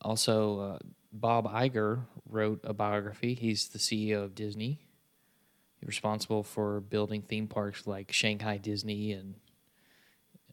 Also, 0.01 0.59
uh, 0.59 0.77
Bob 1.13 1.47
Iger 1.47 2.05
wrote 2.27 2.59
a 2.63 2.73
biography. 2.73 3.35
He's 3.35 3.67
the 3.69 3.79
CEO 3.79 4.23
of 4.23 4.35
Disney. 4.35 4.79
He's 5.79 5.87
responsible 5.87 6.43
for 6.43 6.81
building 6.81 7.21
theme 7.21 7.47
parks 7.47 7.85
like 7.87 8.11
Shanghai 8.11 8.57
Disney, 8.57 9.13
and 9.13 9.35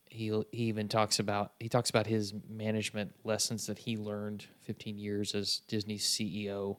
he 0.07 0.29
he 0.53 0.65
even 0.65 0.89
talks 0.89 1.19
about 1.19 1.53
he 1.59 1.69
talks 1.69 1.91
about 1.91 2.07
his 2.07 2.35
management 2.49 3.15
lessons 3.25 3.67
that 3.67 3.79
he 3.79 3.97
learned 3.97 4.47
15 4.61 4.99
years 4.99 5.35
as 5.35 5.61
Disney's 5.67 6.05
CEO 6.05 6.77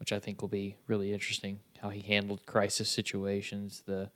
which 0.00 0.12
I 0.12 0.18
think 0.18 0.40
will 0.40 0.48
be 0.48 0.76
really 0.86 1.12
interesting. 1.12 1.60
How 1.78 1.90
he 1.90 2.00
handled 2.00 2.46
crisis 2.46 2.88
situations, 2.88 3.82
the 3.86 4.10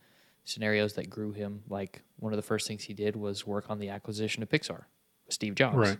scenarios 0.45 0.95
that 0.95 1.11
grew 1.11 1.33
him. 1.33 1.62
Like 1.68 2.03
one 2.18 2.33
of 2.33 2.39
the 2.39 2.43
first 2.43 2.66
things 2.66 2.85
he 2.85 2.95
did 2.95 3.14
was 3.14 3.47
work 3.47 3.66
on 3.68 3.79
the 3.79 3.91
acquisition 3.91 4.43
of 4.43 4.49
Pixar, 4.49 4.85
Steve 5.29 5.55
Jobs. 5.55 5.77
Right. 5.77 5.99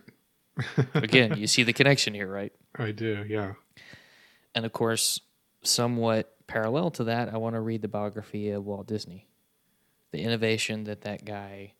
Again, 0.93 1.37
you 1.37 1.47
see 1.47 1.63
the 1.63 1.73
connection 1.73 2.13
here, 2.13 2.31
right? 2.31 2.53
I 2.75 2.91
do, 2.91 3.25
yeah. 3.27 3.53
And 4.53 4.65
of 4.65 4.71
course, 4.71 5.19
somewhat 5.63 6.33
parallel 6.47 6.91
to 6.91 7.05
that, 7.05 7.33
I 7.33 7.37
want 7.37 7.55
to 7.55 7.61
read 7.61 7.81
the 7.81 7.87
biography 7.87 8.51
of 8.51 8.65
Walt 8.65 8.87
Disney. 8.87 9.27
The 10.11 10.21
innovation 10.21 10.85
that 10.85 11.01
that 11.01 11.25
guy 11.25 11.73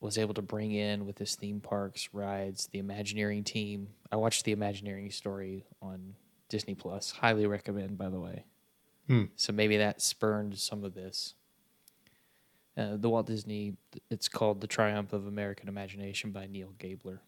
was 0.00 0.18
able 0.18 0.34
to 0.34 0.42
bring 0.42 0.72
in 0.72 1.06
with 1.06 1.18
his 1.18 1.34
theme 1.34 1.60
parks, 1.60 2.10
rides, 2.12 2.68
the 2.70 2.78
Imagineering 2.78 3.42
team. 3.42 3.88
I 4.12 4.16
watched 4.16 4.44
the 4.44 4.52
Imagineering 4.52 5.10
story 5.10 5.64
on 5.80 6.14
Disney 6.48 6.74
Plus. 6.74 7.10
Highly 7.10 7.46
recommend, 7.46 7.96
by 7.96 8.10
the 8.10 8.20
way. 8.20 8.44
Hmm. 9.08 9.24
So 9.34 9.52
maybe 9.52 9.78
that 9.78 10.02
spurned 10.02 10.58
some 10.58 10.84
of 10.84 10.94
this. 10.94 11.34
Uh, 12.76 12.96
the 12.96 13.08
Walt 13.08 13.26
Disney, 13.26 13.76
it's 14.10 14.28
called 14.28 14.60
The 14.60 14.66
Triumph 14.66 15.12
of 15.12 15.26
American 15.26 15.68
Imagination 15.68 16.32
by 16.32 16.46
Neil 16.46 16.72
Gabler. 16.78 17.20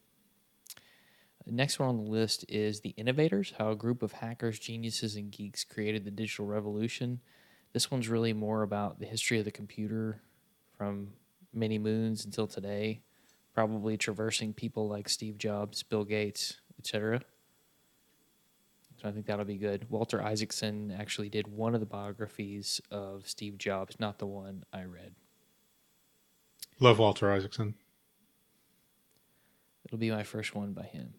Next 1.49 1.79
one 1.79 1.89
on 1.89 1.97
the 1.97 2.11
list 2.11 2.45
is 2.49 2.81
The 2.81 2.91
Innovators 2.91 3.55
How 3.57 3.71
a 3.71 3.77
Group 3.77 4.03
of 4.03 4.11
Hackers, 4.11 4.59
Geniuses, 4.59 5.15
and 5.15 5.31
Geeks 5.31 5.63
Created 5.63 6.05
the 6.05 6.11
Digital 6.11 6.47
Revolution. 6.47 7.21
This 7.73 7.89
one's 7.89 8.09
really 8.09 8.33
more 8.33 8.63
about 8.63 8.99
the 8.99 9.07
history 9.07 9.39
of 9.39 9.45
the 9.45 9.53
computer 9.53 10.21
from 10.77 11.13
many 11.55 11.79
moons 11.79 12.25
until 12.25 12.49
today, 12.49 13.03
probably 13.55 13.97
traversing 13.97 14.53
people 14.53 14.89
like 14.89 15.09
Steve 15.09 15.39
Jobs, 15.39 15.85
Bill 15.85 16.05
Gates, 16.05 16.61
etc. 16.81 17.21
So 19.01 19.09
I 19.09 19.13
think 19.13 19.27
that'll 19.27 19.45
be 19.45 19.57
good. 19.57 19.89
Walter 19.89 20.21
Isaacson 20.21 20.91
actually 20.99 21.29
did 21.29 21.47
one 21.47 21.75
of 21.75 21.81
the 21.81 21.87
biographies 21.87 22.81
of 22.91 23.29
Steve 23.29 23.57
Jobs, 23.57 24.01
not 24.01 24.19
the 24.19 24.27
one 24.27 24.65
I 24.73 24.83
read. 24.83 25.15
Love 26.81 26.99
Walter 26.99 27.33
Isaacson. 27.33 27.75
It'll 29.85 29.99
be 29.99 30.11
my 30.11 30.25
first 30.25 30.55
one 30.55 30.73
by 30.73 30.83
him. 30.83 31.15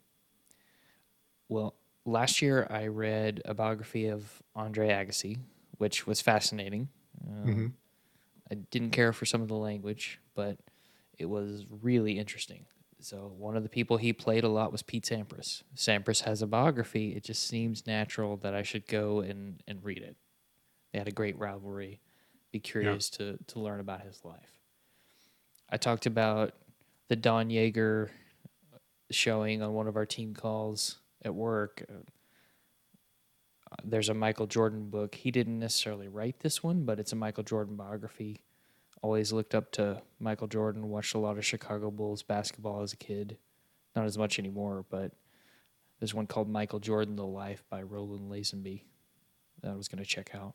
Well, 1.50 1.76
last 2.06 2.42
year 2.42 2.68
I 2.70 2.88
read 2.88 3.42
a 3.46 3.54
biography 3.54 4.08
of 4.08 4.44
Andre 4.56 4.90
Agassi, 4.90 5.40
which 5.78 6.06
was 6.06 6.22
fascinating. 6.22 6.90
Um, 7.26 7.46
mm-hmm. 7.46 7.68
I 8.52 8.56
didn't 8.56 8.92
care 8.92 9.14
for 9.14 9.26
some 9.26 9.42
of 9.42 9.48
the 9.48 9.56
language, 9.56 10.20
but 10.36 10.58
it 11.18 11.26
was 11.26 11.66
really 11.82 12.20
interesting. 12.20 12.66
So 13.00 13.32
one 13.38 13.56
of 13.56 13.64
the 13.64 13.70
people 13.70 13.98
he 13.98 14.14
played 14.14 14.44
a 14.44 14.50
lot 14.50 14.72
was 14.72 14.82
Pete 14.82 15.06
Sampras. 15.06 15.64
Sampras 15.76 16.24
has 16.24 16.42
a 16.42 16.48
biography. 16.48 17.16
It 17.16 17.24
just 17.24 17.48
seems 17.48 17.86
natural 17.86 18.38
that 18.38 18.54
I 18.54 18.64
should 18.64 18.88
go 18.88 19.20
and, 19.22 19.62
and 19.68 19.84
read 19.84 20.00
it. 20.00 20.16
They 20.92 21.00
had 21.00 21.08
a 21.08 21.12
great 21.12 21.38
rivalry. 21.38 22.02
Be 22.52 22.60
curious 22.60 23.12
yeah. 23.14 23.26
to 23.26 23.38
to 23.48 23.60
learn 23.60 23.80
about 23.80 24.02
his 24.02 24.24
life. 24.24 24.57
I 25.70 25.78
talked 25.78 26.06
about 26.06 26.54
the 27.08 27.16
Don 27.16 27.50
Yaeger 27.50 28.10
showing 29.12 29.62
on 29.62 29.74
one 29.74 29.88
of 29.88 29.96
our 29.96 30.06
team 30.06 30.34
calls 30.34 31.00
at 31.24 31.34
work. 31.34 31.84
Uh, 31.90 33.76
there's 33.84 34.10
a 34.10 34.14
Michael 34.14 34.48
Jordan 34.48 34.90
book. 34.90 35.16
He 35.16 35.32
didn't 35.32 35.60
necessarily 35.60 36.08
write 36.08 36.40
this 36.40 36.64
one, 36.64 36.86
but 36.86 37.00
it's 37.00 37.12
a 37.12 37.16
Michael 37.16 37.44
Jordan 37.44 37.76
biography 37.76 38.42
always 39.02 39.32
looked 39.32 39.56
up 39.56 39.72
to 39.74 40.02
Michael 40.20 40.48
Jordan, 40.48 40.90
watched 40.90 41.16
a 41.16 41.20
lot 41.20 41.38
of 41.38 41.46
Chicago 41.46 41.92
Bulls 41.92 42.24
basketball 42.24 42.82
as 42.82 42.94
a 42.94 42.98
kid. 42.98 43.38
Not 43.96 44.06
as 44.06 44.18
much 44.18 44.38
anymore, 44.38 44.86
but 44.90 45.12
there's 46.00 46.14
one 46.14 46.28
called 46.28 46.50
Michael 46.50 46.80
Jordan 46.80 47.16
The 47.16 47.26
Life 47.26 47.64
by 47.70 47.82
Roland 47.82 48.32
Lazenby 48.32 48.84
that 49.62 49.72
I 49.72 49.76
was 49.76 49.88
going 49.88 50.04
to 50.04 50.10
check 50.10 50.32
out. 50.36 50.54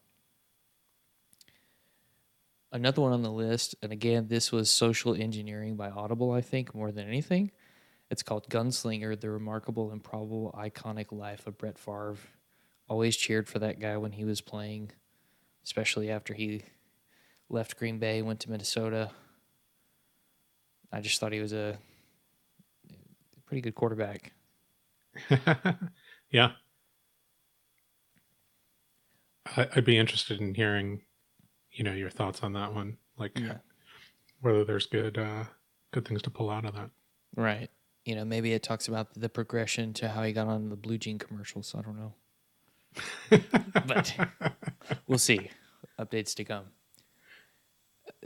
Another 2.73 3.03
one 3.03 3.13
on 3.13 3.23
the 3.23 3.31
list, 3.31 3.75
and 3.83 3.93
again, 3.93 4.29
this 4.29 4.51
was 4.51 4.71
Social 4.71 5.15
Engineering 5.15 5.77
by 5.77 5.91
Audible, 5.91 6.33
I 6.33 6.41
think, 6.41 6.75
more 6.75 6.91
than 6.91 7.07
anything. 7.07 7.51
It's 8.11 8.23
called 8.23 8.49
Gunslinger 8.49 9.21
The 9.21 9.31
Remarkable, 9.31 9.93
Improbable, 9.93 10.55
Iconic 10.59 11.13
Life 11.13 11.47
of 11.47 11.59
Brett 11.59 11.79
Favre. 11.79 12.17
Always 12.89 13.17
cheered 13.17 13.49
for 13.49 13.59
that 13.59 13.79
guy 13.79 13.99
when 13.99 14.13
he 14.13 14.25
was 14.25 14.41
playing, 14.41 14.91
especially 15.65 16.11
after 16.11 16.33
he 16.33 16.63
left 17.51 17.79
Green 17.79 17.99
Bay, 17.99 18.23
went 18.23 18.41
to 18.41 18.51
Minnesota. 18.51 19.11
I 20.91 21.01
just 21.01 21.21
thought 21.21 21.33
he 21.33 21.41
was 21.41 21.53
a 21.53 21.79
Pretty 23.53 23.61
good 23.61 23.75
quarterback. 23.75 24.33
yeah. 26.31 26.53
I'd 29.55 29.85
be 29.85 29.99
interested 29.99 30.41
in 30.41 30.55
hearing, 30.55 31.03
you 31.73 31.85
know, 31.85 31.93
your 31.93 32.11
thoughts 32.11 32.43
on 32.43 32.53
that 32.55 32.75
one. 32.75 32.97
Like 33.19 33.39
Yeah. 33.39 33.59
whether 34.41 34.65
there's 34.65 34.87
good 34.87 35.19
uh 35.19 35.45
good 35.93 36.07
things 36.07 36.23
to 36.23 36.31
pull 36.31 36.51
out 36.51 36.65
of 36.65 36.75
that. 36.75 36.91
Right. 37.37 37.71
You 38.05 38.15
know, 38.17 38.25
maybe 38.25 38.53
it 38.53 38.63
talks 38.63 38.89
about 38.89 39.15
the 39.15 39.29
progression 39.29 39.93
to 39.95 40.09
how 40.09 40.23
he 40.25 40.33
got 40.33 40.49
on 40.49 40.69
the 40.71 40.77
Blue 40.77 40.99
Jean 40.99 41.19
commercials. 41.19 41.75
I 41.77 41.83
don't 41.83 41.97
know. 41.99 42.15
But- 43.87 44.15
We'll 45.07 45.19
see. 45.19 45.51
Updates 45.99 46.35
to 46.37 46.45
come. 46.45 46.65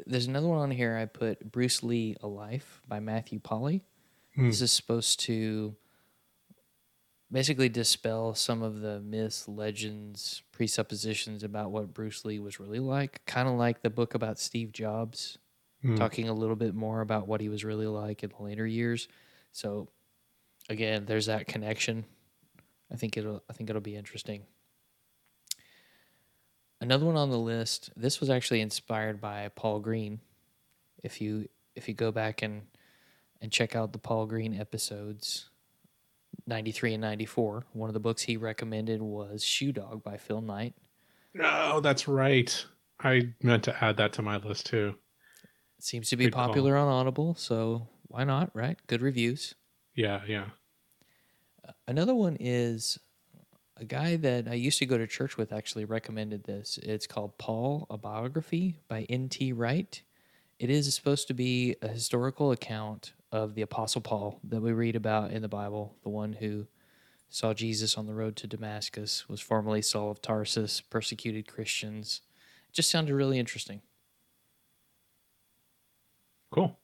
There's 0.06 0.26
another 0.26 0.46
one 0.48 0.58
on 0.58 0.70
here. 0.70 0.96
I 0.96 1.04
put 1.06 1.50
Bruce 1.52 1.82
Lee 1.82 2.16
A 2.22 2.26
Life 2.26 2.80
by 2.88 3.00
Matthew 3.00 3.38
Polly. 3.40 3.84
Hmm. 4.34 4.46
This 4.48 4.60
is 4.62 4.72
supposed 4.72 5.20
to 5.20 5.74
basically 7.30 7.68
dispel 7.68 8.34
some 8.34 8.62
of 8.62 8.80
the 8.80 9.00
myths, 9.00 9.48
legends, 9.48 10.42
presuppositions 10.52 11.42
about 11.42 11.70
what 11.70 11.92
Bruce 11.92 12.24
Lee 12.24 12.38
was 12.38 12.60
really 12.60 12.78
like. 12.78 13.24
Kind 13.26 13.48
of 13.48 13.54
like 13.54 13.82
the 13.82 13.90
book 13.90 14.14
about 14.14 14.38
Steve 14.38 14.72
Jobs, 14.72 15.38
Hmm. 15.82 15.96
talking 15.96 16.28
a 16.28 16.32
little 16.32 16.56
bit 16.56 16.74
more 16.74 17.00
about 17.02 17.28
what 17.28 17.40
he 17.40 17.48
was 17.48 17.64
really 17.64 17.86
like 17.86 18.22
in 18.22 18.30
the 18.36 18.42
later 18.42 18.66
years. 18.66 19.08
So 19.52 19.88
again, 20.68 21.04
there's 21.04 21.26
that 21.26 21.46
connection. 21.46 22.04
I 22.90 22.96
think 22.96 23.16
it'll 23.16 23.42
I 23.50 23.52
think 23.52 23.68
it'll 23.68 23.82
be 23.82 23.96
interesting. 23.96 24.42
Another 26.80 27.06
one 27.06 27.16
on 27.16 27.30
the 27.30 27.38
list. 27.38 27.90
This 27.96 28.20
was 28.20 28.30
actually 28.30 28.60
inspired 28.60 29.20
by 29.20 29.48
Paul 29.54 29.80
Green. 29.80 30.20
If 31.02 31.20
you 31.20 31.48
if 31.74 31.88
you 31.88 31.94
go 31.94 32.12
back 32.12 32.42
and 32.42 32.62
and 33.40 33.50
check 33.52 33.74
out 33.76 33.92
the 33.92 33.98
Paul 33.98 34.26
Green 34.26 34.54
episodes, 34.58 35.50
93 36.46 36.94
and 36.94 37.00
94, 37.00 37.66
one 37.72 37.88
of 37.88 37.94
the 37.94 38.00
books 38.00 38.22
he 38.22 38.36
recommended 38.36 39.02
was 39.02 39.42
Shoe 39.44 39.72
Dog 39.72 40.02
by 40.02 40.16
Phil 40.16 40.40
Knight. 40.40 40.74
Oh, 41.42 41.80
that's 41.80 42.08
right. 42.08 42.64
I 43.00 43.32
meant 43.42 43.64
to 43.64 43.84
add 43.84 43.96
that 43.98 44.12
to 44.14 44.22
my 44.22 44.36
list 44.38 44.66
too. 44.66 44.94
It 45.78 45.84
seems 45.84 46.08
to 46.10 46.16
be 46.16 46.24
Good 46.24 46.34
call. 46.34 46.48
popular 46.48 46.76
on 46.76 46.88
Audible, 46.88 47.34
so 47.34 47.88
why 48.08 48.24
not, 48.24 48.50
right? 48.54 48.78
Good 48.86 49.02
reviews. 49.02 49.54
Yeah, 49.94 50.20
yeah. 50.26 50.46
Another 51.86 52.14
one 52.14 52.36
is 52.40 52.98
a 53.76 53.84
guy 53.84 54.16
that 54.16 54.48
I 54.48 54.54
used 54.54 54.78
to 54.78 54.86
go 54.86 54.96
to 54.96 55.06
church 55.06 55.36
with 55.36 55.52
actually 55.52 55.84
recommended 55.84 56.44
this. 56.44 56.78
It's 56.82 57.06
called 57.06 57.36
Paul, 57.38 57.86
a 57.90 57.98
biography 57.98 58.78
by 58.88 59.02
N.T. 59.02 59.52
Wright. 59.52 60.00
It 60.58 60.70
is 60.70 60.92
supposed 60.94 61.28
to 61.28 61.34
be 61.34 61.76
a 61.82 61.88
historical 61.88 62.52
account 62.52 63.12
of 63.36 63.54
the 63.54 63.62
Apostle 63.62 64.00
Paul 64.00 64.40
that 64.44 64.62
we 64.62 64.72
read 64.72 64.96
about 64.96 65.30
in 65.30 65.42
the 65.42 65.48
Bible, 65.48 65.96
the 66.02 66.08
one 66.08 66.32
who 66.32 66.66
saw 67.28 67.52
Jesus 67.52 67.98
on 67.98 68.06
the 68.06 68.14
road 68.14 68.36
to 68.36 68.46
Damascus, 68.46 69.28
was 69.28 69.40
formerly 69.40 69.82
Saul 69.82 70.10
of 70.10 70.22
Tarsus, 70.22 70.80
persecuted 70.80 71.46
Christians. 71.46 72.22
It 72.68 72.74
just 72.74 72.90
sounded 72.90 73.14
really 73.14 73.38
interesting. 73.38 73.82
Cool. 76.50 76.78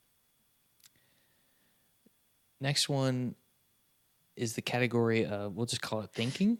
Next 2.60 2.88
one 2.88 3.34
is 4.36 4.54
the 4.54 4.62
category 4.62 5.24
of, 5.24 5.56
we'll 5.56 5.66
just 5.66 5.82
call 5.82 6.00
it 6.00 6.10
thinking. 6.12 6.58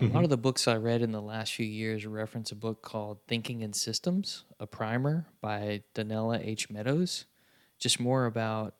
A 0.00 0.04
lot 0.04 0.10
mm-hmm. 0.10 0.24
of 0.24 0.30
the 0.30 0.36
books 0.36 0.66
I 0.66 0.76
read 0.76 1.02
in 1.02 1.12
the 1.12 1.22
last 1.22 1.52
few 1.52 1.66
years 1.66 2.04
reference 2.04 2.50
a 2.50 2.56
book 2.56 2.82
called 2.82 3.18
Thinking 3.28 3.60
in 3.60 3.72
Systems, 3.72 4.44
a 4.58 4.66
primer 4.66 5.26
by 5.40 5.82
Donella 5.94 6.44
H. 6.44 6.68
Meadows. 6.68 7.26
Just 7.78 8.00
more 8.00 8.26
about 8.26 8.74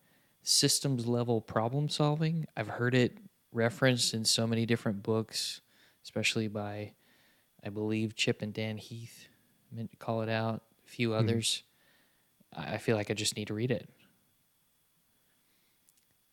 systems 0.45 1.07
level 1.07 1.41
problem 1.41 1.89
solving. 1.89 2.47
I've 2.57 2.69
heard 2.69 2.95
it 2.95 3.19
referenced 3.51 4.15
in 4.15 4.25
so 4.25 4.47
many 4.47 4.67
different 4.67 5.03
books, 5.03 5.61
especially 6.05 6.49
by, 6.49 6.93
I 7.65 7.71
believe, 7.71 8.15
Chip 8.15 8.43
and 8.43 8.53
Dan 8.53 8.77
Heath. 8.77 9.29
I 9.73 9.77
meant 9.77 9.91
to 9.91 9.97
call 9.97 10.23
it 10.23 10.29
out, 10.29 10.63
a 10.87 10.89
few 10.89 11.11
hmm. 11.11 11.19
others. 11.19 11.65
I 12.55 12.75
I 12.75 12.79
feel 12.79 12.97
like 12.97 13.11
I 13.11 13.15
just 13.15 13.37
need 13.37 13.49
to 13.49 13.55
read 13.55 13.71
it. 13.71 13.89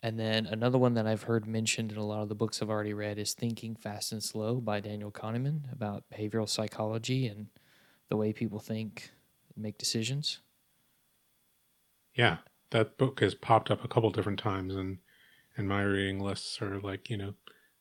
And 0.03 0.20
then 0.20 0.47
another 0.47 0.80
one 0.80 0.95
that 0.95 1.05
I've 1.05 1.24
heard 1.24 1.45
mentioned 1.45 1.91
in 1.91 1.97
a 1.97 2.05
lot 2.05 2.24
of 2.24 2.30
the 2.30 2.36
books 2.36 2.62
I've 2.62 2.72
already 2.72 2.93
read 2.93 3.20
is 3.20 3.34
Thinking 3.34 3.76
Fast 3.76 4.12
and 4.12 4.22
Slow 4.24 4.55
by 4.55 4.80
Daniel 4.80 5.12
Kahneman 5.12 5.72
about 5.72 6.05
behavioral 6.12 6.49
psychology 6.49 7.28
and 7.28 7.47
the 8.09 8.18
way 8.18 8.34
people 8.34 8.59
think 8.59 9.12
and 9.55 9.62
make 9.64 9.78
decisions. 9.78 10.39
Yeah. 12.16 12.38
That 12.72 12.97
book 12.97 13.19
has 13.19 13.36
popped 13.36 13.69
up 13.69 13.84
a 13.84 13.88
couple 13.88 14.09
different 14.09 14.39
times 14.39 14.76
in 14.76 14.99
in 15.57 15.67
my 15.67 15.82
reading 15.82 16.19
lists 16.19 16.61
or 16.61 16.80
like, 16.80 17.09
you 17.09 17.17
know, 17.17 17.34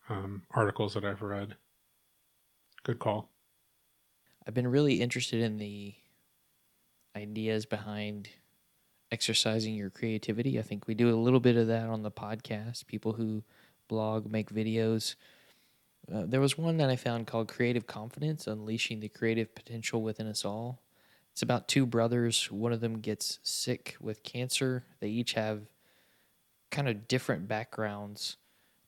um, 0.08 0.42
articles 0.50 0.94
that 0.94 1.04
I've 1.04 1.22
read. 1.22 1.56
Good 2.82 2.98
call. 2.98 3.30
I've 4.46 4.54
been 4.54 4.66
really 4.66 5.00
interested 5.00 5.40
in 5.40 5.58
the 5.58 5.94
ideas 7.16 7.66
behind 7.66 8.28
exercising 9.12 9.74
your 9.74 9.90
creativity. 9.90 10.58
I 10.58 10.62
think 10.62 10.86
we 10.86 10.94
do 10.94 11.14
a 11.14 11.16
little 11.16 11.40
bit 11.40 11.56
of 11.56 11.68
that 11.68 11.88
on 11.88 12.02
the 12.02 12.10
podcast. 12.10 12.86
People 12.86 13.12
who 13.12 13.44
blog, 13.90 14.30
make 14.30 14.50
videos. 14.50 15.16
Uh, 16.10 16.24
there 16.24 16.40
was 16.40 16.56
one 16.56 16.78
that 16.78 16.88
I 16.88 16.96
found 16.96 17.26
called 17.26 17.48
Creative 17.48 17.86
Confidence 17.86 18.46
Unleashing 18.46 19.00
the 19.00 19.08
Creative 19.08 19.52
Potential 19.54 20.00
Within 20.00 20.28
Us 20.28 20.44
All. 20.44 20.80
It's 21.32 21.42
about 21.42 21.68
two 21.68 21.86
brothers. 21.86 22.50
One 22.50 22.72
of 22.72 22.80
them 22.80 23.00
gets 23.00 23.38
sick 23.42 23.96
with 24.00 24.22
cancer. 24.22 24.84
They 25.00 25.08
each 25.08 25.32
have 25.34 25.68
kind 26.70 26.88
of 26.88 27.08
different 27.08 27.48
backgrounds, 27.48 28.36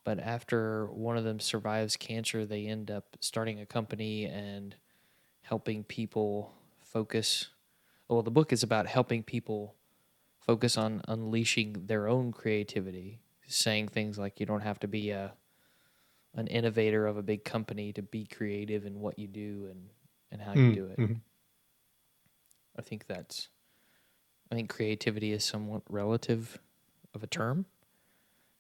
but 0.05 0.19
after 0.21 0.87
one 0.87 1.17
of 1.17 1.25
them 1.25 1.41
survives 1.41 1.97
cancer, 1.97 2.47
they 2.47 2.67
end 2.67 2.91
up 2.91 3.17
starting 3.21 3.61
a 3.61 3.67
company 3.67 4.27
and 4.27 4.77
helping 5.43 5.85
people 5.85 6.55
focus. 6.81 7.51
Well, 8.09 8.23
the 8.23 8.31
book 8.31 8.53
is 8.53 8.63
about 8.63 8.87
helping 8.87 9.23
people 9.23 9.77
focus 10.41 10.79
on 10.79 11.03
unleashing 11.09 11.87
their 11.87 12.09
own 12.09 12.33
creativity, 12.33 13.21
saying 13.49 13.89
things 13.89 14.19
like 14.19 14.41
you 14.41 14.47
don't 14.47 14.63
have 14.63 14.81
to 14.81 14.89
be 14.89 15.11
a 15.11 15.35
an 16.35 16.47
innovator 16.47 17.07
of 17.07 17.17
a 17.17 17.23
big 17.23 17.45
company 17.45 17.93
to 17.93 18.03
be 18.03 18.25
creative 18.27 18.87
in 18.87 19.01
what 19.01 19.19
you 19.19 19.27
do 19.29 19.69
and 19.71 19.91
and 20.31 20.41
how 20.43 20.55
you 20.55 20.67
Mm, 20.67 20.71
do 20.71 20.87
it. 20.87 20.99
mhm. 20.99 21.23
I 22.79 22.83
think 22.83 23.07
that's 23.07 23.49
I 24.51 24.55
think 24.55 24.71
creativity 24.71 25.33
is 25.33 25.45
somewhat 25.45 25.83
relative 25.89 26.59
of 27.15 27.23
a 27.23 27.27
term. 27.27 27.67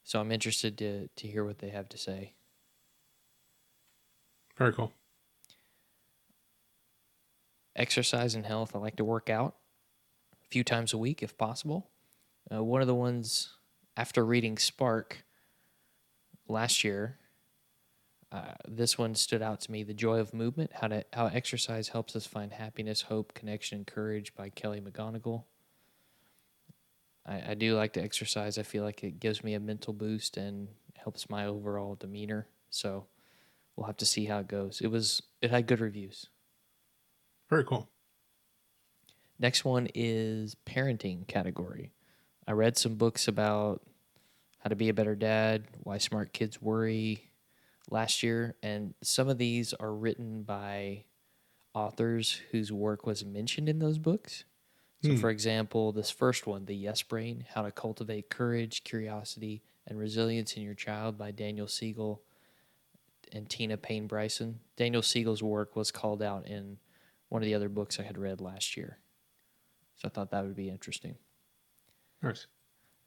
So 0.05 0.21
I'm 0.21 0.33
interested 0.33 0.79
to 0.79 1.09
to 1.09 1.29
hear 1.29 1.45
what 1.45 1.59
they 1.59 1.71
have 1.71 1.89
to 1.91 1.99
say. 1.99 2.35
Very 4.57 4.73
cool. 4.73 4.93
exercise 7.77 8.35
and 8.35 8.47
health. 8.47 8.75
I 8.75 8.79
like 8.79 8.97
to 8.97 9.05
work 9.05 9.31
out 9.31 9.57
a 10.45 10.49
few 10.49 10.65
times 10.65 10.93
a 10.93 10.99
week 10.99 11.23
if 11.23 11.37
possible. 11.37 11.89
Uh, 12.53 12.63
one 12.63 12.81
of 12.81 12.87
the 12.87 12.95
ones 12.95 13.57
after 13.97 14.25
reading 14.25 14.59
Spark 14.59 15.25
last 16.49 16.85
year, 16.85 17.19
uh, 18.33 18.55
this 18.67 18.97
one 18.97 19.15
stood 19.15 19.43
out 19.43 19.61
to 19.61 19.71
me: 19.71 19.83
"The 19.83 19.93
Joy 19.93 20.19
of 20.19 20.33
Movement: 20.33 20.71
How 20.73 20.89
to 20.89 21.05
How 21.13 21.27
Exercise 21.27 21.89
Helps 21.89 22.17
Us 22.17 22.27
Find 22.27 22.53
Happiness, 22.53 23.03
Hope, 23.03 23.35
Connection, 23.35 23.79
and 23.79 23.87
Courage" 23.87 24.35
by 24.35 24.49
Kelly 24.49 24.81
McGonigal. 24.81 25.45
I, 27.27 27.51
I 27.51 27.55
do 27.55 27.77
like 27.77 27.93
to 27.93 28.03
exercise. 28.03 28.57
I 28.57 28.63
feel 28.63 28.85
like 28.85 29.05
it 29.05 29.21
gives 29.21 29.45
me 29.45 29.53
a 29.55 29.61
mental 29.61 29.93
boost 29.93 30.39
and 30.39 30.69
helps 30.97 31.29
my 31.29 31.47
overall 31.47 31.95
demeanor. 31.95 32.47
So 32.71 33.07
we'll 33.77 33.87
have 33.87 33.99
to 33.99 34.07
see 34.07 34.25
how 34.25 34.39
it 34.39 34.49
goes. 34.49 34.81
It 34.81 34.89
was 34.89 35.23
it 35.43 35.51
had 35.51 35.67
good 35.67 35.81
reviews. 35.81 36.29
Very 37.51 37.65
cool. 37.65 37.91
Next 39.39 39.65
one 39.65 39.89
is 39.95 40.57
parenting 40.65 41.27
category. 41.27 41.93
I 42.47 42.53
read 42.53 42.79
some 42.79 42.95
books 42.95 43.29
about 43.29 43.83
how 44.61 44.71
to 44.71 44.77
be 44.77 44.89
a 44.89 44.95
better 44.95 45.15
dad, 45.15 45.65
why 45.83 45.99
smart 45.99 46.33
kids 46.33 46.63
worry 46.63 47.32
last 47.93 48.23
year, 48.23 48.57
and 48.63 48.95
some 49.03 49.29
of 49.29 49.39
these 49.39 49.73
are 49.75 49.95
written 49.95 50.43
by 50.43 51.05
authors 51.75 52.41
whose 52.51 52.73
work 52.73 53.07
was 53.07 53.25
mentioned 53.25 53.69
in 53.69 53.79
those 53.79 53.99
books. 53.99 54.45
So, 55.03 55.11
Hmm. 55.11 55.17
for 55.17 55.31
example, 55.31 55.93
this 55.93 56.11
first 56.11 56.47
one, 56.47 56.67
The 56.67 56.75
Yes 56.77 57.03
Brain 57.03 57.45
How 57.51 57.63
to 57.63 57.71
Cultivate 57.73 58.31
Courage, 58.31 58.85
Curiosity, 58.85 59.63
and 59.87 59.99
Resilience 59.99 60.57
in 60.57 60.63
Your 60.63 60.75
Child 60.75 61.19
by 61.19 61.31
Daniel 61.33 61.67
Siegel 61.67 62.23
and 63.33 63.49
Tina 63.51 63.77
Payne 63.77 64.07
Bryson. 64.07 64.61
Daniel 64.77 65.03
Siegel's 65.03 65.43
work 65.43 65.75
was 65.75 65.91
called 65.91 66.23
out 66.23 66.47
in 66.47 66.79
one 67.31 67.43
of 67.43 67.47
the 67.47 67.55
other 67.55 67.69
books 67.69 67.99
I 67.99 68.03
had 68.03 68.19
read 68.19 68.41
last 68.41 68.77
year. 68.77 68.99
So 69.97 70.07
I 70.07 70.11
thought 70.11 70.31
that 70.31 70.45
would 70.45 70.55
be 70.57 70.69
interesting. 70.69 71.17
Nice. 72.23 72.47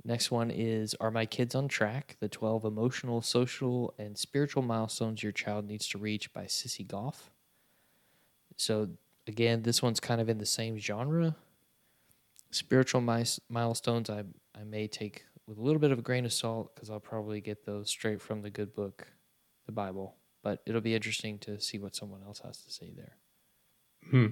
Next 0.07 0.29
one 0.29 0.51
is 0.51 0.93
Are 1.01 1.09
My 1.09 1.25
Kids 1.25 1.55
on 1.55 1.67
Track? 1.67 2.15
The 2.19 2.29
12 2.29 2.63
Emotional, 2.63 3.23
Social, 3.23 3.95
and 3.97 4.15
Spiritual 4.15 4.61
Milestones 4.61 5.23
Your 5.23 5.31
Child 5.31 5.65
Needs 5.65 5.87
to 5.89 5.97
Reach 5.97 6.31
by 6.31 6.45
Sissy 6.45 6.87
Goff. 6.87 7.31
So, 8.55 8.89
again, 9.25 9.63
this 9.63 9.81
one's 9.81 9.99
kind 9.99 10.21
of 10.21 10.29
in 10.29 10.37
the 10.37 10.45
same 10.45 10.77
genre. 10.77 11.35
Spiritual 12.51 13.01
mis- 13.01 13.39
milestones, 13.49 14.11
I, 14.11 14.25
I 14.53 14.63
may 14.63 14.87
take 14.87 15.25
with 15.47 15.57
a 15.57 15.61
little 15.61 15.79
bit 15.79 15.89
of 15.89 15.97
a 15.97 16.03
grain 16.03 16.25
of 16.25 16.33
salt 16.33 16.75
because 16.75 16.91
I'll 16.91 16.99
probably 16.99 17.41
get 17.41 17.65
those 17.65 17.89
straight 17.89 18.21
from 18.21 18.43
the 18.43 18.51
good 18.51 18.75
book, 18.75 19.07
the 19.65 19.71
Bible. 19.71 20.17
But 20.43 20.61
it'll 20.67 20.81
be 20.81 20.93
interesting 20.93 21.39
to 21.39 21.59
see 21.59 21.79
what 21.79 21.95
someone 21.95 22.21
else 22.21 22.41
has 22.45 22.59
to 22.59 22.71
say 22.71 22.91
there. 22.95 23.17
Hmm. 24.11 24.27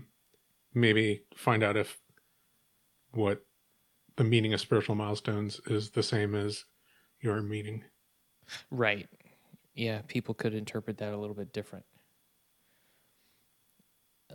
Maybe 0.76 1.24
find 1.36 1.63
out 1.63 1.78
if 1.78 1.99
what 3.11 3.43
the 4.16 4.24
meaning 4.24 4.53
of 4.53 4.61
spiritual 4.61 4.95
milestones 4.95 5.59
is 5.68 5.91
the 5.91 6.03
same 6.03 6.36
as 6.36 6.66
your 7.22 7.41
meaning. 7.41 7.84
Right. 8.70 9.07
Yeah, 9.76 10.01
people 10.07 10.34
could 10.34 10.53
interpret 10.53 10.97
that 10.97 11.14
a 11.14 11.18
little 11.18 11.36
bit 11.36 11.53
different. 11.53 11.86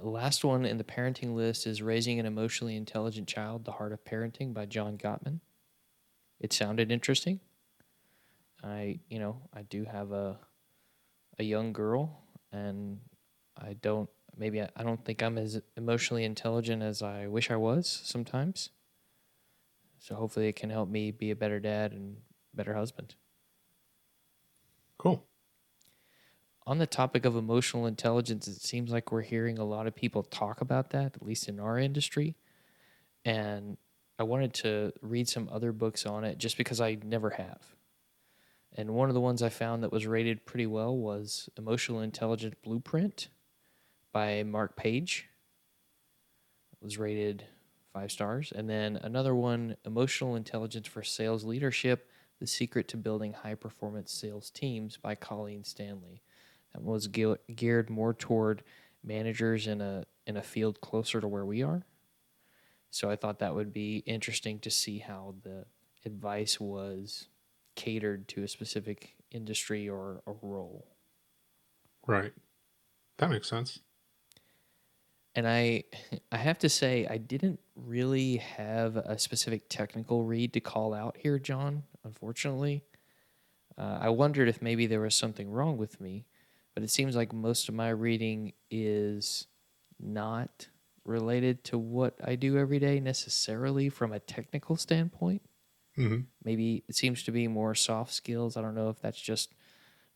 Last 0.00 0.44
one 0.44 0.64
in 0.64 0.78
the 0.78 0.84
parenting 0.84 1.34
list 1.34 1.66
is 1.66 1.82
Raising 1.82 2.20
an 2.20 2.26
Emotionally 2.26 2.76
Intelligent 2.76 3.28
Child 3.28 3.64
The 3.64 3.72
Heart 3.72 3.92
of 3.92 4.04
Parenting 4.04 4.54
by 4.54 4.66
John 4.66 4.96
Gottman. 4.96 5.40
It 6.40 6.52
sounded 6.52 6.92
interesting. 6.92 7.40
I, 8.62 9.00
you 9.08 9.18
know, 9.18 9.42
I 9.52 9.62
do 9.62 9.84
have 9.84 10.12
a 10.12 10.38
a 11.38 11.44
young 11.44 11.72
girl 11.72 12.20
and 12.52 12.98
I 13.56 13.74
don't 13.74 14.10
maybe 14.36 14.60
I, 14.60 14.68
I 14.76 14.82
don't 14.82 15.04
think 15.04 15.22
I'm 15.22 15.38
as 15.38 15.60
emotionally 15.76 16.24
intelligent 16.24 16.82
as 16.82 17.02
I 17.02 17.26
wish 17.26 17.50
I 17.50 17.56
was 17.56 17.88
sometimes. 18.04 18.70
So 19.98 20.14
hopefully 20.14 20.48
it 20.48 20.56
can 20.56 20.70
help 20.70 20.88
me 20.88 21.10
be 21.10 21.30
a 21.30 21.36
better 21.36 21.60
dad 21.60 21.92
and 21.92 22.16
better 22.54 22.74
husband. 22.74 23.14
Cool 24.96 25.24
on 26.68 26.76
the 26.76 26.86
topic 26.86 27.24
of 27.24 27.34
emotional 27.34 27.86
intelligence, 27.86 28.46
it 28.46 28.60
seems 28.60 28.90
like 28.90 29.10
we're 29.10 29.22
hearing 29.22 29.58
a 29.58 29.64
lot 29.64 29.86
of 29.86 29.96
people 29.96 30.22
talk 30.22 30.60
about 30.60 30.90
that, 30.90 31.16
at 31.16 31.24
least 31.24 31.48
in 31.48 31.58
our 31.58 31.78
industry. 31.78 32.36
And 33.24 33.78
I 34.18 34.24
wanted 34.24 34.52
to 34.54 34.92
read 35.00 35.30
some 35.30 35.48
other 35.50 35.72
books 35.72 36.04
on 36.04 36.24
it 36.24 36.36
just 36.36 36.58
because 36.58 36.78
I 36.78 36.98
never 37.02 37.30
have. 37.30 37.74
And 38.76 38.90
one 38.90 39.08
of 39.08 39.14
the 39.14 39.20
ones 39.20 39.42
I 39.42 39.48
found 39.48 39.82
that 39.82 39.90
was 39.90 40.06
rated 40.06 40.44
pretty 40.44 40.66
well 40.66 40.94
was 40.94 41.48
Emotional 41.56 42.02
Intelligence 42.02 42.54
Blueprint 42.62 43.28
by 44.12 44.42
Mark 44.42 44.76
Page. 44.76 45.26
It 46.72 46.84
was 46.84 46.98
rated 46.98 47.46
five 47.92 48.12
stars. 48.12 48.52
And 48.52 48.68
then 48.68 48.96
another 48.96 49.34
one, 49.34 49.76
Emotional 49.84 50.36
Intelligence 50.36 50.86
for 50.86 51.02
Sales 51.02 51.44
Leadership 51.44 52.10
The 52.38 52.46
Secret 52.46 52.88
to 52.88 52.96
Building 52.96 53.32
High 53.32 53.54
Performance 53.54 54.12
Sales 54.12 54.50
Teams 54.50 54.96
by 54.96 55.14
Colleen 55.14 55.64
Stanley 55.64 56.22
that 56.72 56.82
was 56.82 57.08
geared 57.08 57.90
more 57.90 58.14
toward 58.14 58.62
managers 59.02 59.66
in 59.66 59.80
a 59.80 60.04
in 60.26 60.36
a 60.36 60.42
field 60.42 60.80
closer 60.80 61.20
to 61.20 61.28
where 61.28 61.46
we 61.46 61.62
are. 61.62 61.86
So 62.90 63.10
I 63.10 63.16
thought 63.16 63.38
that 63.38 63.54
would 63.54 63.72
be 63.72 63.98
interesting 63.98 64.60
to 64.60 64.70
see 64.70 64.98
how 64.98 65.36
the 65.42 65.66
advice 66.04 66.58
was 66.60 67.28
catered 67.74 68.28
to 68.28 68.42
a 68.42 68.48
specific 68.48 69.16
industry 69.30 69.88
or 69.88 70.22
a 70.26 70.32
role. 70.32 70.96
Right. 72.06 72.32
That 73.18 73.30
makes 73.30 73.48
sense. 73.48 73.80
And 75.38 75.46
I 75.46 75.84
I 76.32 76.36
have 76.36 76.58
to 76.60 76.68
say 76.68 77.06
I 77.08 77.16
didn't 77.16 77.60
really 77.76 78.36
have 78.38 78.96
a 78.96 79.18
specific 79.18 79.68
technical 79.68 80.24
read 80.24 80.52
to 80.54 80.60
call 80.60 80.92
out 80.92 81.16
here, 81.18 81.38
John, 81.38 81.84
unfortunately. 82.04 82.82
Uh, 83.76 83.98
I 84.00 84.08
wondered 84.08 84.48
if 84.48 84.60
maybe 84.60 84.86
there 84.86 85.00
was 85.00 85.14
something 85.14 85.50
wrong 85.50 85.76
with 85.76 86.00
me 86.00 86.26
but 86.78 86.84
it 86.84 86.90
seems 86.90 87.16
like 87.16 87.32
most 87.32 87.68
of 87.68 87.74
my 87.74 87.88
reading 87.88 88.52
is 88.70 89.48
not 89.98 90.68
related 91.04 91.64
to 91.64 91.76
what 91.76 92.14
I 92.24 92.36
do 92.36 92.56
every 92.56 92.78
day 92.78 93.00
necessarily 93.00 93.88
from 93.88 94.12
a 94.12 94.20
technical 94.20 94.76
standpoint. 94.76 95.42
Mm-hmm. 95.98 96.20
Maybe 96.44 96.84
it 96.88 96.94
seems 96.94 97.24
to 97.24 97.32
be 97.32 97.48
more 97.48 97.74
soft 97.74 98.12
skills. 98.14 98.56
I 98.56 98.62
don't 98.62 98.76
know 98.76 98.90
if 98.90 99.00
that's 99.00 99.20
just 99.20 99.56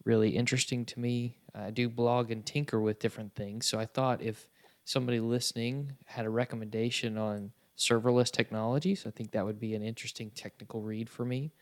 really 0.05 0.37
interesting 0.37 0.85
to 0.85 1.01
me. 1.01 1.35
I 1.53 1.71
do 1.71 1.89
blog 1.89 2.31
and 2.31 2.47
tinker 2.47 2.81
with 2.81 3.01
different 3.01 3.35
things. 3.35 3.67
So 3.67 3.81
I 3.81 3.87
thought 3.87 4.23
if 4.23 4.47
somebody 4.85 5.21
listening 5.21 5.93
had 6.07 6.27
a 6.27 6.31
recommendation 6.31 7.17
on 7.17 7.53
serverless 7.77 8.31
technologies, 8.31 9.05
I 9.07 9.11
think 9.11 9.33
that 9.33 9.45
would 9.45 9.61
be 9.61 9.75
an 9.75 9.83
interesting 9.83 10.31
technical 10.31 10.83
read 10.83 11.09
for 11.09 11.25
me. 11.25 11.53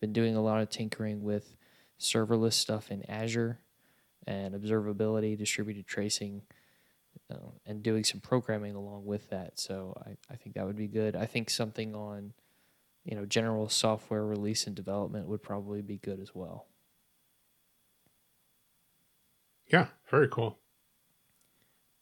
Been 0.00 0.12
doing 0.12 0.36
a 0.36 0.42
lot 0.42 0.60
of 0.62 0.70
tinkering 0.70 1.22
with 1.22 1.56
serverless 1.98 2.54
stuff 2.54 2.90
in 2.90 3.08
Azure 3.10 3.58
and 4.26 4.54
observability, 4.54 5.36
distributed 5.36 5.86
tracing, 5.86 6.42
uh, 7.30 7.50
and 7.66 7.82
doing 7.82 8.04
some 8.04 8.20
programming 8.20 8.74
along 8.74 9.04
with 9.04 9.28
that. 9.30 9.58
So 9.58 10.00
I, 10.06 10.16
I 10.32 10.36
think 10.36 10.54
that 10.54 10.66
would 10.66 10.76
be 10.76 10.86
good. 10.86 11.16
I 11.16 11.26
think 11.26 11.50
something 11.50 11.94
on, 11.94 12.32
you 13.04 13.16
know, 13.16 13.26
general 13.26 13.68
software 13.68 14.24
release 14.24 14.66
and 14.66 14.76
development 14.76 15.26
would 15.26 15.42
probably 15.42 15.82
be 15.82 15.98
good 15.98 16.20
as 16.20 16.34
well. 16.34 16.66
Yeah, 19.66 19.88
very 20.10 20.28
cool. 20.28 20.58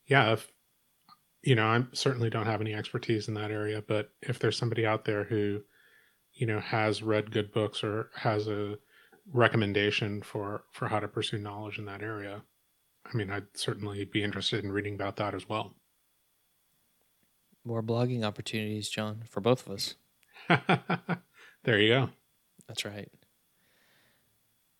Yeah, 0.06 0.32
if 0.32 0.52
you 1.46 1.54
know, 1.54 1.66
I 1.66 1.84
certainly 1.92 2.28
don't 2.28 2.46
have 2.46 2.60
any 2.60 2.74
expertise 2.74 3.28
in 3.28 3.34
that 3.34 3.52
area, 3.52 3.80
but 3.86 4.10
if 4.20 4.40
there's 4.40 4.58
somebody 4.58 4.84
out 4.84 5.04
there 5.04 5.22
who, 5.22 5.60
you 6.34 6.44
know, 6.44 6.58
has 6.58 7.04
read 7.04 7.30
good 7.30 7.52
books 7.52 7.84
or 7.84 8.10
has 8.16 8.48
a 8.48 8.78
recommendation 9.32 10.22
for 10.22 10.64
for 10.72 10.88
how 10.88 10.98
to 10.98 11.06
pursue 11.06 11.38
knowledge 11.38 11.78
in 11.78 11.84
that 11.84 12.02
area, 12.02 12.42
I 13.04 13.16
mean, 13.16 13.30
I'd 13.30 13.46
certainly 13.54 14.04
be 14.04 14.24
interested 14.24 14.64
in 14.64 14.72
reading 14.72 14.94
about 14.94 15.16
that 15.16 15.34
as 15.34 15.48
well. 15.48 15.74
More 17.64 17.82
blogging 17.82 18.24
opportunities, 18.24 18.88
John, 18.88 19.22
for 19.30 19.40
both 19.40 19.66
of 19.66 19.72
us. 19.72 19.94
there 21.62 21.78
you 21.78 21.88
go. 21.88 22.10
That's 22.66 22.84
right. 22.84 23.08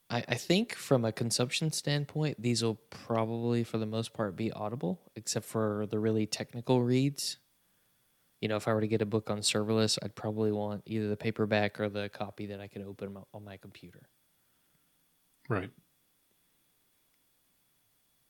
I, 0.08 0.24
I 0.28 0.34
think 0.36 0.74
from 0.74 1.04
a 1.04 1.12
consumption 1.12 1.72
standpoint, 1.72 2.40
these 2.40 2.62
will 2.62 2.76
probably, 2.90 3.64
for 3.64 3.78
the 3.78 3.86
most 3.86 4.12
part, 4.12 4.36
be 4.36 4.52
audible, 4.52 5.00
except 5.16 5.46
for 5.46 5.86
the 5.90 5.98
really 5.98 6.26
technical 6.26 6.82
reads. 6.82 7.38
You 8.40 8.48
know, 8.48 8.56
if 8.56 8.68
I 8.68 8.74
were 8.74 8.80
to 8.80 8.86
get 8.86 9.02
a 9.02 9.06
book 9.06 9.30
on 9.30 9.38
serverless, 9.38 9.98
I'd 10.02 10.14
probably 10.14 10.52
want 10.52 10.82
either 10.86 11.08
the 11.08 11.16
paperback 11.16 11.80
or 11.80 11.88
the 11.88 12.08
copy 12.08 12.46
that 12.46 12.60
I 12.60 12.68
could 12.68 12.82
open 12.82 13.16
on 13.32 13.44
my 13.44 13.56
computer. 13.56 14.08
Right. 15.48 15.70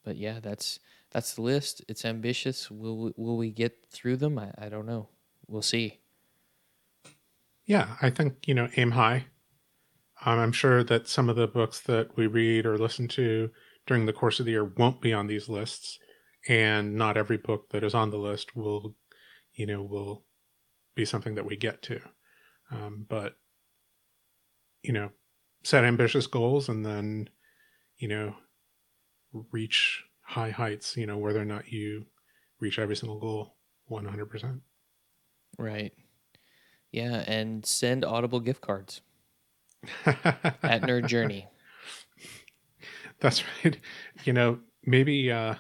But 0.05 0.17
yeah, 0.17 0.39
that's 0.41 0.79
that's 1.11 1.35
the 1.35 1.43
list. 1.43 1.83
It's 1.89 2.05
ambitious. 2.05 2.71
Will 2.71 3.13
will 3.17 3.37
we 3.37 3.51
get 3.51 3.87
through 3.91 4.19
them? 4.19 4.39
I, 4.39 4.53
I 4.57 4.69
don't 4.69 4.87
know. 4.87 5.09
We'll 5.49 5.63
see. 5.63 5.99
Yeah, 7.65 7.97
I 8.01 8.11
think 8.11 8.47
you 8.47 8.55
know 8.55 8.69
aim 8.77 8.93
high. 8.93 9.27
Um, 10.25 10.39
I'm 10.39 10.53
sure 10.53 10.83
that 10.85 11.09
some 11.09 11.29
of 11.29 11.37
the 11.37 11.47
books 11.47 11.81
that 11.81 12.17
we 12.17 12.27
read 12.27 12.67
or 12.67 12.79
listen 12.79 13.07
to 13.09 13.51
during 13.87 14.07
the 14.07 14.13
course 14.13 14.41
of 14.41 14.47
the 14.47 14.53
year 14.53 14.65
won't 14.65 15.01
be 15.01 15.13
on 15.13 15.27
these 15.27 15.49
lists, 15.49 15.99
and 16.49 16.95
not 16.95 17.17
every 17.17 17.37
book 17.37 17.69
that 17.71 17.85
is 17.85 17.95
on 17.95 18.11
the 18.11 18.17
list 18.17 18.57
will, 18.57 18.95
you 19.55 19.67
know, 19.67 19.83
will 19.83 20.25
be 20.95 21.05
something 21.05 21.35
that 21.35 21.45
we 21.45 21.57
get 21.57 21.83
to. 21.83 22.01
Um, 22.71 23.05
but 23.09 23.37
you 24.87 24.93
know, 24.93 25.11
set 25.65 25.85
ambitious 25.85 26.29
goals 26.29 26.69
and 26.69 26.87
then, 26.87 27.29
you 27.99 28.07
know, 28.07 28.37
reach 29.51 30.05
high 30.23 30.51
heights, 30.51 30.97
you 30.97 31.07
know, 31.07 31.19
whether 31.19 31.41
or 31.41 31.45
not 31.45 31.73
you 31.73 32.07
reach 32.61 32.79
every 32.79 32.95
single 32.95 33.19
goal 33.19 33.57
100%. 33.91 34.61
Right. 35.59 35.93
Yeah. 36.93 37.25
And 37.27 37.67
send 37.67 38.05
Audible 38.05 38.39
gift 38.39 38.61
cards 38.61 39.01
at 40.07 40.83
Nerd 40.83 41.07
Journey. 41.07 41.47
That's 43.21 43.43
right. 43.65 43.79
You 44.25 44.33
know, 44.33 44.59
maybe 44.85 45.31
uh, 45.31 45.55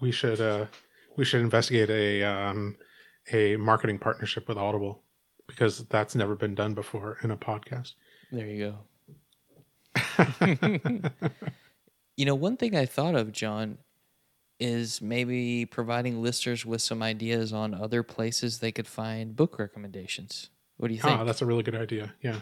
we 0.00 0.10
should 0.10 0.40
uh, 0.40 0.66
we 1.16 1.24
should 1.24 1.40
investigate 1.40 1.90
a 1.90 2.22
um, 2.24 2.76
a 3.32 3.56
marketing 3.56 3.98
partnership 3.98 4.48
with 4.48 4.58
Audible 4.58 5.02
because 5.46 5.84
that's 5.88 6.14
never 6.14 6.34
been 6.34 6.54
done 6.54 6.74
before 6.74 7.18
in 7.22 7.30
a 7.30 7.36
podcast. 7.36 7.94
There 8.32 8.46
you 8.46 8.76
go. 9.96 10.40
you 12.16 12.24
know, 12.24 12.34
one 12.34 12.56
thing 12.56 12.76
I 12.76 12.86
thought 12.86 13.14
of, 13.14 13.32
John, 13.32 13.78
is 14.58 15.02
maybe 15.02 15.66
providing 15.66 16.22
listeners 16.22 16.64
with 16.64 16.80
some 16.80 17.02
ideas 17.02 17.52
on 17.52 17.74
other 17.74 18.02
places 18.02 18.58
they 18.58 18.72
could 18.72 18.86
find 18.86 19.36
book 19.36 19.58
recommendations. 19.58 20.50
What 20.76 20.88
do 20.88 20.94
you 20.94 21.00
think? 21.00 21.18
Ah, 21.18 21.24
that's 21.24 21.42
a 21.42 21.46
really 21.46 21.62
good 21.62 21.76
idea. 21.76 22.14
Yeah. 22.22 22.40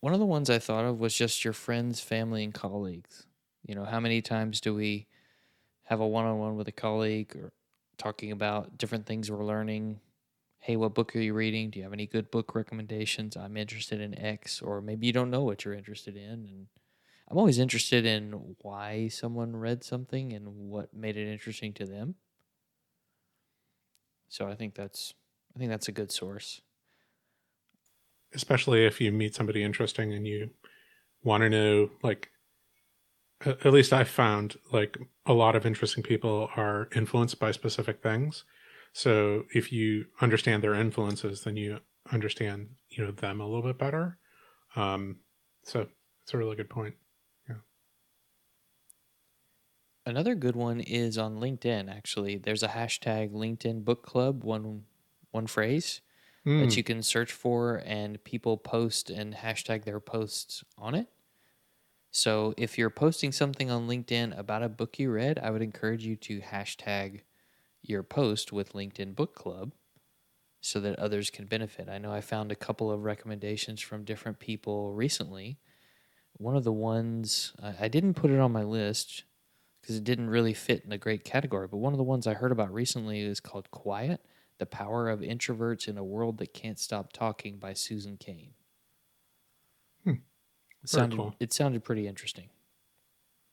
One 0.00 0.12
of 0.12 0.20
the 0.20 0.26
ones 0.26 0.48
I 0.48 0.58
thought 0.58 0.84
of 0.84 0.98
was 0.98 1.14
just 1.14 1.44
your 1.44 1.52
friends, 1.52 2.00
family, 2.00 2.44
and 2.44 2.54
colleagues. 2.54 3.26
You 3.66 3.74
know, 3.74 3.84
how 3.84 4.00
many 4.00 4.22
times 4.22 4.60
do 4.60 4.74
we 4.74 5.06
have 5.84 6.00
a 6.00 6.06
one 6.06 6.24
on 6.24 6.38
one 6.38 6.56
with 6.56 6.68
a 6.68 6.72
colleague 6.72 7.34
or 7.36 7.52
talking 7.96 8.30
about 8.30 8.78
different 8.78 9.06
things 9.06 9.30
we're 9.30 9.44
learning, 9.44 10.00
hey, 10.60 10.76
what 10.76 10.94
book 10.94 11.14
are 11.16 11.20
you 11.20 11.34
reading? 11.34 11.70
Do 11.70 11.78
you 11.78 11.84
have 11.84 11.92
any 11.92 12.06
good 12.06 12.30
book 12.30 12.54
recommendations? 12.54 13.36
I'm 13.36 13.56
interested 13.56 14.00
in 14.00 14.18
X, 14.18 14.62
or 14.62 14.80
maybe 14.80 15.06
you 15.06 15.12
don't 15.12 15.30
know 15.30 15.42
what 15.42 15.64
you're 15.64 15.74
interested 15.74 16.16
in. 16.16 16.30
And 16.30 16.66
I'm 17.28 17.38
always 17.38 17.58
interested 17.58 18.06
in 18.06 18.32
why 18.62 19.08
someone 19.08 19.56
read 19.56 19.82
something 19.82 20.32
and 20.32 20.46
what 20.70 20.94
made 20.94 21.16
it 21.16 21.30
interesting 21.30 21.72
to 21.74 21.86
them. 21.86 22.14
So 24.28 24.46
I 24.46 24.54
think 24.54 24.74
that's 24.74 25.14
I 25.56 25.58
think 25.58 25.70
that's 25.70 25.88
a 25.88 25.92
good 25.92 26.12
source. 26.12 26.60
Especially 28.34 28.84
if 28.84 29.00
you 29.00 29.10
meet 29.12 29.34
somebody 29.34 29.62
interesting 29.62 30.12
and 30.12 30.26
you 30.26 30.50
want 31.22 31.42
to 31.42 31.50
know 31.50 31.90
like 32.02 32.30
at 33.44 33.72
least 33.72 33.92
i 33.92 34.04
found 34.04 34.56
like 34.72 34.98
a 35.26 35.32
lot 35.32 35.56
of 35.56 35.66
interesting 35.66 36.02
people 36.02 36.50
are 36.56 36.88
influenced 36.94 37.38
by 37.38 37.50
specific 37.50 38.02
things 38.02 38.44
so 38.92 39.44
if 39.54 39.72
you 39.72 40.04
understand 40.20 40.62
their 40.62 40.74
influences 40.74 41.42
then 41.42 41.56
you 41.56 41.78
understand 42.12 42.68
you 42.90 43.04
know 43.04 43.10
them 43.10 43.40
a 43.40 43.46
little 43.46 43.62
bit 43.62 43.78
better 43.78 44.18
um 44.76 45.16
so 45.62 45.86
it's 46.22 46.34
a 46.34 46.38
really 46.38 46.56
good 46.56 46.70
point 46.70 46.94
yeah 47.48 47.56
Another 50.06 50.34
good 50.34 50.56
one 50.56 50.80
is 50.80 51.18
on 51.18 51.36
LinkedIn. 51.36 51.94
Actually, 51.94 52.38
there's 52.38 52.62
a 52.62 52.68
hashtag 52.68 53.30
LinkedIn 53.30 53.84
Book 53.84 54.02
Club. 54.02 54.42
One 54.42 54.84
one 55.32 55.46
phrase 55.46 56.00
Hmm, 56.48 56.60
that 56.60 56.78
you 56.78 56.82
can 56.82 57.02
search 57.02 57.30
for, 57.30 57.82
and 57.84 58.24
people 58.24 58.56
post 58.56 59.10
and 59.10 59.34
hashtag 59.34 59.84
their 59.84 60.00
posts 60.00 60.64
on 60.78 60.94
it. 60.94 61.08
So 62.10 62.54
if 62.56 62.78
you're 62.78 62.88
posting 62.88 63.32
something 63.32 63.70
on 63.70 63.86
LinkedIn 63.86 64.36
about 64.38 64.62
a 64.62 64.70
book 64.70 64.98
you 64.98 65.10
read, 65.10 65.38
I 65.38 65.50
would 65.50 65.60
encourage 65.60 66.06
you 66.06 66.16
to 66.16 66.40
hashtag 66.40 67.20
your 67.82 68.02
post 68.02 68.50
with 68.50 68.72
LinkedIn 68.72 69.14
Book 69.14 69.34
Club 69.34 69.74
so 70.62 70.80
that 70.80 70.98
others 70.98 71.28
can 71.28 71.44
benefit. 71.44 71.86
I 71.86 71.98
know 71.98 72.12
I 72.12 72.22
found 72.22 72.50
a 72.50 72.56
couple 72.56 72.90
of 72.90 73.04
recommendations 73.04 73.82
from 73.82 74.04
different 74.04 74.38
people 74.38 74.94
recently. 74.94 75.58
One 76.38 76.56
of 76.56 76.64
the 76.64 76.72
ones 76.72 77.52
I 77.62 77.88
didn't 77.88 78.14
put 78.14 78.30
it 78.30 78.40
on 78.40 78.52
my 78.52 78.62
list 78.62 79.24
because 79.82 79.96
it 79.96 80.04
didn't 80.04 80.30
really 80.30 80.54
fit 80.54 80.82
in 80.86 80.92
a 80.92 80.98
great 80.98 81.24
category, 81.24 81.68
but 81.68 81.76
one 81.76 81.92
of 81.92 81.98
the 81.98 82.04
ones 82.04 82.26
I 82.26 82.32
heard 82.32 82.52
about 82.52 82.72
recently 82.72 83.20
is 83.20 83.38
called 83.38 83.70
Quiet 83.70 84.24
The 84.58 84.66
Power 84.66 85.08
of 85.08 85.20
Introverts 85.20 85.86
in 85.88 85.96
a 85.98 86.04
World 86.04 86.38
That 86.38 86.52
Can't 86.52 86.78
Stop 86.78 87.12
Talking 87.12 87.58
by 87.58 87.72
Susan 87.74 88.16
Cain. 88.16 88.52
Hmm. 90.04 90.10
It 90.82 90.88
sounded, 90.88 91.16
cool. 91.16 91.34
it 91.40 91.52
sounded 91.52 91.84
pretty 91.84 92.06
interesting. 92.06 92.50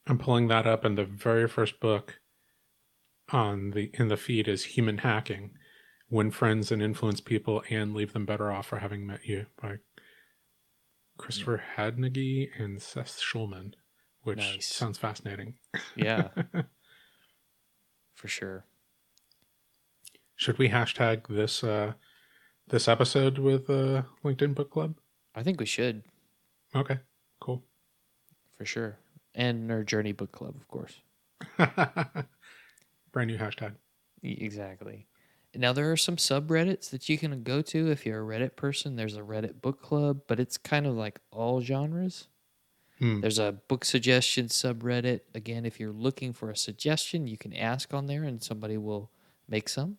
i'm 0.07 0.17
pulling 0.17 0.47
that 0.47 0.67
up 0.67 0.85
and 0.85 0.97
the 0.97 1.05
very 1.05 1.47
first 1.47 1.79
book 1.79 2.19
on 3.31 3.71
the 3.71 3.89
in 3.95 4.07
the 4.07 4.17
feed 4.17 4.47
is 4.47 4.63
human 4.65 4.99
hacking 4.99 5.51
win 6.11 6.29
friends 6.29 6.71
and 6.71 6.83
influence 6.83 7.19
people 7.19 7.63
and 7.71 7.95
leave 7.95 8.13
them 8.13 8.25
better 8.25 8.51
off 8.51 8.67
for 8.67 8.77
having 8.77 9.07
met 9.07 9.25
you 9.25 9.47
by 9.59 9.77
christopher 11.17 11.63
hadnagy 11.75 12.47
and 12.59 12.79
seth 12.81 13.19
schulman 13.19 13.73
which 14.21 14.37
Nice. 14.37 14.67
sounds 14.67 14.99
fascinating 14.99 15.55
Yeah, 15.95 16.29
for 18.15 18.27
sure. 18.27 18.65
Should 20.35 20.57
we 20.57 20.69
hashtag 20.69 21.27
this 21.27 21.63
uh 21.63 21.93
this 22.67 22.87
episode 22.87 23.37
with 23.37 23.69
uh 23.69 24.03
linkedin 24.23 24.55
book 24.55 24.71
club 24.71 24.95
I 25.33 25.43
think 25.43 25.59
we 25.59 25.65
should, 25.65 26.03
okay 26.75 26.99
cool 27.39 27.63
for 28.57 28.65
sure. 28.65 28.97
And 29.33 29.69
Nerd 29.69 29.87
Journey 29.87 30.13
Book 30.13 30.31
Club, 30.31 30.55
of 30.55 30.67
course. 30.67 31.01
brand 33.11 33.29
new 33.29 33.37
hashtag 33.37 33.73
Exactly. 34.23 35.07
Now 35.53 35.71
there 35.73 35.91
are 35.91 35.97
some 35.97 36.15
subreddits 36.15 36.89
that 36.89 37.07
you 37.07 37.17
can 37.17 37.43
go 37.43 37.61
to 37.61 37.91
if 37.91 38.05
you're 38.05 38.21
a 38.21 38.25
Reddit 38.39 38.55
person. 38.55 38.95
There's 38.95 39.15
a 39.15 39.21
Reddit 39.21 39.61
book 39.61 39.81
club, 39.81 40.21
but 40.27 40.39
it's 40.39 40.57
kind 40.57 40.85
of 40.87 40.95
like 40.95 41.19
all 41.31 41.61
genres. 41.61 42.27
Hmm. 42.99 43.21
There's 43.21 43.39
a 43.39 43.53
book 43.67 43.85
suggestion 43.85 44.47
subreddit. 44.47 45.21
Again, 45.33 45.65
if 45.65 45.79
you're 45.79 45.91
looking 45.91 46.33
for 46.33 46.49
a 46.49 46.57
suggestion, 46.57 47.27
you 47.27 47.37
can 47.37 47.53
ask 47.53 47.93
on 47.93 48.07
there 48.07 48.23
and 48.23 48.41
somebody 48.41 48.77
will 48.77 49.11
make 49.47 49.69
some. 49.69 49.97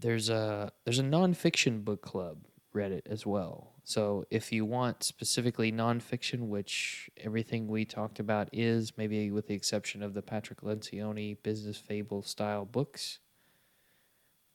There's 0.00 0.28
a 0.30 0.72
there's 0.84 0.98
a 0.98 1.02
nonfiction 1.04 1.84
book 1.84 2.02
club 2.02 2.46
Reddit 2.74 3.02
as 3.06 3.26
well. 3.26 3.74
So 3.84 4.24
if 4.30 4.52
you 4.52 4.64
want 4.64 5.02
specifically 5.02 5.72
nonfiction, 5.72 6.48
which 6.48 7.10
everything 7.16 7.66
we 7.66 7.84
talked 7.84 8.20
about 8.20 8.48
is, 8.52 8.96
maybe 8.96 9.30
with 9.30 9.46
the 9.48 9.54
exception 9.54 10.02
of 10.02 10.14
the 10.14 10.22
Patrick 10.22 10.60
Lencioni 10.62 11.42
business 11.42 11.76
fable 11.78 12.22
style 12.22 12.64
books, 12.64 13.18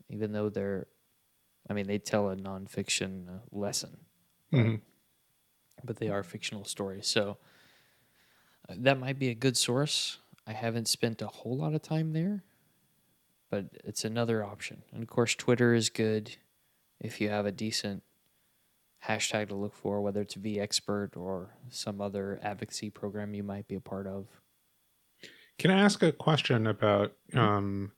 even 0.10 0.32
though 0.32 0.50
they're, 0.50 0.88
I 1.70 1.74
mean, 1.74 1.88
they 1.88 2.00
tell 2.00 2.30
a 2.30 2.36
nonfiction 2.36 3.28
uh, 3.30 3.40
lesson 3.52 3.98
Mhm. 4.52 4.82
but 5.84 5.98
they 5.98 6.10
are 6.10 6.24
fictional 6.24 6.64
stories. 6.66 7.08
So 7.08 7.38
uh, 8.70 8.76
that 8.78 9.00
might 9.00 9.20
be 9.20 9.30
a 9.30 9.36
good 9.36 9.58
source. 9.58 10.20
I 10.48 10.54
haven't 10.54 10.88
spent 10.88 11.22
a 11.22 11.28
whole 11.28 11.58
lot 11.58 11.74
of 11.74 11.82
time 11.82 12.14
there, 12.14 12.44
but 13.50 13.66
it's 13.84 14.06
another 14.06 14.44
option. 14.44 14.84
And 14.92 15.04
of 15.04 15.10
course, 15.10 15.36
Twitter 15.36 15.74
is 15.74 15.90
good 15.90 16.38
if 17.00 17.22
you 17.22 17.30
have 17.30 17.46
a 17.46 17.52
decent 17.52 18.04
hashtag 19.06 19.50
to 19.50 19.56
look 19.56 19.74
for, 19.76 20.02
whether 20.02 20.22
it's 20.22 20.36
vExpert 20.36 21.16
or 21.16 21.56
some 21.70 22.02
other 22.02 22.40
advocacy 22.42 22.90
program 22.90 23.34
you 23.34 23.44
might 23.44 23.68
be 23.68 23.76
a 23.76 23.82
part 23.82 24.08
of. 24.08 24.28
Can 25.58 25.72
I 25.72 25.80
ask 25.80 26.02
a 26.04 26.12
question 26.12 26.68
about 26.68 27.14
um 27.34 27.92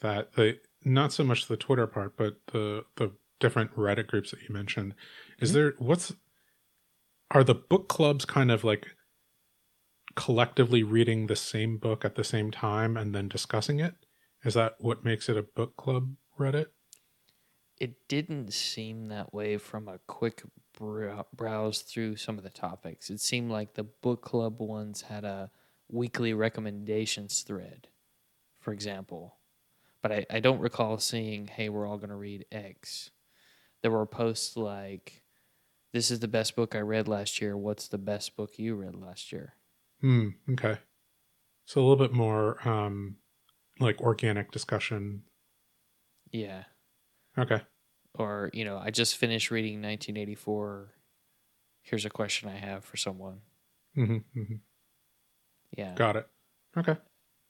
that 0.00 0.32
the 0.34 0.60
not 0.84 1.12
so 1.12 1.24
much 1.24 1.48
the 1.48 1.56
Twitter 1.56 1.86
part, 1.86 2.16
but 2.16 2.38
the 2.48 2.84
the 2.96 3.12
different 3.40 3.74
Reddit 3.76 4.06
groups 4.08 4.30
that 4.32 4.42
you 4.42 4.54
mentioned? 4.54 4.94
Is 5.40 5.50
Mhm. 5.50 5.54
there 5.54 5.74
what's 5.78 6.14
are 7.32 7.42
the 7.44 7.54
book 7.54 7.88
clubs 7.88 8.24
kind 8.24 8.50
of 8.50 8.62
like 8.62 8.94
collectively 10.14 10.82
reading 10.82 11.26
the 11.26 11.36
same 11.36 11.78
book 11.78 12.04
at 12.04 12.14
the 12.16 12.24
same 12.24 12.50
time 12.50 12.96
and 12.96 13.14
then 13.14 13.28
discussing 13.28 13.80
it? 13.80 13.94
Is 14.44 14.54
that 14.54 14.74
what 14.78 15.04
makes 15.04 15.28
it 15.28 15.36
a 15.36 15.42
book 15.42 15.76
club 15.76 16.14
Reddit? 16.38 16.66
It 17.78 18.08
didn't 18.08 18.52
seem 18.52 19.08
that 19.08 19.32
way 19.32 19.56
from 19.56 19.88
a 19.88 19.98
quick 20.06 20.42
browse 20.78 21.82
through 21.82 22.16
some 22.16 22.38
of 22.38 22.44
the 22.44 22.50
topics. 22.50 23.10
It 23.10 23.20
seemed 23.20 23.50
like 23.50 23.74
the 23.74 23.84
book 23.84 24.22
club 24.22 24.60
ones 24.60 25.02
had 25.02 25.24
a 25.24 25.50
weekly 25.88 26.32
recommendations 26.32 27.42
thread, 27.42 27.88
for 28.60 28.72
example. 28.72 29.36
But 30.00 30.12
I, 30.12 30.26
I 30.30 30.40
don't 30.40 30.60
recall 30.60 30.98
seeing, 30.98 31.46
hey, 31.46 31.68
we're 31.68 31.86
all 31.86 31.98
going 31.98 32.10
to 32.10 32.16
read 32.16 32.46
X. 32.50 33.10
There 33.82 33.90
were 33.90 34.06
posts 34.06 34.56
like, 34.56 35.22
this 35.92 36.10
is 36.10 36.20
the 36.20 36.28
best 36.28 36.56
book 36.56 36.74
I 36.74 36.80
read 36.80 37.06
last 37.06 37.40
year. 37.40 37.56
What's 37.56 37.88
the 37.88 37.98
best 37.98 38.36
book 38.36 38.58
you 38.58 38.74
read 38.74 38.96
last 38.96 39.30
year? 39.30 39.54
Hmm. 40.00 40.30
Okay. 40.50 40.78
So 41.64 41.80
a 41.80 41.82
little 41.82 42.04
bit 42.04 42.12
more 42.12 42.66
um 42.68 43.16
like 43.82 44.00
organic 44.00 44.50
discussion. 44.50 45.24
Yeah. 46.32 46.64
Okay. 47.38 47.62
Or, 48.14 48.50
you 48.52 48.64
know, 48.64 48.78
I 48.78 48.90
just 48.90 49.16
finished 49.16 49.50
reading 49.50 49.80
1984. 49.80 50.94
Here's 51.82 52.04
a 52.04 52.10
question 52.10 52.48
I 52.48 52.56
have 52.56 52.84
for 52.84 52.96
someone. 52.96 53.42
hmm 53.94 54.18
hmm 54.34 54.62
Yeah. 55.76 55.98
Got 55.98 56.16
it. 56.16 56.28
Okay. 56.76 56.96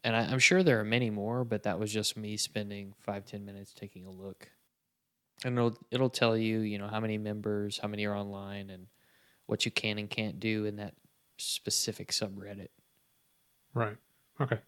and 0.04 0.16
I, 0.16 0.20
I'm 0.22 0.38
sure 0.38 0.62
there 0.62 0.80
are 0.80 0.84
many 0.84 1.10
more, 1.10 1.44
but 1.44 1.62
that 1.64 1.78
was 1.78 1.92
just 1.92 2.16
me 2.16 2.36
spending 2.36 2.94
five 3.00 3.24
ten 3.24 3.44
minutes 3.44 3.72
taking 3.74 4.04
a 4.06 4.10
look, 4.10 4.50
and 5.44 5.58
it'll 5.58 5.78
it'll 5.90 6.10
tell 6.10 6.36
you 6.36 6.60
you 6.60 6.78
know 6.78 6.88
how 6.88 7.00
many 7.00 7.18
members, 7.18 7.78
how 7.78 7.88
many 7.88 8.06
are 8.06 8.16
online, 8.16 8.70
and 8.70 8.88
what 9.46 9.64
you 9.64 9.70
can 9.72 9.98
and 9.98 10.10
can't 10.10 10.40
do 10.40 10.66
in 10.66 10.76
that 10.76 10.96
specific 11.38 12.10
subreddit. 12.12 12.68
Right. 13.74 13.98
Okay. 14.40 14.62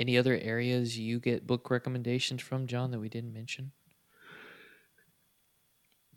Any 0.00 0.18
other 0.18 0.36
areas 0.36 0.98
you 0.98 1.20
get 1.20 1.46
book 1.46 1.70
recommendations 1.70 2.42
from, 2.42 2.66
John, 2.66 2.90
that 2.90 2.98
we 2.98 3.08
didn't 3.08 3.32
mention? 3.32 3.70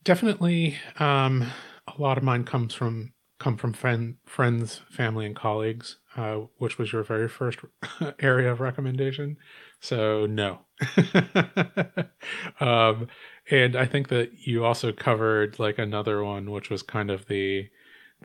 definitely 0.04 0.78
um 1.00 1.46
a 1.88 2.02
lot 2.02 2.18
of 2.18 2.24
mine 2.24 2.44
comes 2.44 2.74
from 2.74 3.14
come 3.40 3.58
from 3.58 3.74
friend, 3.74 4.16
friends 4.26 4.82
family 4.90 5.26
and 5.26 5.36
colleagues 5.36 5.98
uh 6.16 6.36
which 6.58 6.78
was 6.78 6.92
your 6.92 7.04
very 7.04 7.28
first 7.28 7.60
area 8.20 8.52
of 8.52 8.60
recommendation 8.60 9.38
so 9.80 10.26
no 10.26 10.60
um 12.60 13.08
and 13.50 13.76
i 13.76 13.86
think 13.86 14.10
that 14.10 14.32
you 14.46 14.64
also 14.64 14.92
covered 14.92 15.60
like 15.60 15.78
another 15.78 16.24
one 16.24 16.52
which 16.52 16.70
was 16.70 16.84
kind 16.84 17.10
of 17.10 17.26
the 17.28 17.68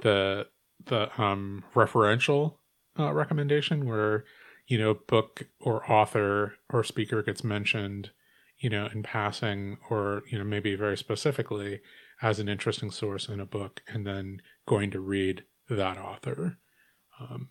the 0.03 0.47
the 0.87 1.21
um 1.21 1.65
referential 1.75 2.55
uh, 2.99 3.13
recommendation 3.13 3.87
where 3.87 4.25
you 4.69 4.79
know 4.79 4.95
book 4.95 5.49
or 5.61 5.91
author 5.91 6.55
or 6.71 6.85
speaker 6.85 7.23
gets 7.23 7.43
mentioned 7.43 8.11
you 8.59 8.69
know, 8.69 8.89
in 8.93 9.03
passing 9.03 9.79
or, 9.89 10.23
you 10.29 10.39
know, 10.39 10.45
maybe 10.45 10.75
very 10.75 10.97
specifically 10.97 11.81
as 12.21 12.41
an 12.41 12.49
interesting 12.49 12.91
source 12.91 13.29
in 13.29 13.41
a 13.41 13.47
book 13.47 13.83
and 13.87 14.07
then 14.07 14.43
going 14.67 14.91
to 14.91 15.01
read 15.01 15.45
that 15.71 15.97
author. 15.97 16.59
Um, 17.21 17.49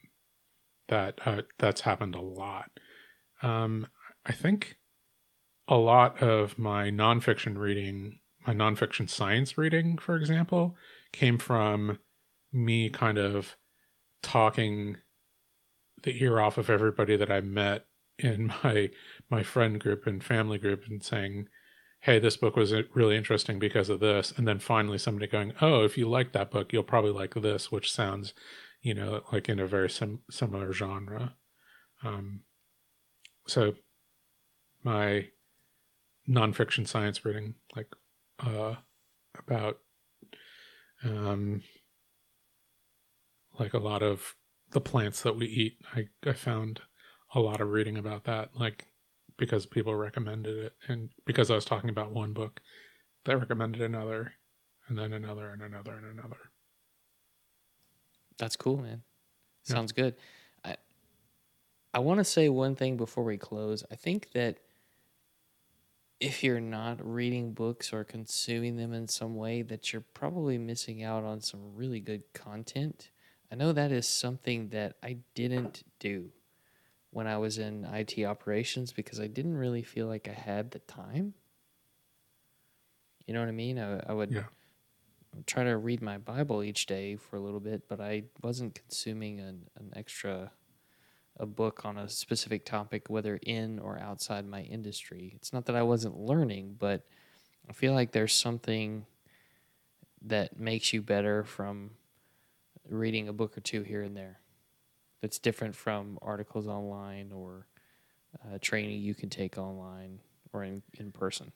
that 0.90 1.20
uh, 1.26 1.42
that's 1.60 1.82
happened 1.82 2.16
a 2.16 2.22
lot. 2.22 2.70
Um, 3.42 3.88
I 4.26 4.32
think 4.32 4.78
a 5.68 5.76
lot 5.76 6.22
of 6.22 6.58
my 6.58 6.90
nonfiction 6.90 7.58
reading, 7.58 8.20
my 8.46 8.54
nonfiction 8.54 9.10
science 9.10 9.58
reading, 9.58 9.98
for 9.98 10.16
example, 10.16 10.76
came 11.12 11.38
from 11.38 12.00
me 12.54 12.90
kind 12.90 13.18
of 13.18 13.56
talking 14.24 14.98
the 16.04 16.22
ear 16.24 16.40
off 16.40 16.58
of 16.58 16.70
everybody 16.70 17.16
that 17.16 17.32
I 17.32 17.42
met 17.42 17.86
in 18.20 18.48
my 18.64 18.90
my 19.30 19.44
friend 19.44 19.80
group 19.80 20.08
and 20.08 20.24
family 20.24 20.58
group 20.58 20.84
and 20.88 21.04
saying, 21.04 21.48
hey, 22.02 22.20
this 22.20 22.38
book 22.38 22.56
was 22.56 22.74
really 22.94 23.18
interesting 23.18 23.60
because 23.60 23.90
of 23.90 24.00
this. 24.00 24.34
And 24.38 24.48
then 24.48 24.60
finally 24.60 24.98
somebody 24.98 25.28
going, 25.28 25.54
oh, 25.62 25.84
if 25.84 25.98
you 25.98 26.08
like 26.08 26.32
that 26.34 26.52
book, 26.52 26.72
you'll 26.72 26.84
probably 26.84 27.12
like 27.12 27.34
this, 27.34 27.72
which 27.72 27.92
sounds, 27.92 28.34
you 28.82 28.94
know, 28.94 29.24
like 29.32 29.50
in 29.50 29.60
a 29.60 29.68
very 29.68 29.90
sim- 29.90 30.22
similar 30.30 30.72
genre. 30.72 31.36
Um, 32.04 32.42
so 33.48 33.74
my 34.84 35.28
nonfiction 36.30 36.88
science 36.88 37.26
reading, 37.26 37.56
like 37.76 37.88
uh, 38.40 38.76
about 39.38 39.80
um, 41.04 41.64
like 43.60 43.74
a 43.74 43.80
lot 43.80 44.04
of 44.04 44.36
the 44.72 44.82
plants 44.82 45.22
that 45.22 45.36
we 45.36 45.46
eat. 45.46 45.78
I, 45.96 46.08
I 46.26 46.34
found 46.34 46.82
a 47.34 47.40
lot 47.40 47.62
of 47.62 47.70
reading 47.70 47.98
about 47.98 48.26
that, 48.26 48.50
like 48.56 48.88
because 49.38 49.66
people 49.66 49.96
recommended 49.96 50.58
it, 50.58 50.74
and 50.88 51.10
because 51.26 51.52
I 51.52 51.56
was 51.56 51.66
talking 51.66 51.90
about 51.90 52.12
one 52.12 52.34
book, 52.34 52.62
they 53.26 53.36
recommended 53.36 53.82
another, 53.82 54.34
and 54.88 54.98
then 54.98 55.14
another, 55.14 55.50
and 55.50 55.62
another, 55.62 55.94
and 55.94 56.20
another. 56.20 56.38
That's 58.38 58.56
cool, 58.56 58.78
man. 58.78 59.04
Sounds 59.64 59.94
yeah. 59.96 60.04
good. 60.04 60.16
I 60.64 60.76
I 61.94 62.00
want 62.00 62.20
to 62.20 62.24
say 62.24 62.50
one 62.50 62.76
thing 62.76 62.98
before 62.98 63.24
we 63.24 63.38
close. 63.38 63.84
I 63.92 63.96
think 63.96 64.32
that 64.32 64.58
if 66.20 66.44
you're 66.44 66.60
not 66.60 67.00
reading 67.06 67.54
books 67.54 67.94
or 67.94 68.04
consuming 68.04 68.76
them 68.76 68.94
in 68.94 69.08
some 69.08 69.36
way, 69.36 69.62
that 69.62 69.94
you're 69.94 70.04
probably 70.14 70.58
missing 70.58 71.04
out 71.04 71.24
on 71.24 71.42
some 71.42 71.76
really 71.76 72.00
good 72.00 72.24
content. 72.34 73.12
I 73.52 73.56
know 73.56 73.72
that 73.72 73.92
is 73.92 74.08
something 74.08 74.70
that 74.70 74.98
I 75.02 75.18
didn't 75.34 75.84
do 76.00 76.32
when 77.12 77.28
I 77.28 77.38
was 77.38 77.58
in 77.58 77.86
IT 77.86 78.24
operations 78.26 78.92
because 78.92 79.20
I 79.20 79.28
didn't 79.28 79.58
really 79.58 79.84
feel 79.84 80.08
like 80.08 80.28
I 80.28 80.34
had 80.34 80.72
the 80.72 80.80
time. 80.80 81.34
You 83.26 83.34
know 83.34 83.40
what 83.40 83.50
I 83.50 83.54
mean? 83.54 83.80
I, 83.80 84.02
I 84.08 84.14
would 84.14 84.32
yeah. 84.32 84.44
try 85.46 85.64
to 85.64 85.78
read 85.78 86.02
my 86.02 86.18
Bible 86.18 86.64
each 86.64 86.86
day 86.86 87.16
for 87.16 87.38
a 87.38 87.40
little 87.40 87.60
bit, 87.60 87.88
but 87.88 88.02
I 88.02 88.24
wasn't 88.42 88.76
consuming 88.76 89.40
an, 89.40 89.68
an 89.78 89.94
extra 89.96 90.52
a 91.40 91.46
book 91.46 91.86
on 91.86 91.98
a 91.98 92.10
specific 92.10 92.66
topic, 92.66 93.10
whether 93.10 93.38
in 93.44 93.80
or 93.80 94.00
outside 94.00 94.48
my 94.48 94.62
industry. 94.64 95.34
It's 95.36 95.54
not 95.54 95.66
that 95.66 95.76
I 95.76 95.84
wasn't 95.84 96.18
learning, 96.18 96.76
but 96.80 97.06
I 97.70 97.74
feel 97.74 97.94
like 97.94 98.12
there's 98.12 98.34
something 98.34 99.06
that 100.24 100.60
makes 100.60 100.94
you 100.94 101.02
better 101.02 101.44
from 101.44 101.92
reading 102.90 103.28
a 103.28 103.34
book 103.34 103.58
or 103.58 103.62
two 103.62 103.84
here 103.84 104.04
and 104.04 104.16
there 104.16 104.40
that's 105.22 105.40
different 105.40 105.76
from 105.76 106.18
articles 106.22 106.68
online 106.68 107.32
or 107.32 107.68
uh, 108.44 108.58
training 108.62 109.02
you 109.02 109.16
can 109.16 109.30
take 109.30 109.58
online 109.58 110.20
or 110.54 110.64
in, 110.64 110.82
in 111.00 111.12
person. 111.12 111.52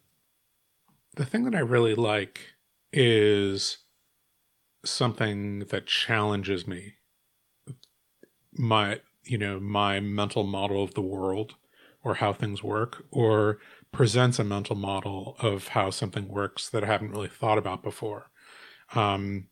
The 1.16 1.26
thing 1.26 1.44
that 1.44 1.56
I 1.56 1.60
really 1.60 1.96
like 1.96 2.54
is 2.92 3.80
something 4.84 5.60
that 5.70 5.86
challenges 5.86 6.68
me. 6.68 6.96
My 8.54 9.02
you 9.24 9.38
know, 9.38 9.60
my 9.60 10.00
mental 10.00 10.44
model 10.44 10.84
of 10.84 10.94
the 10.96 11.02
world 11.02 11.56
or 12.04 12.16
how 12.16 12.34
things 12.34 12.64
work, 12.64 13.06
or 13.12 13.60
presents 13.92 14.40
a 14.40 14.44
mental 14.44 14.76
model 14.76 15.36
of 15.40 15.70
how 15.70 15.90
something 15.90 16.28
works 16.28 16.70
that 16.70 16.84
I 16.84 16.88
haven't 16.88 17.12
really 17.12 17.28
thought 17.28 17.58
about 17.58 17.84
before. 17.84 18.32
Um, 18.96 19.48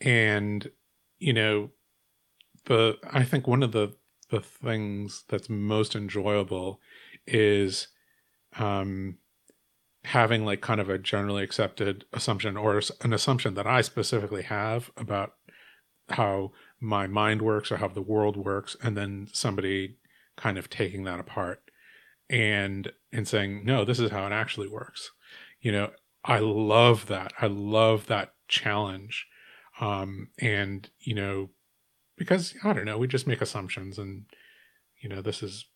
and, 0.00 0.70
you 1.18 1.32
know, 1.32 1.70
the, 2.66 2.98
I 3.10 3.24
think 3.24 3.46
one 3.46 3.62
of 3.62 3.72
the, 3.72 3.94
the 4.30 4.40
things 4.40 5.24
that's 5.28 5.48
most 5.48 5.94
enjoyable 5.94 6.80
is, 7.26 7.88
um, 8.58 9.18
having 10.04 10.44
like 10.44 10.60
kind 10.60 10.80
of 10.80 10.90
a 10.90 10.98
generally 10.98 11.42
accepted 11.42 12.04
assumption 12.12 12.56
or 12.56 12.80
an 13.00 13.12
assumption 13.12 13.54
that 13.54 13.66
I 13.66 13.80
specifically 13.80 14.42
have 14.42 14.90
about 14.96 15.32
how 16.10 16.52
my 16.80 17.06
mind 17.06 17.40
works 17.40 17.72
or 17.72 17.78
how 17.78 17.88
the 17.88 18.02
world 18.02 18.36
works 18.36 18.76
and 18.82 18.96
then 18.96 19.28
somebody 19.32 19.96
kind 20.36 20.58
of 20.58 20.68
taking 20.68 21.04
that 21.04 21.20
apart 21.20 21.62
and 22.28 22.92
and 23.12 23.26
saying 23.26 23.64
no 23.64 23.84
this 23.84 23.98
is 23.98 24.10
how 24.10 24.26
it 24.26 24.32
actually 24.32 24.68
works. 24.68 25.10
You 25.60 25.72
know 25.72 25.90
i 26.24 26.38
love 26.38 27.06
that. 27.06 27.32
I 27.40 27.46
love 27.46 28.06
that 28.06 28.34
challenge 28.48 29.26
um 29.84 30.28
and 30.40 30.90
you 31.00 31.14
know 31.14 31.50
because 32.16 32.54
i 32.64 32.72
don't 32.72 32.84
know 32.84 32.98
we 32.98 33.08
just 33.08 33.26
make 33.26 33.40
assumptions 33.40 33.98
and 33.98 34.24
you 35.02 35.08
know 35.08 35.20
this 35.20 35.42
is 35.42 35.66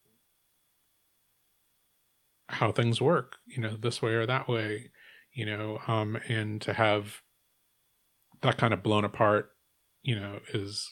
how 2.49 2.73
things 2.73 3.01
work 3.01 3.37
you 3.47 3.61
know 3.61 3.77
this 3.77 4.01
way 4.01 4.13
or 4.13 4.27
that 4.27 4.49
way 4.49 4.91
you 5.33 5.45
know 5.45 5.79
um 5.87 6.19
and 6.29 6.61
to 6.63 6.73
have 6.73 7.21
that 8.41 8.57
kind 8.57 8.73
of 8.73 8.83
blown 8.83 9.05
apart 9.05 9.51
you 10.03 10.19
know, 10.19 10.41
is 10.55 10.91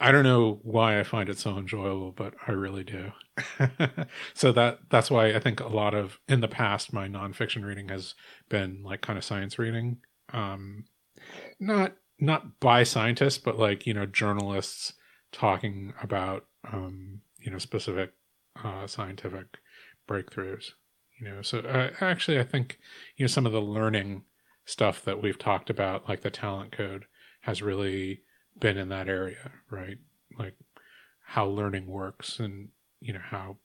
I 0.00 0.10
don't 0.10 0.24
know 0.24 0.58
why 0.62 0.98
I 0.98 1.02
find 1.02 1.28
it 1.28 1.38
so 1.38 1.56
enjoyable, 1.56 2.12
but 2.12 2.34
I 2.46 2.52
really 2.52 2.84
do. 2.84 3.12
so 4.34 4.50
that 4.52 4.78
that's 4.90 5.10
why 5.10 5.34
I 5.34 5.40
think 5.40 5.60
a 5.60 5.68
lot 5.68 5.94
of 5.94 6.18
in 6.28 6.40
the 6.40 6.48
past 6.48 6.92
my 6.92 7.08
nonfiction 7.08 7.64
reading 7.64 7.88
has 7.88 8.14
been 8.48 8.82
like 8.82 9.02
kind 9.02 9.18
of 9.18 9.24
science 9.24 9.58
reading. 9.58 9.98
Um 10.32 10.84
not 11.60 11.94
not 12.18 12.60
by 12.60 12.82
scientists, 12.84 13.38
but 13.38 13.58
like, 13.58 13.86
you 13.86 13.94
know, 13.94 14.06
journalists 14.06 14.94
talking 15.32 15.92
about 16.02 16.46
um, 16.72 17.20
you 17.40 17.50
know, 17.50 17.58
specific 17.58 18.12
uh 18.62 18.86
scientific 18.86 19.58
breakthroughs. 20.08 20.70
You 21.20 21.28
know, 21.28 21.42
so 21.42 21.58
uh, 21.58 21.90
actually 22.00 22.38
I 22.38 22.44
think, 22.44 22.78
you 23.16 23.24
know, 23.24 23.28
some 23.28 23.46
of 23.46 23.52
the 23.52 23.60
learning 23.60 24.24
stuff 24.64 25.04
that 25.04 25.22
we've 25.22 25.38
talked 25.38 25.70
about, 25.70 26.08
like 26.08 26.22
the 26.22 26.30
talent 26.30 26.72
code, 26.72 27.04
has 27.42 27.62
really 27.62 28.22
been 28.58 28.78
in 28.78 28.88
that 28.88 29.08
area, 29.08 29.50
right? 29.70 29.98
Like 30.38 30.54
how 31.26 31.46
learning 31.46 31.86
works 31.86 32.38
and, 32.38 32.68
you 33.00 33.12
know, 33.12 33.22
how 33.22 33.58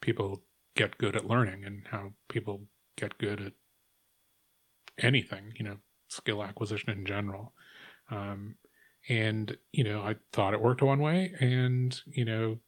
people 0.00 0.42
get 0.74 0.98
good 0.98 1.16
at 1.16 1.26
learning 1.26 1.64
and 1.64 1.82
how 1.90 2.12
people 2.28 2.62
get 2.96 3.18
good 3.18 3.40
at 3.40 3.52
anything, 4.98 5.52
you 5.56 5.64
know, 5.64 5.76
skill 6.08 6.42
acquisition 6.42 6.90
in 6.90 7.04
general. 7.06 7.52
Um, 8.10 8.56
and, 9.08 9.56
you 9.72 9.84
know, 9.84 10.00
I 10.00 10.16
thought 10.32 10.54
it 10.54 10.60
worked 10.60 10.82
one 10.82 11.00
way 11.00 11.32
and, 11.40 11.98
you 12.06 12.24
know, 12.24 12.58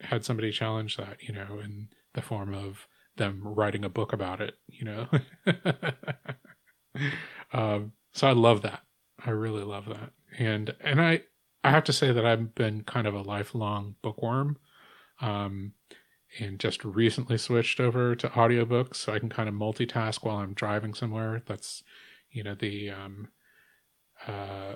had 0.00 0.24
somebody 0.24 0.50
challenge 0.50 0.96
that, 0.96 1.22
you 1.22 1.34
know, 1.34 1.60
in 1.62 1.88
the 2.14 2.22
form 2.22 2.54
of 2.54 2.86
them 3.16 3.40
writing 3.42 3.84
a 3.84 3.88
book 3.88 4.12
about 4.12 4.40
it, 4.40 4.54
you 4.68 4.84
know. 4.84 5.08
um, 7.52 7.92
so 8.12 8.26
I 8.26 8.32
love 8.32 8.62
that. 8.62 8.82
I 9.24 9.30
really 9.30 9.64
love 9.64 9.86
that. 9.86 10.12
And 10.38 10.74
and 10.80 11.00
I 11.00 11.22
I 11.64 11.70
have 11.70 11.84
to 11.84 11.92
say 11.92 12.12
that 12.12 12.26
I've 12.26 12.54
been 12.54 12.82
kind 12.82 13.06
of 13.06 13.14
a 13.14 13.22
lifelong 13.22 13.96
bookworm. 14.02 14.58
Um, 15.20 15.72
and 16.38 16.58
just 16.58 16.84
recently 16.84 17.38
switched 17.38 17.80
over 17.80 18.14
to 18.14 18.28
audiobooks 18.30 18.96
so 18.96 19.12
I 19.12 19.18
can 19.18 19.28
kind 19.28 19.48
of 19.48 19.54
multitask 19.54 20.24
while 20.24 20.36
I'm 20.36 20.54
driving 20.54 20.94
somewhere. 20.94 21.42
That's 21.46 21.82
you 22.36 22.42
know 22.42 22.54
the 22.54 22.90
um 22.90 23.28
uh 24.26 24.74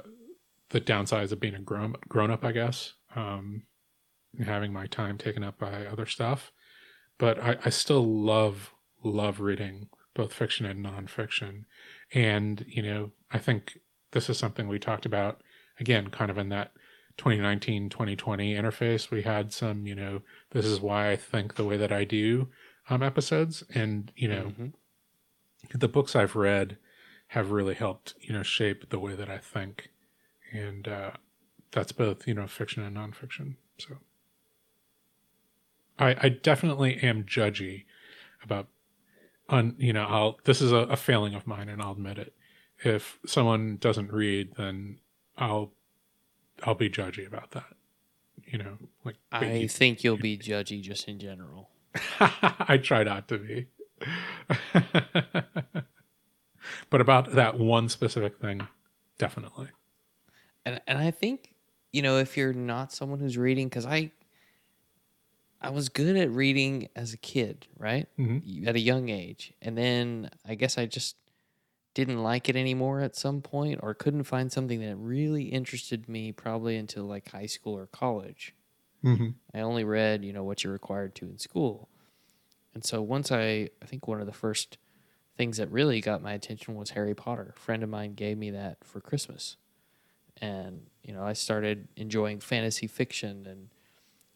the 0.71 0.81
downsides 0.81 1.33
of 1.33 1.41
being 1.41 1.55
a 1.55 1.61
grown 1.61 1.95
grown 2.09 2.31
up, 2.31 2.45
I 2.45 2.53
guess. 2.53 2.95
Um 3.15 3.65
having 4.45 4.73
my 4.73 4.87
time 4.87 5.19
taken 5.19 5.43
up 5.43 5.59
by 5.59 5.87
other 5.87 6.07
stuff. 6.07 6.53
But 7.19 7.43
I, 7.43 7.57
I 7.65 7.71
still 7.71 8.05
love 8.05 8.73
love 9.03 9.41
reading 9.41 9.89
both 10.15 10.33
fiction 10.33 10.67
and 10.67 10.85
nonfiction. 10.85 11.65
And, 12.13 12.65
you 12.69 12.83
know, 12.83 13.13
I 13.31 13.39
think 13.39 13.79
this 14.13 14.29
is 14.29 14.39
something 14.39 14.69
we 14.69 14.79
talked 14.79 15.07
about 15.07 15.43
again, 15.79 16.11
kind 16.11 16.31
of 16.31 16.39
in 16.39 16.49
that 16.51 16.73
2019 17.17 17.89
2020 17.89 18.55
interface. 18.55 19.11
We 19.11 19.23
had 19.23 19.53
some, 19.53 19.87
you 19.87 19.95
know, 19.95 20.23
this 20.51 20.65
is 20.65 20.81
why 20.81 21.11
I 21.11 21.17
think 21.17 21.55
the 21.55 21.65
way 21.65 21.77
that 21.77 21.93
I 21.93 22.05
do 22.05 22.49
um, 22.89 23.03
episodes. 23.03 23.63
And, 23.75 24.13
you 24.17 24.29
know, 24.29 24.53
mm-hmm. 24.59 25.79
the 25.79 25.89
books 25.89 26.17
I've 26.17 26.37
read 26.37 26.77
have 27.31 27.51
really 27.51 27.75
helped, 27.75 28.15
you 28.21 28.33
know, 28.33 28.43
shape 28.43 28.91
the 28.91 28.99
way 28.99 29.15
that 29.15 29.29
I 29.29 29.39
think. 29.39 29.91
And 30.53 30.87
uh, 30.89 31.13
that's 31.73 31.93
both, 31.93 32.27
you 32.27 32.35
know, 32.35 32.47
fiction 32.47 32.83
and 32.83 32.97
nonfiction. 32.97 33.57
So 33.79 33.97
I, 35.99 36.17
I 36.21 36.29
definitely 36.29 36.97
am 37.03 37.25
judgy 37.25 37.85
about 38.43 38.69
on 39.49 39.75
you 39.79 39.93
know 39.93 40.05
i'll 40.05 40.39
this 40.45 40.63
is 40.63 40.71
a, 40.71 40.77
a, 40.77 40.97
failing 40.97 41.35
of 41.35 41.45
mine 41.45 41.69
and 41.69 41.83
i'll 41.83 41.91
admit 41.91 42.19
it 42.19 42.33
if 42.83 43.19
someone 43.27 43.77
doesn't 43.77 44.13
read, 44.13 44.55
then 44.57 44.99
I'll 45.37 45.73
I'll 46.63 46.75
be 46.75 46.91
judgy 46.91 47.27
about 47.27 47.53
that. 47.53 47.75
You 48.47 48.59
know, 48.59 48.79
like 49.05 49.17
I 49.31 49.67
think 49.69 50.03
you'll 50.03 50.17
be 50.17 50.39
judgy 50.39 50.81
just 50.83 51.09
in 51.09 51.19
general. 51.19 51.71
I 52.21 52.79
try 52.83 53.05
not 53.05 53.29
to 53.29 53.39
be. 53.39 53.67
but 56.91 57.01
about 57.01 57.33
that 57.33 57.59
one 57.59 57.89
specific 57.89 58.39
thing, 58.39 58.67
definitely. 59.19 59.69
And 60.65 60.81
and 60.87 60.99
I 60.99 61.11
think, 61.11 61.55
you 61.93 62.03
know, 62.03 62.19
if 62.19 62.37
you're 62.37 62.53
not 62.53 62.93
someone 62.93 63.21
who's 63.21 63.39
reading 63.39 63.71
cuz 63.71 63.87
I 63.87 64.13
I 65.61 65.71
was 65.71 65.89
good 65.91 66.17
at 66.17 66.31
reading 66.31 66.89
as 66.97 67.13
a 67.13 67.19
kid, 67.19 67.67
right? 67.77 68.09
Mhm. 68.19 68.67
At 68.67 68.77
a 68.77 68.81
young 68.81 69.09
age. 69.11 69.53
And 69.61 69.77
then 69.77 70.31
I 70.45 70.55
guess 70.55 70.79
I 70.79 70.87
just 70.87 71.17
didn't 71.95 72.23
like 72.23 72.49
it 72.49 72.57
anymore 72.57 73.01
at 73.01 73.17
some 73.17 73.43
point 73.43 73.81
or 73.83 73.95
couldn't 73.95 74.25
find 74.25 74.51
something 74.51 74.81
that 74.81 74.97
really 74.97 75.45
interested 75.45 76.09
me 76.09 76.33
probably 76.33 76.77
until 76.77 77.05
like 77.05 77.29
high 77.29 77.47
school 77.47 77.77
or 77.77 77.87
college. 77.87 78.55
Mm-hmm. 79.05 79.31
I 79.55 79.61
only 79.61 79.85
read, 79.85 80.25
you 80.25 80.33
know, 80.33 80.45
what 80.45 80.63
you're 80.63 80.73
required 80.73 81.15
to 81.17 81.27
in 81.27 81.39
school. 81.39 81.89
And 82.75 82.85
so 82.85 83.03
once 83.03 83.33
I 83.33 83.71
I 83.83 83.87
think 83.87 84.07
one 84.09 84.21
of 84.21 84.27
the 84.27 84.33
first 84.33 84.79
things 85.41 85.57
that 85.57 85.73
really 85.73 86.03
got 86.03 86.23
my 86.23 86.35
attention 86.35 86.75
was 86.75 86.91
Harry 86.91 87.15
Potter. 87.15 87.55
A 87.57 87.59
friend 87.59 87.83
of 87.83 87.89
mine 87.89 88.13
gave 88.13 88.37
me 88.37 88.51
that 88.51 88.85
for 88.85 89.01
Christmas. 89.01 89.57
And, 90.37 90.83
you 91.03 91.15
know, 91.15 91.23
I 91.23 91.33
started 91.33 91.89
enjoying 91.97 92.41
fantasy 92.41 92.87
fiction 92.87 93.47
and, 93.47 93.71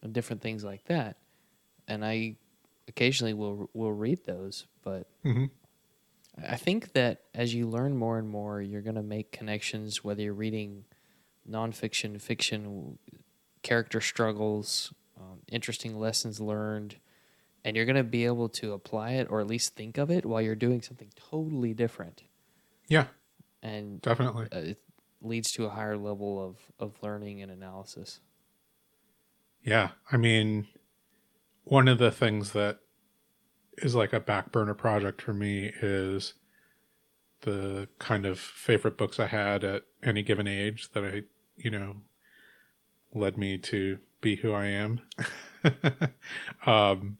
and 0.01 0.13
different 0.13 0.41
things 0.41 0.63
like 0.63 0.85
that. 0.85 1.17
And 1.87 2.03
I 2.03 2.37
occasionally 2.87 3.35
will 3.35 3.69
will 3.75 3.93
read 3.93 4.25
those, 4.25 4.65
but 4.83 5.05
Mm-hmm. 5.23 5.45
I 6.51 6.55
think 6.55 6.93
that 6.93 7.21
as 7.35 7.53
you 7.53 7.67
learn 7.67 7.95
more 7.95 8.17
and 8.17 8.27
more, 8.27 8.59
you're 8.59 8.81
going 8.81 8.95
to 8.95 9.03
make 9.03 9.31
connections, 9.31 10.03
whether 10.03 10.23
you're 10.23 10.33
reading 10.33 10.85
nonfiction, 11.47 12.19
fiction, 12.19 12.97
character 13.61 14.01
struggles, 14.01 14.91
um, 15.19 15.41
interesting 15.51 15.99
lessons 15.99 16.41
learned, 16.41 16.95
and 17.65 17.75
you're 17.75 17.85
going 17.85 17.95
to 17.95 18.03
be 18.03 18.25
able 18.25 18.47
to 18.47 18.73
apply 18.73 19.13
it 19.13 19.27
or 19.29 19.41
at 19.41 19.47
least 19.47 19.75
think 19.75 19.97
of 19.97 20.11
it 20.11 20.23
while 20.23 20.41
you're 20.41 20.55
doing 20.55 20.83
something 20.83 21.09
totally 21.15 21.73
different. 21.73 22.21
Yeah, 22.87 23.07
And 23.63 23.99
definitely. 24.01 24.45
uh, 24.53 24.59
it 24.59 24.79
leads 25.19 25.51
to 25.53 25.65
a 25.65 25.69
higher 25.69 25.97
level 25.97 26.39
of, 26.39 26.57
of 26.79 27.01
learning 27.01 27.41
and 27.41 27.51
analysis. 27.51 28.19
Yeah, 29.63 29.89
I 30.11 30.17
mean, 30.17 30.67
one 31.63 31.87
of 31.87 31.97
the 31.97 32.11
things 32.11 32.51
that 32.51 32.77
is 33.79 33.95
like 33.95 34.13
a 34.13 34.19
back 34.19 34.51
burner 34.51 34.75
project 34.75 35.19
for 35.23 35.33
me 35.33 35.71
is 35.81 36.35
the 37.41 37.89
kind 37.97 38.27
of 38.27 38.39
favorite 38.39 38.95
books 38.95 39.19
I 39.19 39.25
had 39.25 39.63
at 39.63 39.83
any 40.03 40.21
given 40.21 40.47
age 40.47 40.91
that 40.93 41.03
I, 41.03 41.23
you 41.57 41.71
know, 41.71 41.95
led 43.11 43.37
me 43.39 43.57
to 43.57 43.97
be 44.21 44.35
who 44.35 44.53
I 44.53 44.65
am. 44.67 45.01
um, 46.67 47.17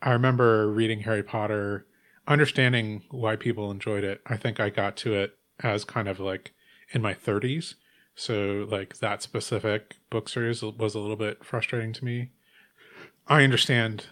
I 0.00 0.12
remember 0.12 0.70
reading 0.70 1.00
Harry 1.00 1.22
Potter, 1.22 1.86
understanding 2.26 3.02
why 3.10 3.36
people 3.36 3.70
enjoyed 3.70 4.04
it. 4.04 4.20
I 4.26 4.36
think 4.36 4.60
I 4.60 4.70
got 4.70 4.96
to 4.98 5.14
it 5.14 5.36
as 5.60 5.84
kind 5.84 6.08
of 6.08 6.20
like 6.20 6.52
in 6.90 7.02
my 7.02 7.14
30s. 7.14 7.74
So, 8.14 8.66
like, 8.68 8.98
that 8.98 9.22
specific 9.22 9.96
book 10.10 10.28
series 10.28 10.60
was 10.62 10.94
a 10.94 10.98
little 10.98 11.16
bit 11.16 11.44
frustrating 11.44 11.92
to 11.94 12.04
me. 12.04 12.30
I 13.28 13.44
understand, 13.44 14.06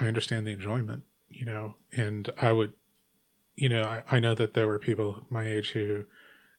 I 0.00 0.06
understand 0.06 0.46
the 0.46 0.52
enjoyment, 0.52 1.02
you 1.28 1.44
know, 1.44 1.74
and 1.94 2.30
I 2.40 2.52
would, 2.52 2.72
you 3.54 3.68
know, 3.68 3.82
I, 3.82 4.04
I 4.10 4.20
know 4.20 4.34
that 4.34 4.54
there 4.54 4.66
were 4.66 4.78
people 4.78 5.26
my 5.28 5.46
age 5.46 5.72
who, 5.72 6.04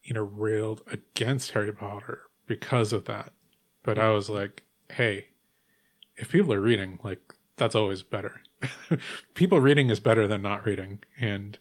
you 0.04 0.14
know, 0.14 0.22
railed 0.22 0.82
against 0.92 1.52
Harry 1.52 1.74
Potter 1.74 2.22
because 2.46 2.94
of 2.94 3.06
that. 3.06 3.34
But 3.82 3.98
I 3.98 4.12
was 4.12 4.30
like, 4.30 4.62
hey, 4.92 5.30
if 6.16 6.30
people 6.30 6.54
are 6.54 6.62
reading, 6.62 7.00
like, 7.04 7.34
that's 7.58 7.76
always 7.76 8.04
better. 8.04 8.42
people 9.34 9.60
reading 9.60 9.90
is 9.90 10.00
better 10.00 10.28
than 10.28 10.42
not 10.42 10.66
reading. 10.66 11.00
And, 11.20 11.58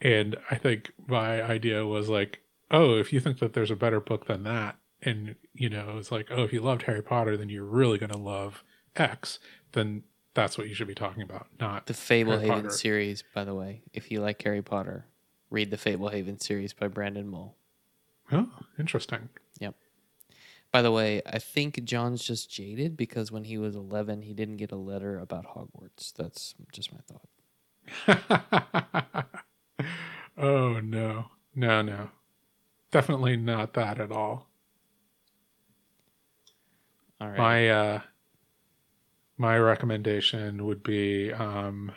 and 0.00 0.36
I 0.50 0.56
think 0.56 0.92
my 1.06 1.42
idea 1.42 1.86
was 1.86 2.08
like, 2.08 2.40
oh, 2.70 2.96
if 2.96 3.12
you 3.12 3.20
think 3.20 3.38
that 3.38 3.52
there's 3.52 3.70
a 3.70 3.76
better 3.76 4.00
book 4.00 4.26
than 4.26 4.42
that, 4.44 4.76
and 5.02 5.36
you 5.52 5.68
know, 5.68 5.96
it's 5.98 6.10
like, 6.10 6.28
oh, 6.30 6.42
if 6.44 6.52
you 6.52 6.60
loved 6.60 6.82
Harry 6.82 7.02
Potter, 7.02 7.36
then 7.36 7.48
you're 7.48 7.64
really 7.64 7.98
gonna 7.98 8.16
love 8.16 8.64
X, 8.96 9.38
then 9.72 10.02
that's 10.34 10.58
what 10.58 10.68
you 10.68 10.74
should 10.74 10.88
be 10.88 10.94
talking 10.94 11.22
about, 11.22 11.46
not 11.60 11.86
The 11.86 11.94
Fablehaven 11.94 12.72
series, 12.72 13.22
by 13.34 13.44
the 13.44 13.54
way, 13.54 13.82
if 13.92 14.10
you 14.10 14.20
like 14.20 14.42
Harry 14.42 14.62
Potter, 14.62 15.06
read 15.50 15.70
the 15.70 15.76
Fablehaven 15.76 16.42
series 16.42 16.72
by 16.72 16.88
Brandon 16.88 17.28
Mull. 17.28 17.56
oh, 18.32 18.48
interesting. 18.78 19.28
By 20.74 20.82
the 20.82 20.90
way, 20.90 21.22
I 21.24 21.38
think 21.38 21.84
John's 21.84 22.24
just 22.24 22.50
jaded 22.50 22.96
because 22.96 23.30
when 23.30 23.44
he 23.44 23.58
was 23.58 23.76
11, 23.76 24.22
he 24.22 24.34
didn't 24.34 24.56
get 24.56 24.72
a 24.72 24.76
letter 24.76 25.20
about 25.20 25.46
Hogwarts. 25.54 26.12
That's 26.12 26.56
just 26.72 26.90
my 26.92 26.98
thought. 28.08 29.26
oh 30.36 30.80
no, 30.80 31.26
no, 31.54 31.80
no, 31.80 32.10
definitely 32.90 33.36
not 33.36 33.74
that 33.74 34.00
at 34.00 34.10
all. 34.10 34.48
All 37.20 37.28
right. 37.28 37.38
My 37.38 37.68
uh, 37.68 38.00
my 39.38 39.56
recommendation 39.56 40.66
would 40.66 40.82
be 40.82 41.32
um, 41.32 41.92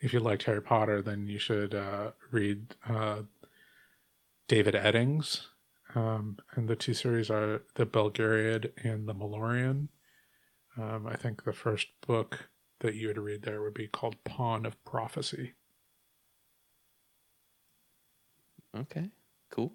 if 0.00 0.12
you 0.12 0.18
liked 0.18 0.42
Harry 0.42 0.60
Potter, 0.60 1.02
then 1.02 1.28
you 1.28 1.38
should 1.38 1.72
uh, 1.72 2.10
read 2.32 2.74
uh, 2.88 3.22
David 4.48 4.74
Eddings. 4.74 5.51
Um, 5.94 6.38
and 6.54 6.68
the 6.68 6.76
two 6.76 6.94
series 6.94 7.30
are 7.30 7.62
The 7.74 7.84
Belgariad 7.86 8.72
and 8.84 9.06
The 9.08 9.14
Malloreon. 9.14 9.88
Um, 10.78 11.06
I 11.06 11.16
think 11.16 11.44
the 11.44 11.52
first 11.52 11.88
book 12.06 12.48
that 12.80 12.94
you 12.94 13.08
would 13.08 13.18
read 13.18 13.42
there 13.42 13.60
would 13.62 13.74
be 13.74 13.88
called 13.88 14.16
Pawn 14.24 14.64
of 14.64 14.82
Prophecy. 14.84 15.52
Okay, 18.76 19.10
cool. 19.50 19.72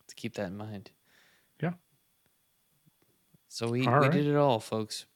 Let's 0.00 0.14
keep 0.14 0.34
that 0.34 0.48
in 0.48 0.56
mind. 0.56 0.90
Yeah. 1.62 1.74
So 3.48 3.68
we, 3.68 3.86
All 3.86 3.94
we 4.00 4.06
right. 4.06 4.12
did 4.12 4.26
it 4.26 4.36
all, 4.36 4.58
folks. 4.58 5.06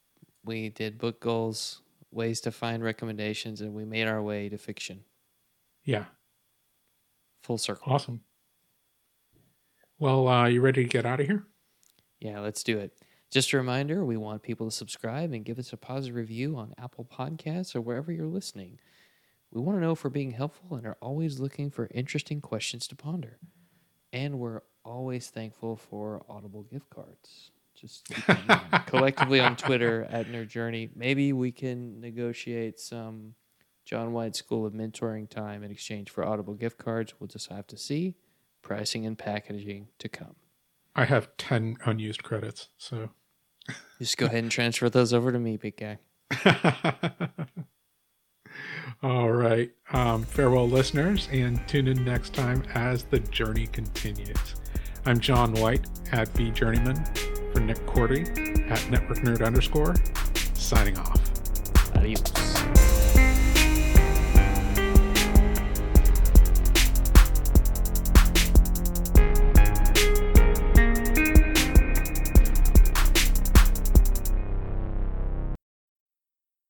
We 0.45 0.69
did 0.69 0.99
book 0.99 1.21
goals, 1.21 1.83
ways 2.13 2.41
to 2.43 2.53
find 2.53 2.83
recommendations, 2.83 3.61
and 3.61 3.75
we 3.75 3.85
made 3.85 4.07
our 4.07 4.23
way 4.23 4.49
to 4.49 4.59
fiction. 4.59 5.01
Yeah, 5.85 6.05
Full 7.43 7.59
circle. 7.59 7.93
awesome. 7.93 8.21
Well, 9.99 10.27
uh, 10.27 10.47
you 10.47 10.61
ready 10.61 10.83
to 10.83 10.89
get 10.89 11.07
out 11.07 11.21
of 11.21 11.27
here? 11.27 11.45
Yeah, 12.21 12.41
let's 12.41 12.63
do 12.63 12.79
it. 12.79 12.93
Just 13.31 13.53
a 13.53 13.57
reminder 13.57 14.05
we 14.05 14.17
want 14.17 14.43
people 14.43 14.69
to 14.69 14.75
subscribe 14.75 15.33
and 15.33 15.45
give 15.45 15.59
us 15.59 15.73
a 15.73 15.77
positive 15.77 16.17
review 16.17 16.57
on 16.57 16.75
Apple 16.79 17.05
Podcasts 17.05 17.75
or 17.75 17.81
wherever 17.81 18.11
you're 18.13 18.27
listening. 18.27 18.79
We 19.53 19.61
want 19.61 19.77
to 19.77 19.81
know 19.81 19.93
if 19.93 20.03
we're 20.03 20.11
being 20.11 20.33
helpful 20.33 20.77
and 20.77 20.87
are 20.87 20.97
always 21.01 21.39
looking 21.39 21.71
for 21.71 21.89
interesting 21.95 22.41
questions 22.41 22.89
to 22.89 22.97
ponder. 22.97 23.39
And 24.13 24.39
we're 24.41 24.63
always 24.85 25.31
thankful 25.31 25.77
for 25.77 26.25
Audible 26.29 26.65
gift 26.65 26.91
cards. 26.91 27.51
Just 27.75 28.09
collectively 28.87 29.41
on 29.41 29.57
Twitter 29.57 30.05
at 30.11 30.27
Nerd 30.27 30.49
Journey. 30.49 30.91
Maybe 30.95 31.33
we 31.33 31.53
can 31.53 32.01
negotiate 32.01 32.81
some 32.81 33.35
John 33.85 34.13
White 34.13 34.35
School 34.35 34.67
of 34.67 34.73
Mentoring 34.73 35.29
time 35.29 35.63
in 35.63 35.71
exchange 35.71 36.11
for 36.11 36.25
Audible 36.25 36.55
gift 36.55 36.79
cards. 36.79 37.15
We'll 37.19 37.29
just 37.29 37.51
have 37.51 37.67
to 37.69 37.77
see. 37.77 38.15
Pricing 38.65 39.05
and 39.05 39.19
packaging 39.19 39.89
to 39.99 40.09
come. 40.09 40.37
I 40.97 41.05
have 41.05 41.37
10 41.37 41.77
unused 41.85 42.23
credits, 42.23 42.69
so. 42.79 43.11
Just 43.99 44.17
go 44.17 44.25
ahead 44.25 44.43
and 44.43 44.51
transfer 44.51 44.89
those 44.89 45.13
over 45.13 45.31
to 45.31 45.39
me, 45.39 45.59
big 45.59 45.77
guy. 45.77 45.99
All 49.03 49.31
right. 49.31 49.71
Um, 49.93 50.23
farewell, 50.23 50.67
listeners, 50.67 51.29
and 51.31 51.61
tune 51.69 51.89
in 51.89 52.05
next 52.07 52.33
time 52.33 52.63
as 52.75 53.05
the 53.05 53.21
journey 53.21 53.67
continues. 53.67 54.55
I'm 55.05 55.21
John 55.21 55.53
White 55.57 55.85
at 56.13 56.33
vJourneyman 56.33 57.53
for 57.53 57.61
Nick 57.61 57.85
Korte 57.87 58.71
at 58.71 58.91
Network 58.91 59.19
Nerd 59.19 59.45
underscore, 59.45 59.95
signing 60.55 60.99
off. 60.99 61.21